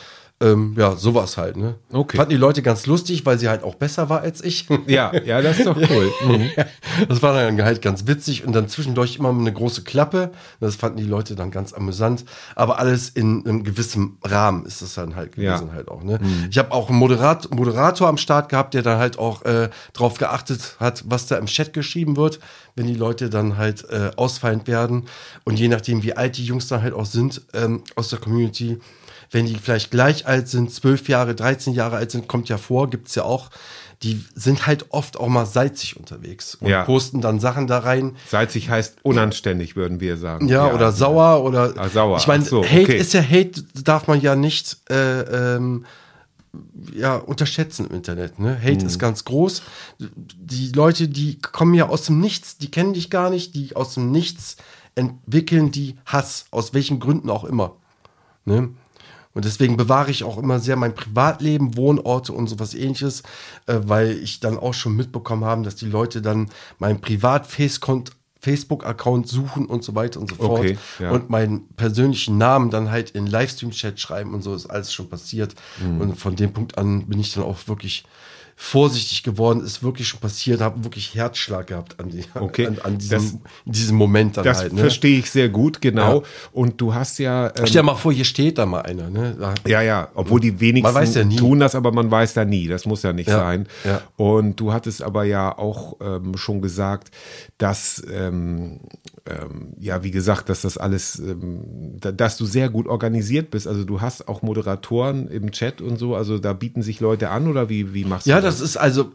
Ähm, 0.43 0.75
ja, 0.77 0.95
sowas 0.95 1.37
halt, 1.37 1.55
ne? 1.57 1.75
Okay. 1.91 2.17
Fanden 2.17 2.31
die 2.31 2.37
Leute 2.37 2.61
ganz 2.61 2.85
lustig, 2.85 3.25
weil 3.25 3.39
sie 3.39 3.47
halt 3.47 3.63
auch 3.63 3.75
besser 3.75 4.09
war 4.09 4.21
als 4.21 4.43
ich. 4.43 4.67
Ja, 4.87 5.13
ja, 5.23 5.41
das 5.41 5.59
ist 5.59 5.65
doch 5.67 5.77
cool. 5.77 6.11
Mhm. 6.27 6.49
Das 7.07 7.21
war 7.21 7.33
dann 7.33 7.61
halt 7.63 7.81
ganz 7.81 8.05
witzig 8.07 8.45
und 8.45 8.53
dann 8.53 8.67
zwischendurch 8.67 9.15
immer 9.15 9.29
eine 9.29 9.51
große 9.51 9.83
Klappe. 9.83 10.31
Das 10.59 10.75
fanden 10.75 10.97
die 10.97 11.03
Leute 11.05 11.35
dann 11.35 11.49
ganz 11.51 11.73
amüsant. 11.73 12.25
Aber 12.55 12.77
alles 12.79 13.09
in 13.09 13.45
einem 13.47 13.63
gewissen 13.63 14.17
Rahmen 14.23 14.65
ist 14.65 14.81
das 14.81 14.93
dann 14.93 15.15
halt 15.15 15.31
gewesen 15.33 15.67
Ja. 15.67 15.73
halt 15.73 15.87
auch. 15.87 16.03
Ne? 16.03 16.19
Ich 16.51 16.57
habe 16.57 16.71
auch 16.71 16.89
einen 16.89 16.99
Moderat 16.99 17.49
Moderator 17.53 18.07
am 18.07 18.17
Start 18.17 18.49
gehabt, 18.49 18.73
der 18.73 18.81
dann 18.83 18.97
halt 18.99 19.17
auch 19.17 19.43
äh, 19.43 19.69
drauf 19.93 20.17
geachtet 20.17 20.75
hat, 20.79 21.03
was 21.07 21.25
da 21.27 21.37
im 21.37 21.45
Chat 21.47 21.73
geschrieben 21.73 22.15
wird, 22.17 22.39
wenn 22.75 22.85
die 22.87 22.95
Leute 22.95 23.29
dann 23.29 23.57
halt 23.57 23.89
äh, 23.89 24.11
ausfallend 24.15 24.67
werden. 24.67 25.05
Und 25.45 25.57
je 25.59 25.67
nachdem, 25.67 26.03
wie 26.03 26.15
alt 26.15 26.37
die 26.37 26.45
Jungs 26.45 26.67
dann 26.67 26.81
halt 26.81 26.93
auch 26.93 27.05
sind 27.05 27.41
ähm, 27.53 27.83
aus 27.95 28.09
der 28.09 28.19
Community, 28.19 28.79
wenn 29.33 29.45
die 29.45 29.55
vielleicht 29.55 29.91
gleich 29.91 30.25
alt 30.27 30.47
sind, 30.47 30.71
12 30.71 31.09
Jahre, 31.09 31.35
13 31.35 31.73
Jahre 31.73 31.97
alt 31.97 32.11
sind, 32.11 32.27
kommt 32.27 32.47
ja 32.49 32.57
vor, 32.57 32.89
gibt's 32.89 33.15
ja 33.15 33.23
auch, 33.23 33.49
die 34.03 34.23
sind 34.35 34.67
halt 34.67 34.87
oft 34.89 35.17
auch 35.17 35.27
mal 35.29 35.45
salzig 35.45 35.97
unterwegs 35.97 36.55
und 36.55 36.67
Ja. 36.67 36.83
posten 36.83 37.21
dann 37.21 37.39
Sachen 37.39 37.67
da 37.67 37.79
rein. 37.79 38.15
Salzig 38.29 38.69
heißt 38.69 38.97
unanständig, 39.03 39.75
würden 39.75 39.99
wir 39.99 40.17
sagen. 40.17 40.47
Ja, 40.49 40.73
oder 40.73 40.91
sauer 40.91 41.43
oder. 41.43 41.73
Ah, 41.77 41.89
sauer. 41.89 42.17
Ich 42.17 42.27
meine, 42.27 42.43
so, 42.43 42.63
Hate 42.63 42.81
okay. 42.83 42.97
ist 42.97 43.13
ja 43.13 43.21
Hate, 43.21 43.63
darf 43.83 44.07
man 44.07 44.19
ja 44.21 44.35
nicht 44.35 44.77
äh, 44.89 45.21
ähm, 45.55 45.85
ja, 46.93 47.15
unterschätzen 47.15 47.87
im 47.87 47.95
Internet. 47.95 48.39
Ne? 48.39 48.57
Hate 48.61 48.81
Mhm. 48.81 48.85
ist 48.87 48.99
ganz 48.99 49.23
groß. 49.25 49.63
Die 49.99 50.71
Leute, 50.73 51.07
die 51.07 51.39
kommen 51.39 51.73
ja 51.73 51.87
aus 51.87 52.03
dem 52.03 52.19
Nichts, 52.19 52.57
die 52.57 52.69
kennen 52.69 52.93
dich 52.93 53.09
gar 53.09 53.29
nicht, 53.29 53.55
die 53.55 53.75
aus 53.75 53.93
dem 53.95 54.11
Nichts 54.11 54.57
entwickeln 54.95 55.71
die 55.71 55.95
Hass, 56.05 56.45
aus 56.51 56.73
welchen 56.73 56.99
Gründen 56.99 57.29
auch 57.29 57.45
immer. 57.45 57.77
Ne? 58.45 58.69
Und 59.33 59.45
deswegen 59.45 59.77
bewahre 59.77 60.11
ich 60.11 60.23
auch 60.23 60.37
immer 60.37 60.59
sehr 60.59 60.75
mein 60.75 60.93
Privatleben, 60.93 61.75
Wohnorte 61.75 62.33
und 62.33 62.45
sowas 62.47 62.75
ähnliches, 62.75 63.23
äh, 63.65 63.79
weil 63.83 64.11
ich 64.11 64.39
dann 64.39 64.55
auch 64.57 64.75
schon 64.75 64.95
mitbekommen 64.95 65.45
habe, 65.45 65.63
dass 65.63 65.75
die 65.75 65.87
Leute 65.87 66.21
dann 66.21 66.51
meinen 66.77 67.01
Privat-Facebook-Account 67.01 69.27
suchen 69.27 69.65
und 69.65 69.83
so 69.83 69.95
weiter 69.95 70.19
und 70.19 70.29
so 70.29 70.35
fort. 70.35 70.59
Okay, 70.59 70.77
ja. 70.99 71.09
Und 71.11 71.31
meinen 71.31 71.67
persönlichen 71.69 72.37
Namen 72.37 72.69
dann 72.69 72.91
halt 72.91 73.09
in 73.11 73.25
Livestream-Chat 73.25 73.99
schreiben 73.99 74.35
und 74.35 74.43
so 74.43 74.53
ist 74.53 74.67
alles 74.67 74.93
schon 74.93 75.09
passiert. 75.09 75.55
Mhm. 75.81 76.01
Und 76.01 76.19
von 76.19 76.35
dem 76.35 76.53
Punkt 76.53 76.77
an 76.77 77.07
bin 77.07 77.19
ich 77.19 77.33
dann 77.33 77.43
auch 77.43 77.67
wirklich 77.67 78.03
vorsichtig 78.65 79.23
geworden, 79.23 79.59
ist 79.61 79.83
wirklich 79.83 80.07
schon 80.07 80.21
passiert, 80.21 80.61
habe 80.61 80.85
wirklich 80.85 81.13
Herzschlag 81.15 81.67
gehabt 81.67 81.99
an, 81.99 82.09
die, 82.09 82.23
Okay, 82.33 82.65
an, 82.67 82.79
an 82.83 82.93
das- 82.93 83.07
diesem, 83.09 83.41
in 83.65 83.71
diesem 83.73 83.97
Moment 83.97 84.37
dann 84.37 84.45
Das 84.45 84.59
halt. 84.59 84.71
Ne? 84.71 84.79
verstehe 84.79 85.19
ich 85.19 85.29
sehr 85.29 85.49
gut, 85.49 85.81
genau. 85.81 86.21
Ja. 86.21 86.27
Und 86.53 86.79
du 86.79 86.93
hast 86.93 87.19
ja. 87.19 87.47
Ähm, 87.47 87.51
Stell 87.67 87.81
dir 87.81 87.83
mal 87.83 87.95
vor, 87.95 88.13
hier 88.13 88.23
steht 88.23 88.57
da 88.57 88.65
mal 88.65 88.79
einer. 88.83 89.09
Ne? 89.09 89.35
Da, 89.37 89.53
Ja, 89.67 89.81
ja, 89.81 90.07
obwohl 90.15 90.39
die 90.39 90.61
wenigsten 90.61 91.31
ja 91.31 91.37
tun 91.37 91.59
das, 91.59 91.75
aber 91.75 91.91
man 91.91 92.09
weiß 92.09 92.35
da 92.35 92.45
nie. 92.45 92.69
Das 92.69 92.85
muss 92.85 93.03
ja 93.03 93.11
nicht 93.11 93.27
Ja, 93.27 93.37
sein. 93.39 93.67
Und 94.15 94.61
du 94.61 94.71
hattest 94.71 95.03
aber 95.03 95.25
ja 95.25 95.57
auch 95.57 95.97
ähm, 96.01 96.37
schon 96.37 96.61
gesagt, 96.61 97.11
dass, 97.57 98.01
ähm, 98.09 98.79
ähm, 99.29 99.73
ja, 99.77 100.03
wie 100.03 100.11
gesagt, 100.11 100.47
dass 100.47 100.61
das 100.61 100.77
alles, 100.77 101.19
ähm, 101.19 101.97
da, 101.99 102.13
dass 102.13 102.37
du 102.37 102.45
sehr 102.45 102.69
gut 102.69 102.87
organisiert 102.87 103.51
bist. 103.51 103.67
Also 103.67 103.83
du 103.83 103.99
hast 103.99 104.29
auch 104.29 104.41
Moderatoren 104.41 105.27
im 105.27 105.51
Chat 105.51 105.81
und 105.81 105.97
so. 105.97 106.15
Also 106.15 106.39
da 106.39 106.53
bieten 106.53 106.81
sich 106.81 107.01
Leute 107.01 107.29
an 107.29 107.47
oder 107.49 107.67
wie, 107.67 107.93
wie 107.93 108.05
machst 108.05 108.25
du 108.27 108.31
das 108.31 108.52
ist 108.61 108.77
also, 108.77 109.11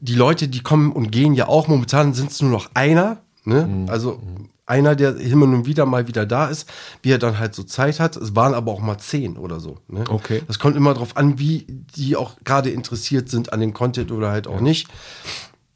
die 0.00 0.14
Leute, 0.14 0.48
die 0.48 0.60
kommen 0.60 0.92
und 0.92 1.10
gehen 1.10 1.34
ja 1.34 1.48
auch. 1.48 1.68
Momentan 1.68 2.14
sind 2.14 2.30
es 2.30 2.40
nur 2.40 2.50
noch 2.50 2.70
einer. 2.74 3.18
Ne? 3.44 3.66
Mhm. 3.66 3.88
Also 3.88 4.20
einer, 4.66 4.94
der 4.94 5.16
hin 5.16 5.42
und 5.42 5.66
wieder 5.66 5.84
mal 5.84 6.06
wieder 6.06 6.26
da 6.26 6.46
ist, 6.46 6.68
wie 7.02 7.10
er 7.10 7.18
dann 7.18 7.38
halt 7.38 7.54
so 7.54 7.64
Zeit 7.64 7.98
hat. 7.98 8.16
Es 8.16 8.36
waren 8.36 8.54
aber 8.54 8.70
auch 8.70 8.80
mal 8.80 8.98
zehn 8.98 9.36
oder 9.36 9.58
so. 9.58 9.78
Ne? 9.88 10.04
Okay. 10.08 10.42
Das 10.46 10.58
kommt 10.58 10.76
immer 10.76 10.94
darauf 10.94 11.16
an, 11.16 11.38
wie 11.38 11.66
die 11.96 12.16
auch 12.16 12.36
gerade 12.44 12.70
interessiert 12.70 13.28
sind 13.28 13.52
an 13.52 13.60
dem 13.60 13.74
Content 13.74 14.12
oder 14.12 14.30
halt 14.30 14.46
auch 14.46 14.60
nicht. 14.60 14.86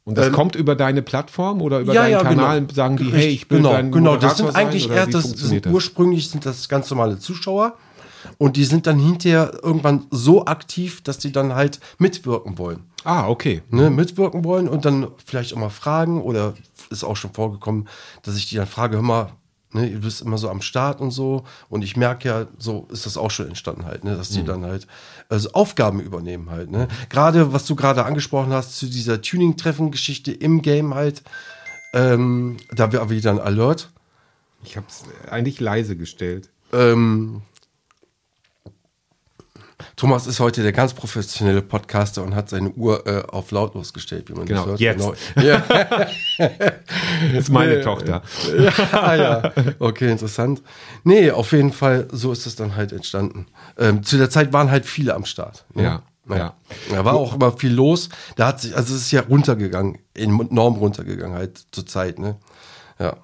Und 0.05 0.17
das 0.17 0.27
Ähm, 0.27 0.33
kommt 0.33 0.55
über 0.55 0.75
deine 0.75 1.01
Plattform 1.01 1.61
oder 1.61 1.79
über 1.79 1.93
deinen 1.93 2.21
Kanal? 2.21 2.61
genau. 2.61 2.73
Sagen 2.73 2.97
die, 2.97 3.11
hey, 3.11 3.27
ich 3.29 3.49
will 3.49 3.57
genau, 3.57 3.71
dein 3.73 3.91
genau. 3.91 4.17
Das 4.17 4.37
sind 4.37 4.55
eigentlich 4.55 4.89
wie 4.89 5.11
das 5.11 5.23
sind 5.31 5.67
ursprünglich 5.67 6.29
sind 6.29 6.45
das 6.45 6.69
ganz 6.69 6.89
normale 6.89 7.19
Zuschauer 7.19 7.73
und 8.37 8.55
die 8.55 8.65
sind 8.65 8.87
dann 8.87 8.99
hinterher 8.99 9.59
irgendwann 9.63 10.05
so 10.11 10.45
aktiv, 10.45 11.01
dass 11.01 11.17
die 11.17 11.31
dann 11.31 11.55
halt 11.55 11.79
mitwirken 11.97 12.57
wollen. 12.57 12.83
Ah, 13.05 13.29
okay. 13.29 13.61
Ne, 13.69 13.91
mitwirken 13.91 14.43
wollen 14.43 14.67
und 14.67 14.83
dann 14.83 15.07
vielleicht 15.23 15.53
auch 15.53 15.57
mal 15.57 15.69
fragen 15.69 16.21
oder 16.21 16.55
ist 16.89 17.03
auch 17.03 17.15
schon 17.15 17.33
vorgekommen, 17.33 17.87
dass 18.23 18.35
ich 18.35 18.49
die 18.49 18.55
dann 18.55 18.65
frage, 18.65 18.95
hör 18.95 19.03
mal, 19.03 19.31
ne, 19.71 19.87
ihr 19.87 19.99
bist 19.99 20.21
immer 20.21 20.39
so 20.39 20.49
am 20.49 20.61
Start 20.61 21.01
und 21.01 21.11
so 21.11 21.43
und 21.69 21.83
ich 21.83 21.95
merke 21.95 22.27
ja, 22.27 22.47
so 22.57 22.87
ist 22.91 23.05
das 23.05 23.15
auch 23.15 23.29
schon 23.29 23.47
entstanden 23.47 23.85
halt, 23.85 24.03
ne, 24.03 24.17
dass 24.17 24.29
die 24.29 24.43
dann 24.43 24.65
halt 24.65 24.87
also 25.29 25.51
Aufgaben 25.51 25.99
übernehmen 25.99 26.49
halt, 26.49 26.71
ne. 26.71 26.87
Gerade, 27.09 27.53
was 27.53 27.65
du 27.65 27.75
gerade 27.75 28.05
angesprochen 28.05 28.51
hast 28.51 28.75
zu 28.77 28.87
dieser 28.87 29.21
Tuning-Treffen-Geschichte 29.21 30.31
im 30.31 30.63
Game 30.63 30.95
halt, 30.95 31.21
ähm, 31.93 32.57
da 32.71 32.91
wäre 32.91 33.11
wieder 33.11 33.29
ein 33.29 33.39
Alert. 33.39 33.91
Ich 34.63 34.77
habe 34.77 34.87
es 34.89 35.03
eigentlich 35.29 35.59
leise 35.59 35.95
gestellt. 35.95 36.49
Ähm, 36.73 37.43
Thomas 39.95 40.25
ist 40.27 40.39
heute 40.39 40.63
der 40.63 40.71
ganz 40.71 40.93
professionelle 40.93 41.61
Podcaster 41.61 42.23
und 42.23 42.33
hat 42.35 42.49
seine 42.49 42.69
Uhr 42.71 43.05
äh, 43.07 43.23
auf 43.27 43.51
lautlos 43.51 43.93
gestellt, 43.93 44.29
wie 44.29 44.33
man 44.33 44.45
Genau, 44.45 44.61
das 44.65 44.79
hört. 44.79 44.79
jetzt. 44.79 45.07
Ja. 45.41 45.63
Das 47.31 47.43
ist 47.45 47.49
meine 47.49 47.81
Tochter. 47.81 48.21
ah 48.91 49.15
ja, 49.15 49.51
okay, 49.79 50.11
interessant. 50.11 50.61
Nee, 51.03 51.31
auf 51.31 51.51
jeden 51.53 51.71
Fall, 51.71 52.07
so 52.11 52.31
ist 52.33 52.45
es 52.45 52.55
dann 52.55 52.75
halt 52.75 52.91
entstanden. 52.91 53.47
Ähm, 53.77 54.03
zu 54.03 54.17
der 54.17 54.29
Zeit 54.29 54.51
waren 54.51 54.69
halt 54.69 54.85
viele 54.85 55.13
am 55.15 55.23
Start. 55.25 55.65
Ne? 55.73 55.83
Ja, 55.83 56.03
ja. 56.35 56.53
Da 56.91 57.05
war 57.05 57.13
auch 57.13 57.35
immer 57.35 57.53
viel 57.53 57.73
los. 57.73 58.09
Da 58.35 58.47
hat 58.47 58.59
sich, 58.61 58.75
also 58.75 58.93
es 58.95 59.01
ist 59.01 59.11
ja 59.11 59.21
runtergegangen, 59.21 59.97
enorm 60.13 60.75
runtergegangen 60.75 61.37
halt 61.37 61.65
zur 61.71 61.85
Zeit, 61.85 62.19
ne? 62.19 62.35
Ja. 62.99 63.15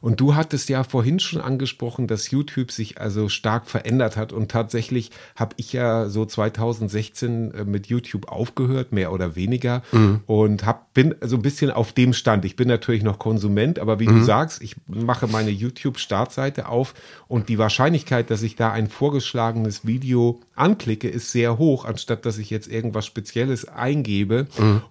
Und 0.00 0.20
du 0.20 0.34
hattest 0.34 0.68
ja 0.68 0.82
vorhin 0.82 1.20
schon 1.20 1.40
angesprochen, 1.40 2.08
dass 2.08 2.32
YouTube 2.32 2.72
sich 2.72 3.00
also 3.00 3.28
stark 3.28 3.68
verändert 3.68 4.16
hat. 4.16 4.32
Und 4.32 4.50
tatsächlich 4.50 5.12
habe 5.36 5.54
ich 5.58 5.72
ja 5.72 6.08
so 6.08 6.26
2016 6.26 7.54
äh, 7.54 7.64
mit 7.64 7.86
YouTube 7.86 8.26
aufgehört, 8.26 8.90
mehr 8.90 9.12
oder 9.12 9.36
weniger. 9.36 9.82
Und 10.26 10.66
hab, 10.66 10.92
bin 10.92 11.14
so 11.20 11.36
ein 11.36 11.42
bisschen 11.42 11.70
auf 11.70 11.92
dem 11.92 12.14
Stand. 12.14 12.44
Ich 12.44 12.56
bin 12.56 12.66
natürlich 12.66 13.04
noch 13.04 13.20
Konsument, 13.20 13.78
aber 13.78 14.00
wie 14.00 14.06
du 14.06 14.24
sagst, 14.24 14.60
ich 14.60 14.74
mache 14.88 15.28
meine 15.28 15.50
YouTube-Startseite 15.50 16.68
auf 16.68 16.94
und 17.28 17.48
die 17.48 17.58
Wahrscheinlichkeit, 17.58 18.30
dass 18.30 18.42
ich 18.42 18.56
da 18.56 18.72
ein 18.72 18.88
vorgeschlagenes 18.88 19.86
Video 19.86 20.40
anklicke, 20.56 21.08
ist 21.08 21.30
sehr 21.30 21.58
hoch, 21.58 21.84
anstatt 21.84 22.26
dass 22.26 22.38
ich 22.38 22.50
jetzt 22.50 22.66
irgendwas 22.66 23.06
Spezielles 23.06 23.68
eingebe. 23.68 24.46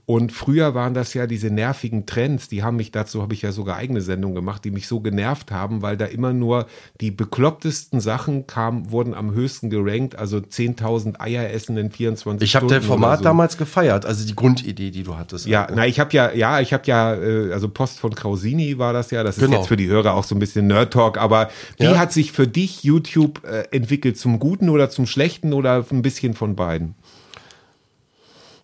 Und 0.05 0.31
früher 0.31 0.73
waren 0.73 0.93
das 0.93 1.13
ja 1.13 1.27
diese 1.27 1.49
nervigen 1.49 2.05
Trends, 2.05 2.47
die 2.47 2.63
haben 2.63 2.77
mich 2.77 2.91
dazu, 2.91 3.21
habe 3.21 3.33
ich 3.33 3.41
ja 3.41 3.51
sogar 3.51 3.75
eigene 3.75 3.99
Sendungen 4.01 4.35
gemacht, 4.35 4.52
die 4.59 4.71
mich 4.71 4.87
so 4.87 4.99
genervt 5.01 5.51
haben, 5.51 5.81
weil 5.81 5.97
da 5.97 6.05
immer 6.05 6.33
nur 6.33 6.67
die 7.01 7.11
beklopptesten 7.11 7.99
Sachen 7.99 8.47
kamen, 8.47 8.91
wurden 8.91 9.13
am 9.13 9.33
höchsten 9.33 9.69
gerankt, 9.69 10.17
also 10.17 10.37
10.000 10.37 11.19
Eier 11.19 11.49
essen 11.49 11.77
in 11.77 11.89
24 11.89 12.47
Ich 12.47 12.55
habe 12.55 12.65
Stunden. 12.65 12.81
dein 12.81 12.87
Format 12.87 13.19
so. 13.19 13.23
damals 13.25 13.57
gefeiert, 13.57 14.05
also 14.05 14.25
die 14.25 14.35
Grundidee, 14.35 14.91
die 14.91 15.03
du 15.03 15.17
hattest. 15.17 15.45
Ja, 15.45 15.67
na, 15.73 15.85
ich 15.87 15.99
habe 15.99 16.11
ja, 16.13 16.31
ja, 16.33 16.59
ich 16.59 16.73
habe 16.73 16.83
ja, 16.85 17.13
äh, 17.15 17.51
also 17.53 17.69
Post 17.69 17.99
von 17.99 18.13
Krausini 18.15 18.77
war 18.77 18.93
das 18.93 19.11
ja. 19.11 19.23
Das 19.23 19.37
ist 19.37 19.43
Genau. 19.43 19.57
jetzt 19.57 19.67
für 19.67 19.77
die 19.77 19.87
Hörer 19.87 20.13
auch 20.13 20.23
so 20.23 20.35
ein 20.35 20.39
bisschen 20.39 20.67
Nerd 20.67 20.93
Talk. 20.93 21.17
Aber 21.17 21.49
wie 21.77 21.85
Ja. 21.85 21.97
hat 21.97 22.11
sich 22.13 22.31
für 22.31 22.47
dich 22.47 22.83
YouTube 22.83 23.43
äh, 23.45 23.63
entwickelt? 23.71 24.17
Zum 24.17 24.39
Guten 24.39 24.69
oder 24.69 24.89
zum 24.89 25.05
Schlechten 25.05 25.53
oder 25.53 25.85
ein 25.91 26.01
bisschen 26.01 26.33
von 26.33 26.55
beiden? 26.55 26.95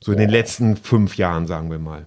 So 0.01 0.11
in 0.13 0.17
den 0.17 0.29
letzten 0.29 0.77
fünf 0.77 1.17
Jahren, 1.17 1.45
sagen 1.45 1.69
wir 1.71 1.79
mal. 1.79 2.05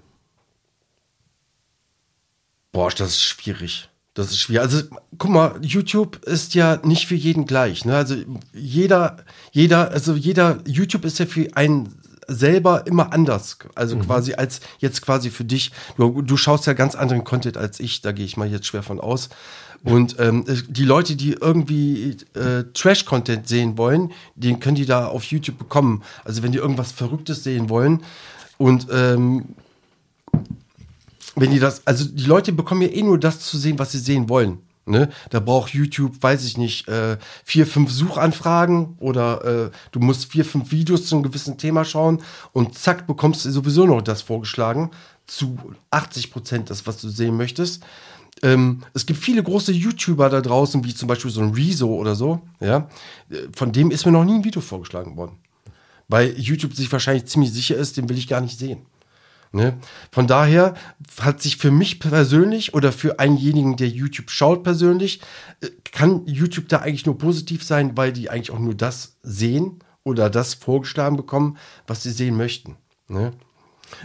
Boah, 2.73 2.91
das 2.91 3.11
ist 3.11 3.23
schwierig. 3.23 3.89
Das 4.15 4.31
ist 4.31 4.39
schwierig. 4.39 4.63
Also, 4.63 4.83
guck 5.19 5.31
mal, 5.31 5.59
YouTube 5.63 6.25
ist 6.25 6.55
ja 6.55 6.79
nicht 6.85 7.07
für 7.07 7.15
jeden 7.15 7.47
gleich. 7.47 7.85
Ne? 7.85 7.97
Also 7.97 8.17
jeder, 8.53 9.19
jeder, 9.53 9.91
also 9.91 10.15
jeder, 10.15 10.59
YouTube 10.67 11.05
ist 11.05 11.19
ja 11.19 11.27
für 11.27 11.49
einen 11.55 11.95
selber 12.29 12.87
immer 12.87 13.13
anders. 13.13 13.59
Also 13.75 13.99
quasi 13.99 14.35
als 14.35 14.61
jetzt 14.79 15.03
quasi 15.03 15.31
für 15.31 15.45
dich. 15.45 15.73
Du, 15.97 16.23
du 16.23 16.37
schaust 16.37 16.67
ja 16.67 16.73
ganz 16.73 16.95
anderen 16.95 17.25
Content 17.25 17.57
als 17.57 17.81
ich, 17.81 18.01
da 18.01 18.13
gehe 18.13 18.25
ich 18.25 18.37
mal 18.37 18.49
jetzt 18.49 18.67
schwer 18.67 18.83
von 18.83 19.01
aus. 19.01 19.29
Und 19.85 20.17
ähm, 20.21 20.45
die 20.69 20.85
Leute, 20.85 21.17
die 21.17 21.33
irgendwie 21.33 22.17
äh, 22.35 22.65
Trash-Content 22.73 23.49
sehen 23.49 23.77
wollen, 23.77 24.13
den 24.37 24.61
können 24.61 24.77
die 24.77 24.87
da 24.87 25.07
auf 25.09 25.25
YouTube 25.25 25.59
bekommen. 25.59 26.05
Also 26.25 26.43
wenn 26.43 26.53
die 26.53 26.59
irgendwas 26.59 26.93
Verrücktes 26.93 27.43
sehen 27.43 27.69
wollen 27.69 28.05
und 28.59 28.87
ähm, 28.93 29.57
wenn 31.37 31.51
die 31.51 31.59
das, 31.59 31.87
also 31.87 32.05
die 32.05 32.25
Leute 32.25 32.53
bekommen 32.53 32.83
ja 32.83 32.89
eh 32.89 33.03
nur 33.03 33.19
das 33.19 33.41
zu 33.41 33.59
sehen, 33.59 33.79
was 33.79 33.93
sie 33.93 33.99
sehen 33.99 34.29
wollen. 34.29 34.59
Ne? 34.85 35.11
Da 35.31 35.39
braucht 35.39 35.73
YouTube, 35.73 36.21
weiß 36.21 36.45
ich 36.45 36.59
nicht, 36.59 36.89
äh, 36.89 37.17
vier, 37.45 37.69
fünf 37.69 37.93
Suchanfragen 37.93 38.97
oder 38.99 39.45
äh, 39.45 39.71
du 39.93 40.01
musst 40.01 40.33
vier, 40.33 40.45
fünf 40.45 40.73
Videos 40.73 41.07
zu 41.07 41.15
einem 41.15 41.23
gewissen 41.23 41.57
Thema 41.57 41.85
schauen 41.85 42.21
und 42.53 42.77
zack, 42.77 43.07
bekommst 43.07 43.45
du 43.45 43.51
sowieso 43.51 43.87
noch 43.87 44.03
das 44.03 44.23
vorgeschlagen. 44.23 44.91
Zu 45.27 45.57
80 45.93 46.33
Prozent 46.33 46.71
das, 46.71 46.85
was 46.87 47.01
du 47.01 47.09
sehen 47.09 47.37
möchtest. 47.37 47.85
Ähm, 48.43 48.83
es 48.93 49.07
gibt 49.07 49.21
viele 49.21 49.43
große 49.45 49.71
YouTuber 49.71 50.29
da 50.29 50.41
draußen, 50.41 50.83
wie 50.83 50.95
zum 50.95 51.07
Beispiel 51.07 51.31
so 51.31 51.43
ein 51.43 51.55
Rezo 51.55 51.95
oder 51.95 52.17
so, 52.17 52.41
ja. 52.59 52.89
Von 53.55 53.71
dem 53.71 53.93
ist 53.93 54.05
mir 54.05 54.11
noch 54.11 54.25
nie 54.25 54.35
ein 54.35 54.45
Video 54.45 54.61
vorgeschlagen 54.61 55.17
worden. 55.17 55.37
Weil 56.09 56.37
YouTube 56.37 56.75
sich 56.75 56.91
wahrscheinlich 56.91 57.27
ziemlich 57.27 57.53
sicher 57.53 57.77
ist, 57.77 57.97
den 57.97 58.09
will 58.09 58.19
ich 58.19 58.27
gar 58.27 58.41
nicht 58.41 58.59
sehen. 58.59 58.85
Ne? 59.53 59.79
Von 60.11 60.27
daher 60.27 60.75
hat 61.21 61.43
sich 61.43 61.59
für 61.59 61.71
mich 61.71 62.01
persönlich 62.01 62.73
oder 62.73 62.91
für 62.91 63.19
einjenigen, 63.19 63.77
der 63.77 63.89
YouTube 63.89 64.31
schaut 64.31 64.63
persönlich, 64.63 65.21
äh, 65.61 65.69
kann 65.93 66.27
YouTube 66.27 66.69
da 66.69 66.79
eigentlich 66.79 67.05
nur 67.05 67.19
positiv 67.19 67.63
sein, 67.63 67.97
weil 67.97 68.13
die 68.13 68.31
eigentlich 68.31 68.51
auch 68.51 68.59
nur 68.59 68.75
das 68.75 69.19
sehen 69.23 69.81
oder 70.05 70.31
das 70.31 70.55
vorgeschlagen 70.55 71.17
bekommen, 71.17 71.59
was 71.87 72.03
sie 72.03 72.13
sehen 72.13 72.37
möchten. 72.37 72.77
Ne? 73.09 73.33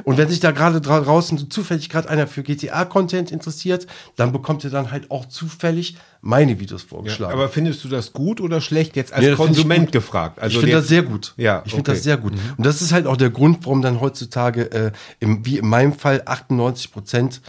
Und 0.04 0.18
wenn 0.18 0.28
sich 0.30 0.40
da 0.40 0.52
gerade 0.52 0.80
dra- 0.80 1.02
draußen 1.02 1.50
zufällig 1.50 1.90
gerade 1.90 2.10
einer 2.10 2.28
für 2.28 2.44
GTA-Content 2.44 3.32
interessiert, 3.32 3.88
dann 4.16 4.32
bekommt 4.32 4.64
er 4.64 4.70
dann 4.70 4.92
halt 4.92 5.12
auch 5.12 5.26
zufällig 5.26 5.98
meine 6.22 6.60
Videos 6.60 6.84
vorgeschlagen. 6.84 7.34
aber 7.34 7.48
findest 7.50 7.84
du 7.84 7.88
das 7.90 8.12
gut 8.14 8.42
oder 8.42 8.60
schlecht 8.60 8.96
jetzt 8.96 9.14
als 9.14 9.26
Nee, 9.26 9.36
Konsument 9.36 9.92
gefragt? 9.92 10.40
Also 10.40 10.56
ich 10.56 10.60
finde 10.60 10.76
das 10.78 10.88
sehr 10.88 11.04
gut. 11.04 11.34
Ja, 11.38 11.62
ich 11.66 11.72
finde 11.74 11.90
okay. 11.92 11.98
das 11.98 12.04
sehr 12.04 12.18
gut. 12.18 12.34
Und 12.58 12.66
das 12.66 12.82
ist 12.82 12.92
halt 12.92 13.08
auch 13.08 13.18
der 13.18 13.30
Grund, 13.30 13.60
warum 13.66 13.82
dann 13.82 14.02
heutzutage, 14.02 14.72
äh, 14.72 14.92
im, 15.20 15.46
wie 15.46 15.58
in 15.60 15.68
meinem 15.68 15.94
Fall, 15.94 16.22
98 16.26 16.92
Prozent 16.92 17.42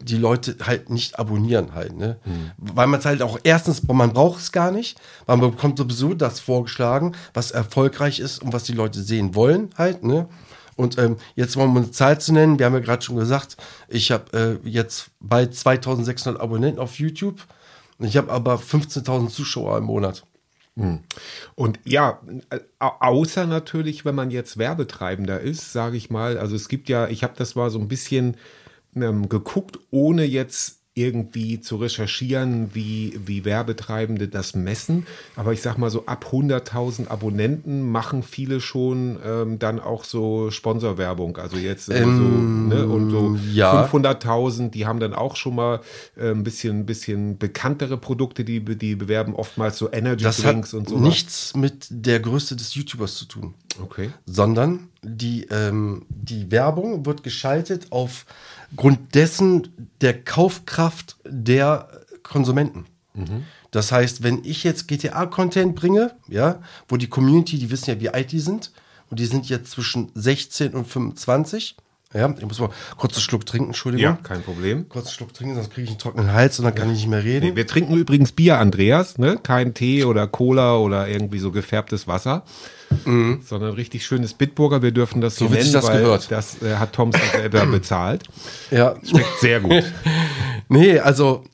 die 0.00 0.16
Leute 0.18 0.56
halt 0.62 0.90
nicht 0.90 1.18
abonnieren 1.18 1.74
halt, 1.74 1.96
ne? 1.96 2.18
Weil 2.58 2.86
man 2.88 3.00
es 3.00 3.06
halt 3.06 3.22
auch 3.22 3.38
erstens, 3.42 3.82
man 3.84 4.12
braucht 4.12 4.38
es 4.38 4.52
gar 4.52 4.70
nicht, 4.70 5.00
weil 5.24 5.38
man 5.38 5.50
bekommt 5.52 5.78
sowieso 5.78 6.12
das 6.12 6.40
vorgeschlagen, 6.40 7.12
was 7.32 7.52
erfolgreich 7.52 8.20
ist 8.20 8.42
und 8.42 8.52
was 8.52 8.64
die 8.64 8.72
Leute 8.74 9.02
sehen 9.02 9.34
wollen 9.34 9.70
halt, 9.78 10.04
ne? 10.04 10.28
Und 10.76 10.98
ähm, 10.98 11.16
jetzt 11.34 11.56
mal 11.56 11.64
um 11.64 11.76
eine 11.76 11.90
Zahl 11.90 12.20
zu 12.20 12.32
nennen, 12.32 12.58
wir 12.58 12.66
haben 12.66 12.74
ja 12.74 12.80
gerade 12.80 13.02
schon 13.04 13.16
gesagt, 13.16 13.56
ich 13.88 14.10
habe 14.10 14.60
äh, 14.64 14.68
jetzt 14.68 15.10
bald 15.20 15.54
2600 15.54 16.40
Abonnenten 16.40 16.80
auf 16.80 16.98
YouTube 16.98 17.40
ich 18.00 18.16
habe 18.16 18.32
aber 18.32 18.56
15.000 18.56 19.28
Zuschauer 19.28 19.78
im 19.78 19.84
Monat. 19.84 20.24
Und 21.54 21.78
ja, 21.84 22.20
au- 22.80 22.96
außer 22.98 23.46
natürlich, 23.46 24.04
wenn 24.04 24.16
man 24.16 24.32
jetzt 24.32 24.58
Werbetreibender 24.58 25.38
ist, 25.40 25.72
sage 25.72 25.96
ich 25.96 26.10
mal. 26.10 26.36
Also 26.36 26.56
es 26.56 26.68
gibt 26.68 26.88
ja, 26.88 27.06
ich 27.06 27.22
habe 27.22 27.34
das 27.36 27.54
mal 27.54 27.70
so 27.70 27.78
ein 27.78 27.86
bisschen 27.86 28.36
ähm, 28.96 29.28
geguckt, 29.28 29.78
ohne 29.92 30.24
jetzt 30.24 30.80
irgendwie 30.94 31.60
zu 31.60 31.76
recherchieren, 31.76 32.72
wie, 32.72 33.18
wie 33.26 33.44
Werbetreibende 33.44 34.28
das 34.28 34.54
messen. 34.54 35.06
Aber 35.34 35.52
ich 35.52 35.60
sag 35.60 35.76
mal 35.76 35.90
so, 35.90 36.06
ab 36.06 36.26
100.000 36.30 37.08
Abonnenten 37.08 37.90
machen 37.90 38.22
viele 38.22 38.60
schon 38.60 39.18
ähm, 39.24 39.58
dann 39.58 39.80
auch 39.80 40.04
so 40.04 40.52
Sponsorwerbung. 40.52 41.36
Also 41.36 41.56
jetzt 41.56 41.90
äh, 41.90 42.04
so, 42.04 42.08
ne, 42.10 42.86
und 42.86 43.10
so 43.10 43.18
Ähm, 43.26 43.40
ja. 43.52 43.84
500.000, 43.86 44.70
die 44.70 44.86
haben 44.86 45.00
dann 45.00 45.14
auch 45.14 45.34
schon 45.34 45.56
mal 45.56 45.80
äh, 46.16 46.30
ein 46.30 46.44
bisschen, 46.44 46.86
bisschen 46.86 47.38
bekanntere 47.38 47.96
Produkte, 47.96 48.44
die, 48.44 48.60
die 48.60 48.94
bewerben 48.94 49.34
oftmals 49.34 49.78
so 49.78 49.92
Energy 49.92 50.22
Das 50.22 50.38
Drinks 50.38 50.72
hat 50.72 50.78
und 50.78 50.88
so. 50.88 50.98
nichts 50.98 51.56
mit 51.56 51.86
der 51.90 52.20
Größe 52.20 52.54
des 52.54 52.74
YouTubers 52.74 53.16
zu 53.16 53.24
tun, 53.26 53.54
Okay. 53.82 54.10
sondern 54.26 54.88
die, 55.02 55.44
ähm, 55.50 56.06
die 56.08 56.50
Werbung 56.50 57.06
wird 57.06 57.22
geschaltet 57.22 57.88
aufgrund 57.90 59.14
dessen 59.14 59.90
der 60.00 60.22
Kaufkraft 60.22 61.16
der 61.24 61.88
Konsumenten. 62.22 62.86
Das 63.70 63.92
heißt, 63.92 64.22
wenn 64.22 64.44
ich 64.44 64.64
jetzt 64.64 64.88
GTA-Content 64.88 65.74
bringe, 65.74 66.14
ja, 66.28 66.60
wo 66.88 66.96
die 66.96 67.08
Community, 67.08 67.58
die 67.58 67.70
wissen 67.70 67.90
ja, 67.90 68.00
wie 68.00 68.08
alt 68.08 68.32
die 68.32 68.40
sind, 68.40 68.72
und 69.10 69.20
die 69.20 69.26
sind 69.26 69.48
jetzt 69.48 69.70
zwischen 69.70 70.10
16 70.14 70.74
und 70.74 70.86
25. 70.86 71.76
Ja, 72.14 72.32
ich 72.38 72.46
muss 72.46 72.60
mal 72.60 72.70
kurz 72.96 73.14
einen 73.14 73.22
Schluck 73.22 73.44
trinken, 73.44 73.68
Entschuldigung. 73.70 74.04
Ja, 74.04 74.18
kein 74.22 74.42
Problem. 74.42 74.88
Kurz 74.88 75.06
einen 75.06 75.14
Schluck 75.14 75.34
trinken, 75.34 75.56
sonst 75.56 75.70
kriege 75.72 75.82
ich 75.84 75.90
einen 75.90 75.98
trockenen 75.98 76.32
Hals 76.32 76.58
und 76.60 76.64
dann 76.64 76.74
kann 76.74 76.88
ich 76.90 76.98
nicht 76.98 77.08
mehr 77.08 77.24
reden. 77.24 77.46
Nee, 77.50 77.56
wir 77.56 77.66
trinken 77.66 77.96
übrigens 77.96 78.30
Bier, 78.32 78.58
Andreas, 78.58 79.18
ne? 79.18 79.38
Kein 79.42 79.74
Tee 79.74 80.04
oder 80.04 80.26
Cola 80.28 80.76
oder 80.78 81.08
irgendwie 81.08 81.40
so 81.40 81.50
gefärbtes 81.50 82.06
Wasser, 82.06 82.44
sondern 83.04 83.72
richtig 83.74 84.06
schönes 84.06 84.34
Bitburger. 84.34 84.80
Wir 84.82 84.92
dürfen 84.92 85.20
das 85.20 85.36
so, 85.36 85.46
Mhm. 85.46 85.48
So 85.48 85.54
nennen, 85.56 85.72
das 85.72 85.86
weil 85.86 85.98
gehört. 86.00 86.30
das 86.30 86.62
äh, 86.62 86.76
hat 86.76 86.92
Thompson 86.92 87.20
selber 87.32 87.66
bezahlt. 87.70 88.22
Ja, 88.70 88.94
Schmeckt 89.04 89.40
sehr 89.40 89.60
gut. 89.60 89.82
Nee, 90.68 90.98
also 90.98 91.44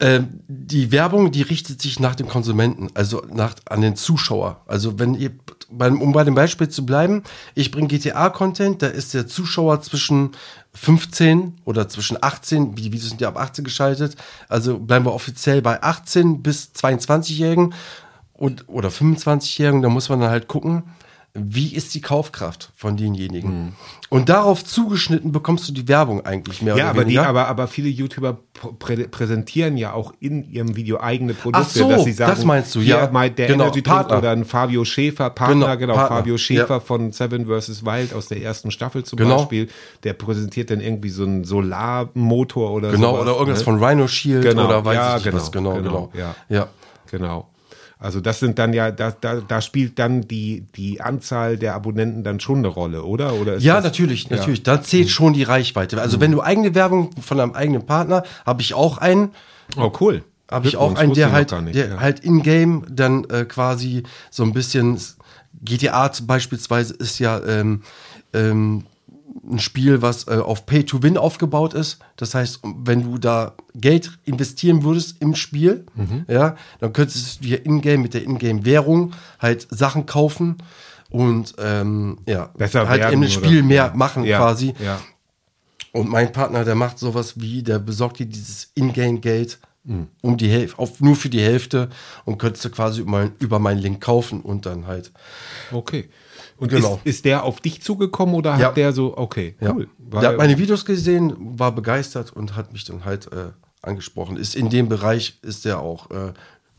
ähm, 0.00 0.40
die 0.48 0.90
Werbung, 0.90 1.30
die 1.30 1.42
richtet 1.42 1.80
sich 1.80 2.00
nach 2.00 2.14
dem 2.14 2.26
Konsumenten, 2.26 2.88
also 2.94 3.22
nach, 3.32 3.54
an 3.68 3.82
den 3.82 3.94
Zuschauer. 3.96 4.62
Also 4.66 4.98
wenn 4.98 5.14
ihr, 5.14 5.30
beim, 5.70 6.00
um 6.00 6.12
bei 6.12 6.24
dem 6.24 6.34
Beispiel 6.34 6.68
zu 6.68 6.84
bleiben, 6.84 7.22
ich 7.54 7.70
bringe 7.70 7.88
GTA-Content, 7.88 8.82
da 8.82 8.86
ist 8.86 9.14
der 9.14 9.26
Zuschauer 9.26 9.82
zwischen 9.82 10.32
15 10.74 11.58
oder 11.64 11.88
zwischen 11.88 12.18
18, 12.20 12.74
die 12.74 12.92
Videos 12.92 13.08
sind 13.08 13.20
ja 13.20 13.28
ab 13.28 13.38
18 13.38 13.64
geschaltet, 13.64 14.16
also 14.48 14.78
bleiben 14.78 15.04
wir 15.04 15.14
offiziell 15.14 15.62
bei 15.62 15.82
18 15.82 16.42
bis 16.42 16.72
22-Jährigen 16.74 17.74
und, 18.34 18.68
oder 18.68 18.88
25-Jährigen, 18.88 19.82
da 19.82 19.88
muss 19.88 20.08
man 20.08 20.20
dann 20.20 20.30
halt 20.30 20.48
gucken, 20.48 20.84
wie 21.34 21.74
ist 21.74 21.94
die 21.94 22.00
Kaufkraft 22.00 22.72
von 22.74 22.96
denjenigen. 22.96 23.76
Und 24.08 24.28
darauf 24.28 24.64
zugeschnitten 24.64 25.30
bekommst 25.30 25.68
du 25.68 25.72
die 25.72 25.86
Werbung 25.86 26.26
eigentlich 26.26 26.60
mehr 26.60 26.76
Ja, 26.76 26.90
oder 26.90 27.02
weniger. 27.02 27.28
aber, 27.28 27.46
aber 27.46 27.68
viele 27.68 27.88
YouTuber 27.88 28.38
prä 28.80 28.96
präsentieren 29.06 29.76
ja 29.76 29.92
auch 29.92 30.12
in 30.18 30.42
ihrem 30.50 30.74
Video 30.74 30.98
eigene 31.00 31.34
Produkte, 31.34 31.66
Ach 31.68 31.70
so, 31.70 31.88
dass 31.88 32.02
sie 32.04 32.12
sagen, 32.12 32.32
das 32.34 32.44
meinst 32.44 32.74
du, 32.74 32.80
ja. 32.80 33.06
der 33.06 33.46
Genau, 33.46 33.64
Energy 33.64 33.80
Partner. 33.82 34.18
oder 34.18 34.30
ein 34.32 34.44
Fabio 34.44 34.84
Schäfer, 34.84 35.30
Partner, 35.30 35.54
Genau, 35.54 35.76
genau, 35.78 35.94
Partner, 35.94 36.16
Fabio 36.16 36.36
Schäfer 36.36 36.74
ja. 36.74 36.80
von 36.80 37.12
Seven 37.12 37.46
vs. 37.46 37.84
Wild 37.84 38.12
aus 38.12 38.26
der 38.26 38.42
ersten 38.42 38.72
Staffel 38.72 39.04
zum 39.04 39.16
Genau. 39.18 39.36
Beispiel, 39.38 39.68
der 40.02 40.14
präsentiert 40.14 40.70
dann 40.70 40.80
irgendwie 40.80 41.10
so 41.10 41.22
einen 41.22 41.44
Solarmotor 41.44 42.72
oder 42.72 42.90
Genau, 42.90 43.12
sowas, 43.12 43.22
oder 43.22 43.32
irgendwas 43.34 43.58
ne? 43.60 43.64
von 43.64 43.82
Rhino 43.84 44.08
Shield 44.08 44.42
Genau, 44.42 44.64
oder 44.66 44.84
weiß 44.84 44.94
ja, 44.96 45.16
ich 45.18 45.24
nicht 45.26 45.34
was. 45.34 45.52
genau, 45.52 45.74
Genau, 45.74 45.82
genau. 45.82 46.10
genau, 46.12 46.34
ja. 46.48 46.66
Genau. 47.10 47.49
Also 48.00 48.20
das 48.22 48.40
sind 48.40 48.58
dann 48.58 48.72
ja, 48.72 48.90
da, 48.90 49.10
da, 49.10 49.42
da 49.46 49.60
spielt 49.60 49.98
dann 49.98 50.22
die, 50.26 50.64
die 50.74 51.02
Anzahl 51.02 51.58
der 51.58 51.74
Abonnenten 51.74 52.24
dann 52.24 52.40
schon 52.40 52.58
eine 52.58 52.68
Rolle, 52.68 53.04
oder? 53.04 53.34
oder 53.34 53.54
ist 53.56 53.62
Ja, 53.62 53.74
das, 53.76 53.84
natürlich, 53.84 54.24
Ja. 54.24 54.30
Mhm. 54.30 54.36
natürlich. 54.38 54.62
Da 54.62 54.82
zählt 54.82 55.10
schon 55.10 55.34
die 55.34 55.42
Reichweite. 55.42 56.00
Also 56.00 56.18
wenn 56.18 56.32
du 56.32 56.40
eigene 56.40 56.74
Werbung 56.74 57.10
von 57.20 57.38
einem 57.38 57.52
eigenen 57.52 57.84
Partner, 57.84 58.22
habe 58.46 58.62
ich 58.62 58.72
auch 58.72 58.96
einen, 58.98 59.32
Oh, 59.76 59.92
cool. 60.00 60.24
habe 60.50 60.66
ich 60.66 60.78
auch 60.78 60.94
einen, 60.96 61.12
der 61.12 61.30
halt, 61.30 61.52
nicht, 61.62 61.74
der 61.74 61.88
ja. 61.90 62.00
halt 62.00 62.20
in-game 62.20 62.86
dann 62.88 63.24
äh, 63.28 63.44
quasi 63.44 64.02
so 64.30 64.44
ein 64.44 64.54
bisschen 64.54 64.98
GTA 65.62 66.10
beispielsweise 66.22 66.94
ist 66.94 67.18
ja 67.18 67.38
ähm, 67.46 67.82
ähm, 68.32 68.84
ein 69.48 69.58
Spiel, 69.58 70.02
was 70.02 70.26
äh, 70.28 70.32
auf 70.38 70.66
Pay 70.66 70.84
to 70.84 71.02
Win 71.02 71.16
aufgebaut 71.16 71.74
ist. 71.74 71.98
Das 72.16 72.34
heißt, 72.34 72.60
wenn 72.84 73.02
du 73.02 73.18
da 73.18 73.54
Geld 73.74 74.18
investieren 74.24 74.82
würdest 74.82 75.20
im 75.20 75.34
Spiel, 75.34 75.86
Mhm. 75.94 76.24
ja, 76.28 76.56
dann 76.80 76.92
könntest 76.92 77.40
du 77.40 77.44
dir 77.48 77.64
in-game 77.64 78.02
mit 78.02 78.14
der 78.14 78.24
in-game-Währung 78.24 79.12
halt 79.38 79.66
Sachen 79.70 80.06
kaufen 80.06 80.56
und 81.10 81.54
ähm, 81.58 82.18
ja, 82.26 82.50
Besser 82.56 82.88
halt 82.88 83.00
werden 83.02 83.22
im 83.22 83.28
Spiel 83.28 83.58
oder- 83.58 83.66
mehr 83.66 83.92
machen 83.94 84.24
ja, 84.24 84.38
quasi. 84.38 84.74
Ja. 84.84 85.00
Und 85.92 86.08
mein 86.08 86.30
Partner, 86.32 86.64
der 86.64 86.74
macht 86.76 86.98
sowas 86.98 87.40
wie, 87.40 87.62
der 87.62 87.78
besorgt 87.80 88.18
dir 88.20 88.26
dieses 88.26 88.70
Ingame-Geld 88.74 89.58
Mhm. 89.82 90.08
um 90.20 90.36
die 90.36 90.48
Hälfte, 90.50 90.78
auf, 90.78 91.00
nur 91.00 91.16
für 91.16 91.30
die 91.30 91.40
Hälfte 91.40 91.88
und 92.26 92.36
könntest 92.36 92.64
du 92.66 92.70
quasi 92.70 93.00
über, 93.00 93.30
über 93.38 93.58
meinen 93.58 93.78
Link 93.78 94.02
kaufen 94.02 94.42
und 94.42 94.66
dann 94.66 94.86
halt. 94.86 95.10
Okay. 95.72 96.10
Und 96.60 96.68
Genau. 96.70 96.96
ist, 96.96 97.06
ist 97.06 97.24
der 97.24 97.44
auf 97.44 97.60
dich 97.60 97.82
zugekommen 97.82 98.34
oder 98.34 98.56
Ja. 98.58 98.68
hat 98.68 98.76
der 98.76 98.92
so, 98.92 99.16
okay, 99.16 99.54
Ja. 99.60 99.72
cool. 99.72 99.88
Der 99.98 100.28
hat 100.30 100.36
meine 100.36 100.58
Videos 100.58 100.84
gesehen, 100.84 101.34
war 101.58 101.72
begeistert 101.72 102.32
und 102.32 102.54
hat 102.56 102.72
mich 102.72 102.84
dann 102.84 103.04
halt 103.04 103.26
äh, 103.32 103.46
angesprochen. 103.82 104.36
Ist 104.36 104.54
in 104.54 104.68
dem 104.68 104.88
Bereich, 104.88 105.38
ist 105.42 105.64
der 105.64 105.80
auch, 105.80 106.10
äh, 106.10 106.32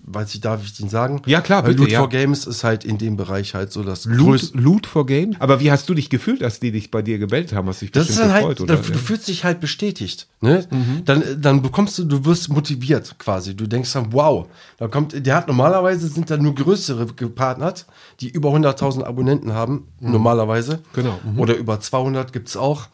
weiß 0.04 0.34
ich, 0.34 0.42
darf 0.42 0.64
ich 0.64 0.76
den 0.76 0.90
sagen? 0.90 1.22
Ja, 1.26 1.42
klar, 1.42 1.64
Weil 1.64 1.72
bitte, 1.72 1.84
Loot 1.84 1.92
ja. 1.92 2.00
for 2.00 2.10
Games 2.10 2.46
ist 2.46 2.64
halt 2.64 2.84
in 2.84 2.98
dem 2.98 3.18
Bereich 3.18 3.54
halt 3.54 3.72
so 3.72 3.84
das 3.84 4.06
Loot. 4.06 4.54
Loot 4.54 4.88
for 4.88 5.06
Game? 5.06 5.36
Aber 5.40 5.60
wie 5.60 5.72
hast 5.72 5.88
du 5.90 5.94
dich 5.94 6.10
gefühlt, 6.10 6.42
dass 6.42 6.60
die 6.60 6.72
dich 6.72 6.92
bei 6.92 7.02
dir 7.02 7.18
gemeldet 7.18 7.54
haben? 7.54 7.68
Hast 7.68 7.82
du 7.82 7.86
dich 7.86 7.92
Das 7.92 8.10
ist 8.10 8.20
dann 8.20 8.28
gefreut, 8.28 8.46
halt, 8.46 8.62
oder? 8.62 8.76
dann, 8.76 8.92
du 8.92 8.98
fühlst 8.98 9.28
dich 9.28 9.44
halt 9.44 9.60
bestätigt. 9.60 10.28
Ne? 10.42 10.68
Dann, 11.06 11.24
dann 11.40 11.62
bekommst 11.62 11.98
du, 12.00 12.04
du 12.04 12.26
wirst 12.26 12.50
motiviert 12.50 13.16
quasi. 13.20 13.56
Du 13.56 13.68
denkst 13.68 13.94
dann, 13.94 14.12
wow, 14.14 14.48
da 14.78 14.88
kommt, 14.88 15.26
der 15.26 15.36
hat 15.36 15.48
normalerweise 15.48 16.08
sind 16.08 16.30
da 16.30 16.38
nur 16.38 16.56
größere 16.56 17.06
gepartnert, 17.08 17.86
die 18.20 18.30
über 18.30 18.50
100.000 18.50 19.04
Abonnenten 19.04 19.54
haben, 19.54 19.88
normalerweise. 20.00 20.80
Genau, 20.94 21.20
mhm. 21.24 21.40
Oder 21.40 21.56
über 21.56 21.80
200 21.80 22.34
gibt's 22.34 22.58
auch. 22.58 22.88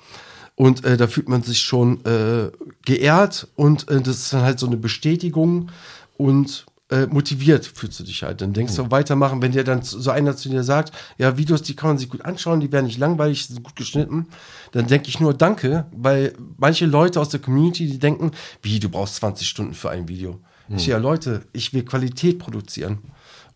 Und 0.55 0.84
äh, 0.86 0.97
da 0.97 1.08
fühlt 1.08 1.30
man 1.30 1.43
sich 1.43 1.62
schon 1.62 2.03
äh, 2.05 2.49
geehrt 2.84 3.47
und 3.55 3.88
äh, 3.89 4.01
das 4.01 4.18
ist 4.18 4.34
dann 4.34 4.41
halt 4.41 4.60
so 4.60 4.66
eine 4.66 4.78
Bestätigung 4.78 5.70
und 6.18 6.66
äh, 6.90 7.06
motiviert 7.08 7.66
fühlst 7.66 8.00
du 8.00 8.04
dich 8.04 8.24
halt. 8.24 8.42
Dann 8.42 8.54
denkst 8.54 8.76
du 8.76 8.90
weitermachen, 8.92 9.42
wenn 9.42 9.52
dir 9.52 9.64
dann 9.64 9.82
so 9.82 10.10
einer 10.10 10.36
zu 10.36 10.50
dir 10.50 10.64
sagt, 10.64 10.94
ja, 11.18 11.38
Videos, 11.38 11.62
die 11.62 11.76
kann 11.76 11.90
man 11.90 11.98
sich 11.98 12.10
gut 12.10 12.24
anschauen, 12.24 12.60
die 12.60 12.72
werden 12.72 12.86
nicht 12.86 13.00
langweilig, 13.00 13.48
sind 13.48 13.64
gut 13.64 13.76
geschnitten, 13.76 14.28
dann 14.72 14.88
denke 14.88 15.10
ich 15.10 15.20
nur 15.20 15.34
Danke, 15.34 15.86
weil 15.92 16.34
manche 16.58 16.86
Leute 16.86 17.20
aus 17.20 17.30
der 17.30 17.42
Community, 17.42 17.88
die 17.88 18.00
denken, 18.00 18.32
wie, 18.62 18.80
du 18.80 18.90
brauchst 18.90 19.16
20 19.16 19.48
Stunden 19.48 19.74
für 19.74 19.90
ein 19.90 20.08
Video. 20.08 20.40
Ich 20.70 20.84
so, 20.84 20.92
ja, 20.92 20.98
Leute, 20.98 21.46
ich 21.54 21.74
will 21.74 21.84
Qualität 21.84 22.40
produzieren 22.40 23.00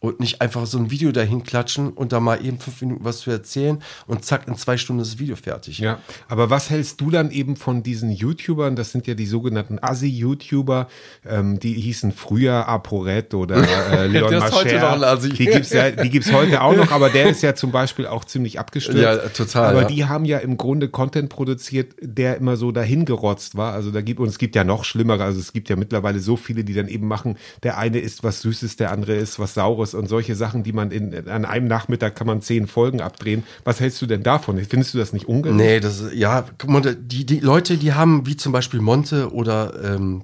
und 0.01 0.19
nicht 0.19 0.41
einfach 0.41 0.65
so 0.65 0.79
ein 0.79 0.89
Video 0.89 1.11
dahin 1.11 1.43
klatschen 1.43 1.89
und 1.89 2.11
da 2.11 2.19
mal 2.19 2.43
eben 2.43 2.59
fünf 2.59 2.81
Minuten 2.81 3.05
was 3.05 3.19
zu 3.19 3.29
erzählen 3.29 3.81
und 4.07 4.25
zack, 4.25 4.47
in 4.47 4.55
zwei 4.55 4.75
Stunden 4.75 5.03
ist 5.03 5.13
das 5.13 5.19
Video 5.19 5.35
fertig. 5.35 5.77
Ja, 5.77 5.99
aber 6.27 6.49
was 6.49 6.71
hältst 6.71 6.99
du 7.01 7.11
dann 7.11 7.29
eben 7.29 7.55
von 7.55 7.83
diesen 7.83 8.11
YouTubern? 8.11 8.75
Das 8.75 8.91
sind 8.91 9.05
ja 9.05 9.13
die 9.13 9.27
sogenannten 9.27 9.77
Assi-YouTuber, 9.79 10.87
ähm, 11.23 11.59
die 11.59 11.73
hießen 11.73 12.11
früher 12.13 12.67
ApoRed 12.67 13.35
oder 13.35 13.57
äh, 13.91 14.07
Leon 14.07 14.39
Mascher. 14.39 15.17
Die 15.17 15.45
gibt's 15.45 15.69
ja, 15.69 15.91
die 15.91 16.09
gibt's 16.09 16.33
heute 16.33 16.61
auch 16.61 16.75
noch, 16.75 16.91
aber 16.91 17.11
der 17.11 17.29
ist 17.29 17.43
ja 17.43 17.53
zum 17.53 17.71
Beispiel 17.71 18.07
auch 18.07 18.25
ziemlich 18.25 18.59
abgestürzt. 18.59 19.03
Ja, 19.03 19.17
total, 19.29 19.69
Aber 19.69 19.81
ja. 19.83 19.87
die 19.87 20.05
haben 20.05 20.25
ja 20.25 20.39
im 20.39 20.57
Grunde 20.57 20.89
Content 20.89 21.29
produziert, 21.29 21.93
der 22.01 22.37
immer 22.37 22.57
so 22.57 22.71
dahingerotzt 22.71 23.55
war. 23.55 23.73
Also 23.73 23.91
da 23.91 24.01
gibt 24.01 24.19
und 24.19 24.29
es 24.29 24.39
gibt 24.39 24.55
ja 24.55 24.63
noch 24.63 24.83
schlimmere. 24.83 25.23
Also 25.23 25.39
es 25.39 25.53
gibt 25.53 25.69
ja 25.69 25.75
mittlerweile 25.75 26.19
so 26.19 26.37
viele, 26.37 26.63
die 26.63 26.73
dann 26.73 26.87
eben 26.87 27.07
machen. 27.07 27.37
Der 27.61 27.77
eine 27.77 27.99
ist 27.99 28.23
was 28.23 28.41
Süßes, 28.41 28.77
der 28.77 28.91
andere 28.91 29.13
ist 29.13 29.37
was 29.37 29.53
Saures 29.53 29.90
und 29.93 30.07
solche 30.07 30.35
Sachen, 30.35 30.63
die 30.63 30.73
man 30.73 30.91
in, 30.91 31.27
an 31.29 31.45
einem 31.45 31.67
Nachmittag 31.67 32.15
kann 32.15 32.27
man 32.27 32.41
zehn 32.41 32.67
Folgen 32.67 33.01
abdrehen. 33.01 33.43
Was 33.63 33.79
hältst 33.79 34.01
du 34.01 34.05
denn 34.05 34.23
davon? 34.23 34.57
Findest 34.65 34.93
du 34.93 34.97
das 34.97 35.13
nicht 35.13 35.27
ungerecht? 35.27 35.57
Nee, 35.57 35.79
das 35.79 35.99
ist, 35.99 36.13
ja, 36.13 36.45
guck 36.57 36.69
mal, 36.69 36.81
die, 36.95 37.25
die 37.25 37.39
Leute, 37.39 37.77
die 37.77 37.93
haben, 37.93 38.25
wie 38.25 38.37
zum 38.37 38.51
Beispiel 38.51 38.81
Monte 38.81 39.31
oder, 39.33 39.73
ähm, 39.83 40.23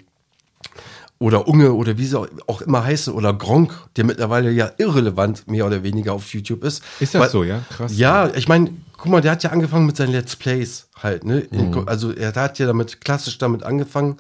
oder 1.20 1.48
Unge 1.48 1.74
oder 1.74 1.98
wie 1.98 2.06
sie 2.06 2.20
auch 2.20 2.62
immer 2.62 2.84
heißen, 2.84 3.12
oder 3.12 3.34
Gronk, 3.34 3.74
der 3.96 4.04
mittlerweile 4.06 4.52
ja 4.52 4.72
irrelevant 4.78 5.48
mehr 5.48 5.66
oder 5.66 5.82
weniger 5.82 6.14
auf 6.14 6.32
YouTube 6.34 6.64
ist. 6.64 6.84
Ist 7.00 7.16
das 7.16 7.22
Weil- 7.22 7.30
so, 7.30 7.44
ja? 7.44 7.62
Krass. 7.76 7.98
Ja, 7.98 8.30
ich 8.36 8.48
meine, 8.48 8.70
guck 8.98 9.12
mal, 9.12 9.22
der 9.22 9.32
hat 9.32 9.44
ja 9.44 9.50
angefangen 9.50 9.86
mit 9.88 9.98
seinen 9.98 10.12
Let's 10.12 10.36
Plays 10.36 10.88
halt, 11.02 11.26
ne? 11.26 11.48
Mhm. 11.50 11.84
Also 11.88 12.12
er 12.12 12.36
hat 12.36 12.60
ja 12.60 12.68
damit, 12.68 13.02
klassisch 13.02 13.38
damit 13.40 13.64
angefangen, 13.64 14.18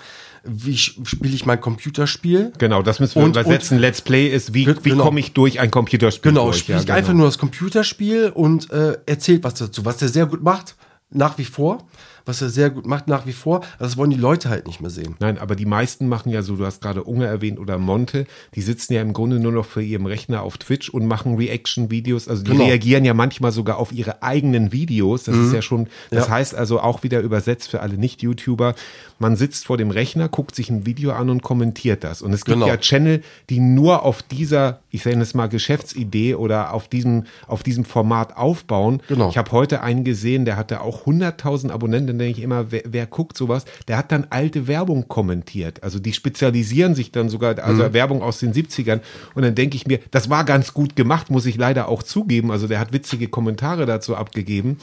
wie 0.49 0.77
spiele 0.77 1.33
ich 1.33 1.45
mein 1.45 1.59
Computerspiel. 1.61 2.53
Genau, 2.57 2.81
das 2.81 2.99
müssen 2.99 3.15
wir 3.15 3.23
Und- 3.23 3.31
übersetzen. 3.31 3.77
Let's 3.79 4.01
Play 4.01 4.27
ist, 4.27 4.53
wie, 4.53 4.67
wie 4.67 4.89
Genau. 4.91 5.03
komme 5.05 5.19
ich 5.19 5.33
durch 5.33 5.59
ein 5.59 5.71
Computerspiel 5.71 6.31
Genau, 6.31 6.45
durch? 6.45 6.57
spiele 6.59 6.79
ich 6.79 6.85
ja, 6.87 6.95
einfach 6.95 7.09
genau. 7.11 7.19
nur 7.23 7.27
das 7.27 7.37
Computerspiel 7.37 8.31
und 8.33 8.71
äh, 8.71 8.97
erzählt 9.05 9.43
was 9.43 9.55
dazu, 9.55 9.85
was 9.85 10.01
er 10.01 10.07
sehr 10.09 10.25
gut 10.25 10.43
macht, 10.43 10.75
nach 11.09 11.37
wie 11.37 11.45
vor, 11.45 11.87
was 12.25 12.41
er 12.41 12.49
sehr 12.49 12.69
gut 12.69 12.85
macht, 12.85 13.07
nach 13.07 13.25
wie 13.25 13.31
vor. 13.31 13.61
Das 13.79 13.95
wollen 13.95 14.09
die 14.09 14.17
Leute 14.17 14.49
halt 14.49 14.67
nicht 14.67 14.81
mehr 14.81 14.89
sehen. 14.89 15.15
Nein, 15.21 15.37
aber 15.37 15.55
die 15.55 15.65
meisten 15.65 16.09
machen 16.09 16.29
ja 16.29 16.41
so, 16.41 16.57
du 16.57 16.65
hast 16.65 16.81
gerade 16.81 17.05
Unge 17.05 17.25
erwähnt 17.25 17.57
oder 17.59 17.77
Monte, 17.77 18.25
die 18.55 18.61
sitzen 18.61 18.91
ja 18.93 19.01
im 19.01 19.13
Grunde 19.13 19.39
nur 19.39 19.53
noch 19.53 19.65
vor 19.65 19.81
ihrem 19.81 20.05
Rechner 20.05 20.41
auf 20.41 20.57
Twitch 20.57 20.89
und 20.89 21.07
machen 21.07 21.35
Reaction-Videos. 21.37 22.27
Also 22.27 22.43
die 22.43 22.51
Genau. 22.51 22.65
reagieren 22.65 23.05
ja 23.05 23.13
manchmal 23.13 23.53
sogar 23.53 23.77
auf 23.77 23.93
ihre 23.93 24.21
eigenen 24.21 24.73
Videos. 24.73 25.23
Das 25.23 25.37
ist 25.37 25.53
ja 25.53 25.61
schon, 25.61 25.87
das 26.11 26.25
Ja. 26.27 26.33
heißt 26.33 26.55
also 26.55 26.81
auch 26.81 27.03
wieder 27.03 27.21
übersetzt 27.21 27.69
für 27.69 27.79
alle 27.79 27.97
Nicht-YouTuber. 27.97 28.75
Man 29.19 29.35
sitzt 29.35 29.65
vor 29.65 29.77
dem 29.77 29.89
Rechner, 29.91 30.29
guckt 30.29 30.55
sich 30.55 30.69
ein 30.69 30.85
Video 30.85 31.11
an 31.11 31.29
und 31.29 31.41
kommentiert 31.41 32.03
das. 32.03 32.21
Und 32.21 32.33
es 32.33 32.45
gibt 32.45 32.55
Genau. 32.55 32.67
ja 32.67 32.77
Channel, 32.77 33.21
die 33.49 33.59
nur 33.59 34.03
auf 34.03 34.21
dieser, 34.21 34.79
ich 34.91 35.03
sage 35.03 35.19
es 35.19 35.33
mal, 35.33 35.47
Geschäftsidee 35.47 36.35
oder 36.35 36.73
auf 36.73 36.87
diesem, 36.87 37.23
auf 37.47 37.63
diesem 37.63 37.83
Format 37.85 38.37
aufbauen. 38.37 39.01
Genau. 39.07 39.29
Ich 39.29 39.37
habe 39.37 39.51
heute 39.51 39.81
einen 39.81 40.03
gesehen, 40.03 40.45
der 40.45 40.55
hatte 40.57 40.81
auch 40.81 41.05
100.000 41.05 41.71
Abonnenten, 41.71 42.07
dann 42.07 42.19
denke 42.19 42.37
ich 42.37 42.43
immer, 42.43 42.71
wer, 42.71 42.83
wer 42.85 43.05
guckt 43.07 43.37
sowas? 43.37 43.65
Der 43.87 43.97
hat 43.97 44.11
dann 44.11 44.27
alte 44.29 44.67
Werbung 44.67 45.07
kommentiert. 45.07 45.83
Also 45.83 45.99
die 45.99 46.13
spezialisieren 46.13 46.93
sich 46.95 47.11
dann 47.11 47.29
sogar, 47.29 47.57
also 47.59 47.83
Mhm. 47.83 47.93
Werbung 47.93 48.21
aus 48.21 48.39
den 48.39 48.53
70ern. 48.53 49.01
Und 49.33 49.43
dann 49.43 49.55
denke 49.55 49.75
ich 49.77 49.87
mir, 49.87 49.99
das 50.11 50.29
war 50.29 50.43
ganz 50.43 50.73
gut 50.73 50.95
gemacht, 50.95 51.29
muss 51.31 51.45
ich 51.45 51.57
leider 51.57 51.87
auch 51.87 52.03
zugeben. 52.03 52.51
Also 52.51 52.67
der 52.67 52.79
hat 52.79 52.93
witzige 52.93 53.27
Kommentare 53.27 53.85
dazu 53.85 54.15
abgegeben. 54.15 54.77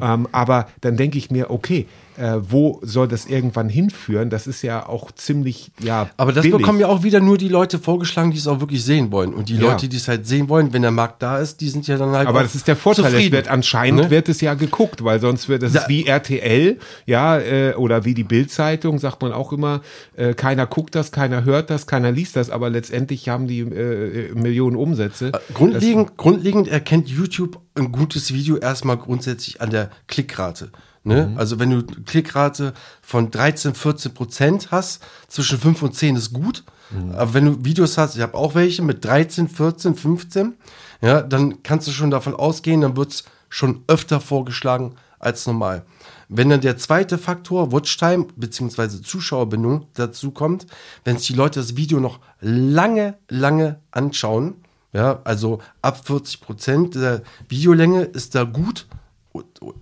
Ähm, 0.00 0.28
aber 0.32 0.68
dann 0.80 0.96
denke 0.96 1.18
ich 1.18 1.30
mir, 1.30 1.50
okay, 1.50 1.86
äh, 2.16 2.36
wo 2.40 2.80
soll 2.82 3.08
das 3.08 3.26
irgendwann 3.26 3.68
hinführen? 3.68 4.30
Das 4.30 4.46
ist 4.46 4.62
ja 4.62 4.86
auch 4.88 5.10
ziemlich, 5.12 5.70
ja. 5.82 6.08
Aber 6.16 6.32
das 6.32 6.42
billig. 6.42 6.58
bekommen 6.58 6.78
ja 6.80 6.86
auch 6.88 7.02
wieder 7.02 7.20
nur 7.20 7.38
die 7.38 7.48
Leute 7.48 7.78
vorgeschlagen, 7.78 8.30
die 8.30 8.38
es 8.38 8.46
auch 8.46 8.60
wirklich 8.60 8.84
sehen 8.84 9.10
wollen. 9.12 9.34
Und 9.34 9.48
die 9.48 9.56
Ja. 9.56 9.70
Leute, 9.72 9.88
die 9.88 9.96
es 9.96 10.08
halt 10.08 10.26
sehen 10.26 10.48
wollen, 10.48 10.72
wenn 10.72 10.82
der 10.82 10.90
Markt 10.90 11.22
da 11.22 11.38
ist, 11.38 11.60
die 11.60 11.68
sind 11.68 11.86
ja 11.86 11.96
dann 11.96 12.10
halt 12.12 12.28
Aber 12.28 12.42
das 12.42 12.54
ist 12.54 12.68
der 12.68 12.76
Vorteil. 12.76 13.14
Es 13.14 13.32
wird 13.32 13.48
anscheinend 13.48 14.00
Ne? 14.04 14.10
wird 14.10 14.28
es 14.28 14.40
ja 14.40 14.54
geguckt, 14.54 15.04
weil 15.04 15.20
sonst 15.20 15.48
wird 15.48 15.62
das 15.62 15.74
ist 15.74 15.88
wie 15.88 16.06
RTL, 16.06 16.78
ja, 17.06 17.38
äh, 17.38 17.74
oder 17.74 18.04
wie 18.04 18.14
die 18.14 18.24
Bildzeitung, 18.24 18.98
sagt 18.98 19.22
man 19.22 19.32
auch 19.32 19.52
immer, 19.52 19.80
äh, 20.16 20.34
keiner 20.34 20.66
guckt 20.66 20.94
das, 20.94 21.12
keiner 21.12 21.44
hört 21.44 21.70
das, 21.70 21.86
keiner 21.86 22.10
liest 22.12 22.36
das, 22.36 22.50
aber 22.50 22.70
letztendlich 22.70 23.28
haben 23.28 23.46
die 23.46 23.60
äh, 23.60 24.32
Millionen 24.34 24.76
Umsätze. 24.76 25.32
Grundlegend, 25.54 26.16
grundlegend 26.16 26.68
erkennt 26.68 27.08
YouTube 27.08 27.60
ein 27.74 27.90
gutes 27.92 28.32
Video 28.32 28.56
erstmal 28.56 28.96
grundsätzlich 28.96 29.60
an 29.60 29.70
der 29.70 29.90
Klickrate. 30.06 30.70
Ne? 31.04 31.26
Mhm. 31.26 31.38
Also 31.38 31.58
wenn 31.58 31.70
du 31.70 31.82
Klickrate 32.04 32.72
von 33.02 33.30
13, 33.30 33.74
14 33.74 34.14
Prozent 34.14 34.70
hast, 34.70 35.02
zwischen 35.28 35.58
5 35.58 35.82
und 35.82 35.94
10 35.94 36.16
ist 36.16 36.32
gut. 36.32 36.64
Mhm. 36.90 37.12
Aber 37.12 37.34
wenn 37.34 37.44
du 37.44 37.64
Videos 37.64 37.98
hast, 37.98 38.16
ich 38.16 38.22
habe 38.22 38.34
auch 38.34 38.54
welche 38.54 38.82
mit 38.82 39.04
13, 39.04 39.48
14, 39.48 39.94
15, 39.94 40.54
ja, 41.02 41.20
dann 41.22 41.62
kannst 41.62 41.86
du 41.86 41.92
schon 41.92 42.10
davon 42.10 42.34
ausgehen, 42.34 42.80
dann 42.80 42.96
wird's 42.96 43.24
schon 43.50 43.84
öfter 43.86 44.20
vorgeschlagen 44.20 44.96
als 45.18 45.46
normal. 45.46 45.84
Wenn 46.28 46.48
dann 46.48 46.62
der 46.62 46.78
zweite 46.78 47.18
Faktor, 47.18 47.70
Watchtime 47.70 48.26
bzw. 48.36 49.02
Zuschauerbindung 49.02 49.86
dazu 49.94 50.30
kommt, 50.30 50.66
wenn 51.04 51.18
sich 51.18 51.28
die 51.28 51.34
Leute 51.34 51.60
das 51.60 51.76
Video 51.76 52.00
noch 52.00 52.20
lange, 52.40 53.18
lange 53.28 53.78
anschauen, 53.90 54.54
ja, 54.92 55.20
also 55.24 55.60
ab 55.82 56.06
40 56.06 56.40
Prozent 56.40 56.94
der 56.94 57.22
Videolänge 57.48 58.04
ist 58.04 58.34
da 58.34 58.44
gut, 58.44 58.86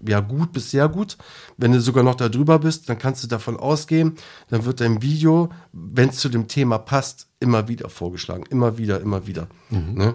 ja 0.06 0.20
gut 0.20 0.52
bis 0.52 0.70
sehr 0.70 0.88
gut. 0.88 1.16
Wenn 1.56 1.72
du 1.72 1.80
sogar 1.80 2.02
noch 2.02 2.14
da 2.14 2.28
drüber 2.28 2.58
bist, 2.58 2.88
dann 2.88 2.98
kannst 2.98 3.22
du 3.22 3.28
davon 3.28 3.56
ausgehen, 3.56 4.16
dann 4.48 4.64
wird 4.64 4.80
dein 4.80 5.02
Video, 5.02 5.50
wenn 5.72 6.08
es 6.08 6.18
zu 6.18 6.28
dem 6.28 6.48
Thema 6.48 6.78
passt, 6.78 7.28
immer 7.40 7.68
wieder 7.68 7.88
vorgeschlagen. 7.88 8.44
Immer 8.50 8.78
wieder, 8.78 9.00
immer 9.00 9.26
wieder. 9.26 9.48
Ne? 9.70 10.14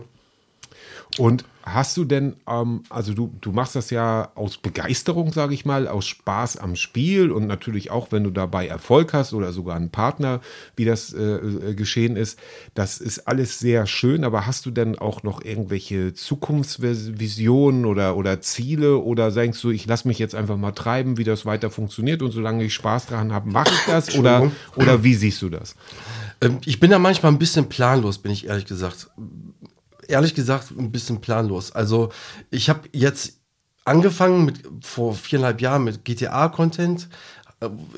Und 1.17 1.45
hast 1.74 1.97
du 1.97 2.05
denn, 2.05 2.36
ähm, 2.47 2.84
also 2.89 3.13
du, 3.13 3.34
du 3.41 3.51
machst 3.51 3.76
das 3.76 3.89
ja 3.89 4.32
aus 4.36 4.57
Begeisterung, 4.57 5.34
sage 5.34 5.53
ich 5.53 5.65
mal, 5.65 5.88
aus 5.88 6.05
Spaß 6.05 6.57
am 6.57 6.76
Spiel 6.76 7.32
und 7.32 7.47
natürlich 7.47 7.91
auch, 7.91 8.11
wenn 8.11 8.24
du 8.24 8.32
dabei 8.32 8.68
Erfolg 8.68 9.13
hast 9.13 9.34
oder 9.34 9.51
sogar 9.51 9.76
einen 9.76 9.89
Partner, 9.89 10.41
wie 10.76 10.86
das 10.86 11.13
äh, 11.13 11.22
äh, 11.22 11.74
geschehen 11.74 12.15
ist. 12.15 12.39
Das 12.74 12.99
ist 12.99 13.28
alles 13.28 13.59
sehr 13.59 13.86
schön, 13.88 14.24
aber 14.24 14.45
hast 14.45 14.65
du 14.65 14.72
denn 14.72 14.97
auch 14.97 15.24
noch 15.24 15.43
irgendwelche 15.43 16.13
Zukunftsvisionen 16.13 17.86
oder, 17.86 18.15
oder 18.15 18.41
Ziele 18.41 18.97
oder 18.97 19.32
sagst 19.32 19.63
du, 19.63 19.70
ich 19.70 19.86
lasse 19.86 20.07
mich 20.07 20.20
jetzt 20.20 20.36
einfach 20.36 20.57
mal 20.57 20.72
treiben, 20.72 21.18
wie 21.18 21.24
das 21.24 21.45
weiter 21.45 21.70
funktioniert 21.70 22.22
und 22.22 22.32
solange 22.32 22.63
ich 22.63 22.74
Spaß 22.74 23.07
daran 23.07 23.34
habe, 23.34 23.49
mache 23.49 23.74
ich 23.74 23.86
das 23.86 24.15
oder, 24.15 24.51
oder 24.76 25.03
wie 25.03 25.15
siehst 25.15 25.41
du 25.41 25.49
das? 25.49 25.76
Ähm, 26.41 26.59
ich 26.65 26.80
bin 26.80 26.91
da 26.91 26.99
manchmal 26.99 27.32
ein 27.32 27.39
bisschen 27.39 27.70
planlos, 27.70 28.18
bin 28.20 28.32
ich 28.32 28.47
ehrlich 28.47 28.65
gesagt. 28.65 29.09
Ehrlich 30.08 30.36
gesagt, 30.36 30.72
ein 30.72 30.91
bisschen 30.91 31.22
planlos. 31.22 31.72
Also, 31.72 32.10
ich 32.49 32.70
habe 32.70 32.82
jetzt 32.93 33.38
angefangen 33.88 34.45
mit 34.45 34.62
vor 34.82 35.16
viereinhalb 35.16 35.62
Jahren 35.62 35.84
mit 35.84 36.03
GTA-Content. 36.03 37.08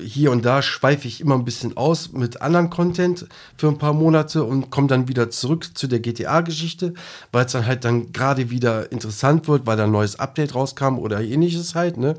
Hier 0.02 0.32
und 0.32 0.46
da 0.46 0.62
schweife 0.62 1.06
ich 1.06 1.20
immer 1.20 1.36
ein 1.36 1.44
bisschen 1.44 1.76
aus 1.76 2.14
mit 2.14 2.42
anderen 2.42 2.70
Content 2.70 3.28
für 3.58 3.68
ein 3.68 3.78
paar 3.78 3.92
Monate 3.92 4.46
und 4.46 4.70
komme 4.70 4.88
dann 4.88 5.10
wieder 5.10 5.32
zurück 5.32 5.78
zu 5.78 5.88
der 5.88 6.00
GTA-Geschichte, 6.00 6.94
weil 7.34 7.46
es 7.46 7.52
dann 7.52 7.66
halt 7.66 7.84
dann 7.84 8.14
gerade 8.14 8.52
wieder 8.52 8.90
interessant 8.90 9.50
wird, 9.50 9.68
weil 9.68 9.76
da 9.76 9.84
ein 9.84 9.92
neues 9.92 10.18
Update 10.18 10.56
rauskam 10.56 10.98
oder 10.98 11.20
ähnliches 11.20 11.76
halt. 11.76 11.98
Ne? 11.98 12.14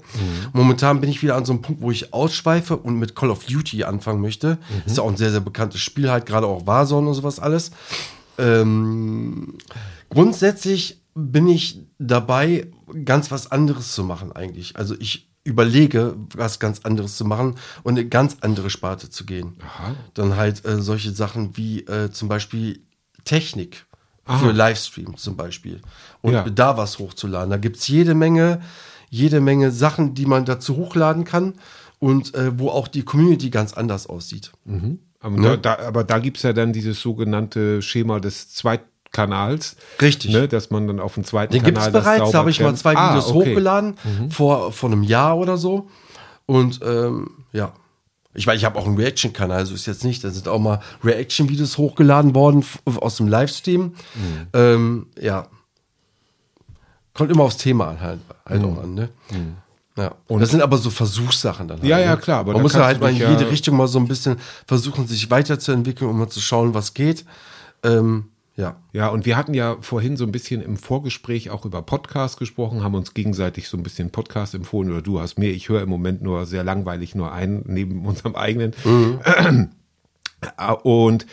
Momentan 0.53 1.01
bin 1.01 1.09
ich 1.09 1.23
wieder 1.23 1.37
an 1.37 1.47
so 1.47 1.55
einem 1.55 1.63
Punkt, 1.63 1.81
wo 1.81 1.91
ich 1.91 2.13
ausschweife 2.13 2.77
und 2.77 2.99
mit 2.99 3.15
Call 3.15 3.31
of 3.31 3.47
Duty 3.47 3.85
anfangen 3.85 4.21
möchte. 4.21 4.59
Ist 4.85 4.99
ja 4.99 5.03
auch 5.03 5.09
ein 5.09 5.17
sehr, 5.17 5.31
sehr 5.31 5.41
bekanntes 5.41 5.81
Spiel 5.81 6.11
halt, 6.11 6.27
gerade 6.27 6.47
auch 6.47 6.67
Warzone 6.67 7.09
und 7.09 7.15
sowas 7.15 7.39
alles. 7.39 7.71
Ähm, 8.39 9.59
grundsätzlich 10.09 11.03
bin 11.15 11.49
ich 11.49 11.81
dabei, 11.99 12.69
ganz 13.05 13.31
was 13.31 13.51
anderes 13.51 13.93
zu 13.93 14.05
machen 14.05 14.33
eigentlich. 14.33 14.77
Also 14.77 14.95
ich 14.99 15.29
überlege, 15.45 16.17
was 16.35 16.59
ganz 16.61 16.81
anderes 16.81 17.17
zu 17.17 17.25
machen 17.25 17.57
und 17.83 17.99
eine 17.99 18.07
ganz 18.09 18.37
andere 18.43 18.71
Sparte 18.71 19.09
zu 19.11 19.25
gehen. 19.25 19.57
Dann 20.15 20.37
halt 20.37 20.65
äh, 20.67 20.81
solche 20.81 21.13
Sachen 21.13 21.57
wie 21.57 21.81
äh, 21.87 22.11
zum 22.11 22.29
Beispiel 22.29 22.81
Technik 23.25 23.87
für 24.39 24.53
Livestream 24.53 25.17
zum 25.17 25.37
Beispiel. 25.37 25.81
Und 26.21 26.35
Ja. 26.35 26.49
da 26.49 26.77
was 26.77 26.99
hochzuladen. 26.99 27.51
Da 27.51 27.57
gibt's 27.57 27.89
jede 27.89 28.15
Menge, 28.15 28.61
jede 29.09 29.41
Menge 29.41 29.73
Sachen, 29.73 30.15
die 30.15 30.27
man 30.27 30.45
dazu 30.45 30.77
hochladen 30.77 31.25
kann 31.25 31.55
und 31.99 32.35
äh, 32.35 32.57
wo 32.59 32.69
auch 32.69 32.87
die 32.87 33.03
Community 33.03 33.51
ganz 33.51 33.73
anders 33.73 34.07
aussieht. 34.07 34.53
Aber, 35.21 35.37
Ne? 35.37 35.59
da, 35.59 35.77
da, 35.77 35.87
aber 35.87 36.05
da 36.05 36.19
gibt's 36.19 36.43
ja 36.43 36.53
dann 36.53 36.73
dieses 36.73 37.01
sogenannte 37.01 37.83
Schema 37.83 38.21
des 38.21 38.53
Zweitkanals. 38.55 39.77
Richtig. 40.01 40.33
Ne, 40.33 40.49
dass 40.49 40.71
man 40.71 40.87
dann 40.87 40.99
auf 41.01 41.15
dem 41.15 41.25
zweiten 41.25 41.53
Den 41.53 41.63
gibt 41.63 41.77
es 41.79 41.85
Kanal 41.85 41.93
das 41.93 42.05
bereits, 42.05 42.31
da 42.33 42.39
habe 42.39 42.51
ich 42.51 42.61
mal 42.61 42.75
zwei 42.75 42.97
Ah, 42.97 43.11
Videos 43.11 43.29
okay. 43.29 43.51
hochgeladen, 43.51 43.95
vor, 44.31 44.73
vor 44.73 44.91
einem 44.91 45.03
Jahr 45.03 45.37
oder 45.37 45.57
so. 45.57 45.89
Und 46.47 46.81
ähm, 46.85 47.31
ja, 47.53 47.73
ich 48.33 48.47
weiß, 48.47 48.57
ich 48.57 48.65
habe 48.65 48.79
auch 48.79 48.87
einen 48.87 48.97
Reaction-Kanal, 48.97 49.59
also 49.59 49.75
ist 49.75 49.87
jetzt 49.87 50.05
nicht, 50.05 50.23
da 50.25 50.31
sind 50.31 50.47
auch 50.49 50.59
mal 50.61 50.81
Reaction-Videos 51.05 51.79
hochgeladen 51.79 52.35
worden 52.35 52.65
aus 53.01 53.17
dem 53.17 53.27
Livestream. 53.29 53.95
Ähm, 54.53 55.07
ja, 55.21 55.49
kommt 57.13 57.31
immer 57.31 57.43
aufs 57.45 57.57
Thema 57.57 57.89
an, 57.89 58.01
halt, 58.01 58.21
halt 58.47 58.65
auch 58.65 58.83
an, 58.83 58.95
ne? 58.95 59.09
Ja. 60.01 60.15
Und 60.29 60.41
das 60.41 60.51
sind 60.51 60.63
aber 60.63 60.79
so 60.79 60.89
Versuchssachen 60.89 61.69
dann. 61.69 61.81
Halt, 61.81 61.89
Ja, 61.89 61.99
ja, 61.99 62.15
ne? 62.15 62.21
klar, 62.21 62.41
aber 62.41 62.55
Man 62.55 62.63
muss 62.63 62.73
ja 62.73 62.79
kannst 62.81 62.87
halt 62.89 63.01
mal 63.03 63.11
in 63.11 63.17
ja- 63.19 63.31
jede 63.31 63.51
Richtung 63.51 63.77
mal 63.77 63.87
so 63.89 63.99
ein 63.99 64.09
bisschen 64.09 64.39
versuchen, 64.67 65.07
sich 65.07 65.31
weiterzuentwickeln, 65.31 66.11
um 66.11 66.19
mal 66.19 66.29
zu 66.29 66.41
schauen, 66.41 66.73
was 66.75 66.95
geht. 66.95 67.25
Ähm, 67.83 68.25
ja. 68.57 68.77
Ja, 68.93 69.09
und 69.09 69.27
wir 69.27 69.37
hatten 69.37 69.55
ja 69.55 69.77
vorhin 69.81 70.17
so 70.17 70.25
ein 70.25 70.33
bisschen 70.33 70.61
im 70.63 70.77
Vorgespräch 70.77 71.51
auch 71.51 71.65
über 71.65 71.83
Podcasts 71.83 72.37
gesprochen, 72.37 72.83
haben 72.83 72.95
uns 72.95 73.15
gegenseitig 73.15 73.69
so 73.69 73.77
ein 73.77 73.83
bisschen 73.83 74.11
Podcast 74.11 74.55
empfohlen 74.55 74.91
oder 74.91 75.03
du 75.03 75.21
hast 75.21 75.39
mir. 75.39 75.51
Ich 75.51 75.69
höre 75.69 75.83
im 75.83 75.89
Moment 75.89 76.23
nur 76.23 76.47
sehr 76.47 76.65
langweilig 76.65 77.15
nur 77.15 77.33
einen 77.33 77.63
neben 77.67 78.05
unserem 78.07 78.35
eigenen. 78.37 78.73
Und 80.83 81.27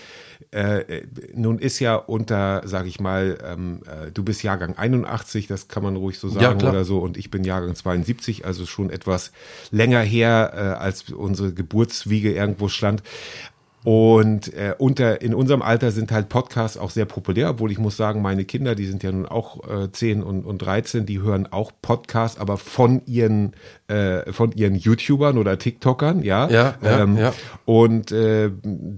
äh, 0.58 1.06
nun 1.36 1.60
ist 1.60 1.80
ja 1.80 1.96
unter, 1.96 2.64
sag 2.66 2.88
ich 2.88 3.00
mal, 3.00 3.38
ähm, 3.46 3.82
äh, 3.86 4.12
du 4.12 4.24
bist 4.24 4.42
Jahrgang 4.42 4.76
81, 4.76 5.48
das 5.48 5.68
kann 5.68 5.84
man 5.84 5.96
ruhig 5.96 6.18
so 6.18 6.28
Ja, 6.30 6.34
sagen 6.34 6.60
klar. 6.60 6.72
oder 6.72 6.84
so, 6.84 7.00
und 7.00 7.18
ich 7.18 7.30
bin 7.30 7.44
Jahrgang 7.44 7.76
72, 7.76 8.46
also 8.46 8.66
schon 8.66 8.90
etwas 8.90 9.32
länger 9.72 10.02
her, 10.02 10.54
äh, 10.56 10.60
als 10.84 11.10
unsere 11.12 11.54
Geburtswiege 11.54 12.34
irgendwo 12.34 12.70
stand. 12.70 13.04
Und 13.84 14.54
äh, 14.54 14.74
unter 14.78 15.22
in 15.22 15.34
unserem 15.34 15.62
Alter 15.62 15.92
sind 15.92 16.12
halt 16.12 16.28
Podcasts 16.28 16.78
auch 16.78 16.90
sehr 16.90 17.06
populär, 17.06 17.52
obwohl 17.52 17.72
ich 17.72 17.78
muss 17.78 17.96
sagen, 17.96 18.22
meine 18.22 18.44
Kinder, 18.44 18.76
die 18.76 18.86
sind 18.86 19.02
ja 19.02 19.12
nun 19.12 19.26
auch 19.26 19.66
äh, 19.70 19.92
10 19.92 20.24
und, 20.24 20.44
und 20.46 20.58
13, 20.58 21.06
die 21.06 21.22
hören 21.22 21.48
auch 21.52 21.72
Podcasts, 21.82 22.38
aber 22.38 22.58
von 22.58 23.02
ihren 23.06 23.54
äh, 23.88 24.34
von 24.34 24.52
ihren 24.52 24.76
YouTubern 24.76 25.38
oder 25.38 25.58
TikTokern, 25.58 26.22
ja. 26.24 26.50
Ja, 26.50 26.76
ja, 26.82 27.00
ähm, 27.00 27.18
ja. 27.18 27.34
Und 27.66 28.12
äh, 28.12 28.52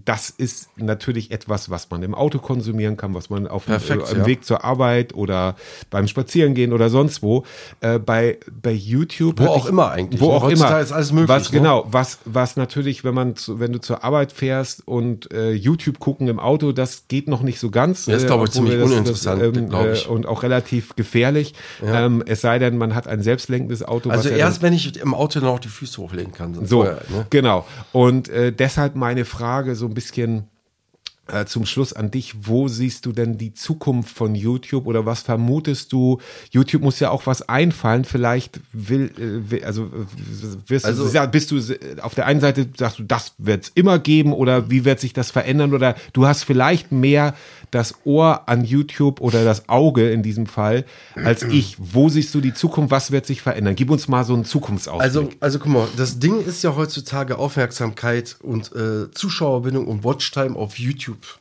das 0.05 0.31
ist 0.31 0.69
natürlich 0.77 1.31
etwas, 1.31 1.69
was 1.69 1.89
man 1.91 2.01
im 2.01 2.15
Auto 2.15 2.39
konsumieren 2.39 2.97
kann, 2.97 3.13
was 3.13 3.29
man 3.29 3.47
auf 3.47 3.65
dem, 3.65 3.71
Perfekt, 3.71 4.09
äh, 4.09 4.13
im 4.13 4.19
ja. 4.19 4.25
Weg 4.25 4.45
zur 4.45 4.63
Arbeit 4.63 5.13
oder 5.13 5.55
beim 5.91 6.07
Spazierengehen 6.07 6.73
oder 6.73 6.89
sonst 6.89 7.21
wo. 7.21 7.45
Äh, 7.81 7.99
bei, 7.99 8.39
bei 8.51 8.71
YouTube. 8.71 9.39
Wo 9.39 9.45
auch 9.45 9.67
immer 9.67 9.91
eigentlich. 9.91 10.21
Wo 10.21 10.31
auch 10.31 10.43
Heutzutage 10.43 10.73
immer. 10.73 10.81
ist 10.81 10.91
alles 10.91 11.11
möglich, 11.11 11.29
Was, 11.29 11.51
ne? 11.51 11.59
genau, 11.59 11.85
was, 11.91 12.19
was 12.25 12.57
natürlich, 12.57 13.03
wenn 13.03 13.13
man 13.13 13.35
zu, 13.35 13.59
wenn 13.59 13.71
du 13.71 13.79
zur 13.79 14.03
Arbeit 14.03 14.31
fährst 14.31 14.87
und 14.87 15.31
äh, 15.31 15.51
YouTube 15.51 15.99
gucken 15.99 16.27
im 16.27 16.39
Auto, 16.39 16.71
das 16.71 17.07
geht 17.07 17.27
noch 17.27 17.43
nicht 17.43 17.59
so 17.59 17.69
ganz. 17.69 18.07
Ja, 18.07 18.15
ist, 18.15 18.23
äh, 18.23 18.27
glaub 18.27 18.43
ich, 18.43 18.51
ziemlich 18.51 18.73
wir 18.73 18.85
uninteressant, 18.85 19.69
glaub 19.69 19.87
ich. 19.87 20.07
Äh, 20.07 20.09
und 20.09 20.25
auch 20.25 20.41
relativ 20.41 20.95
gefährlich. 20.95 21.53
Ähm, 21.85 22.23
es 22.25 22.41
sei 22.41 22.57
denn, 22.57 22.77
man 22.77 22.95
hat 22.95 23.07
ein 23.07 23.21
selbstlenkendes 23.21 23.83
Auto. 23.83 24.09
Also 24.09 24.29
erst, 24.29 24.63
wenn 24.63 24.73
ich 24.73 24.78
im 24.87 25.13
Auto 25.13 25.39
noch 25.39 25.59
die 25.59 25.67
Füße 25.67 26.01
hochlegen 26.01 26.31
kann. 26.33 26.53
so, 26.65 26.83
vorher, 26.83 27.01
ne? 27.09 27.25
genau. 27.29 27.65
Und 27.91 28.29
äh, 28.29 28.51
deshalb 28.51 28.95
meine 28.95 29.25
Frage 29.25 29.75
so 29.75 29.85
ein 29.85 29.93
bisschen 29.93 30.45
äh, 31.27 31.45
zum 31.45 31.65
Schluss 31.67 31.93
an 31.93 32.09
dich. 32.09 32.33
Wo 32.47 32.67
siehst 32.67 33.05
du 33.05 33.11
denn 33.11 33.37
die 33.37 33.53
Zukunft 33.53 34.15
von 34.15 34.33
YouTube 34.33 34.87
oder 34.87 35.05
was 35.05 35.21
vermutest 35.21 35.93
du? 35.93 36.17
YouTube 36.49 36.81
muss 36.81 36.99
ja 36.99 37.11
auch 37.11 37.27
was 37.27 37.47
einfallen. 37.47 38.03
Vielleicht 38.03 38.59
will, 38.73 39.11
äh, 39.17 39.51
will- 39.51 39.63
also 39.63 39.83
äh, 39.85 39.89
wirst 40.69 40.85
Also- 40.85 41.07
du, 41.07 41.27
bist 41.27 41.51
du 41.51 41.59
auf 42.01 42.15
der 42.15 42.25
einen 42.25 42.39
Seite 42.39 42.67
sagst 42.75 42.97
du, 42.97 43.03
das 43.03 43.33
wird 43.37 43.65
es 43.65 43.69
immer 43.75 43.99
geben 43.99 44.33
oder 44.33 44.71
wie 44.71 44.85
wird 44.85 44.99
sich 44.99 45.13
das 45.13 45.29
verändern 45.29 45.73
oder 45.75 45.95
du 46.13 46.25
hast 46.25 46.43
vielleicht 46.45 46.91
mehr 46.91 47.35
das 47.71 47.95
Ohr 48.03 48.47
an 48.47 48.63
YouTube 48.63 49.21
oder 49.21 49.43
das 49.43 49.69
Auge 49.69 50.09
in 50.09 50.23
diesem 50.23 50.45
Fall 50.45 50.85
als 51.15 51.43
ich. 51.51 51.75
Wo 51.77 52.09
siehst 52.09 52.33
du 52.33 52.41
die 52.41 52.53
Zukunft? 52.53 52.91
Was 52.91 53.11
wird 53.11 53.25
sich 53.25 53.41
verändern? 53.41 53.75
Gib 53.75 53.89
uns 53.89 54.07
mal 54.07 54.23
so 54.23 54.33
einen 54.33 54.45
Zukunftsausblick. 54.45 55.03
Also, 55.03 55.29
also 55.39 55.59
guck 55.59 55.71
mal, 55.71 55.87
das 55.97 56.19
Ding 56.19 56.41
ist 56.41 56.63
ja 56.63 56.75
heutzutage 56.75 57.37
Aufmerksamkeit 57.37 58.37
und 58.41 58.71
äh, 58.75 59.11
Zuschauerbindung 59.11 59.87
und 59.87 60.03
Watchtime 60.03 60.55
auf 60.55 60.79
YouTube. 60.79 61.39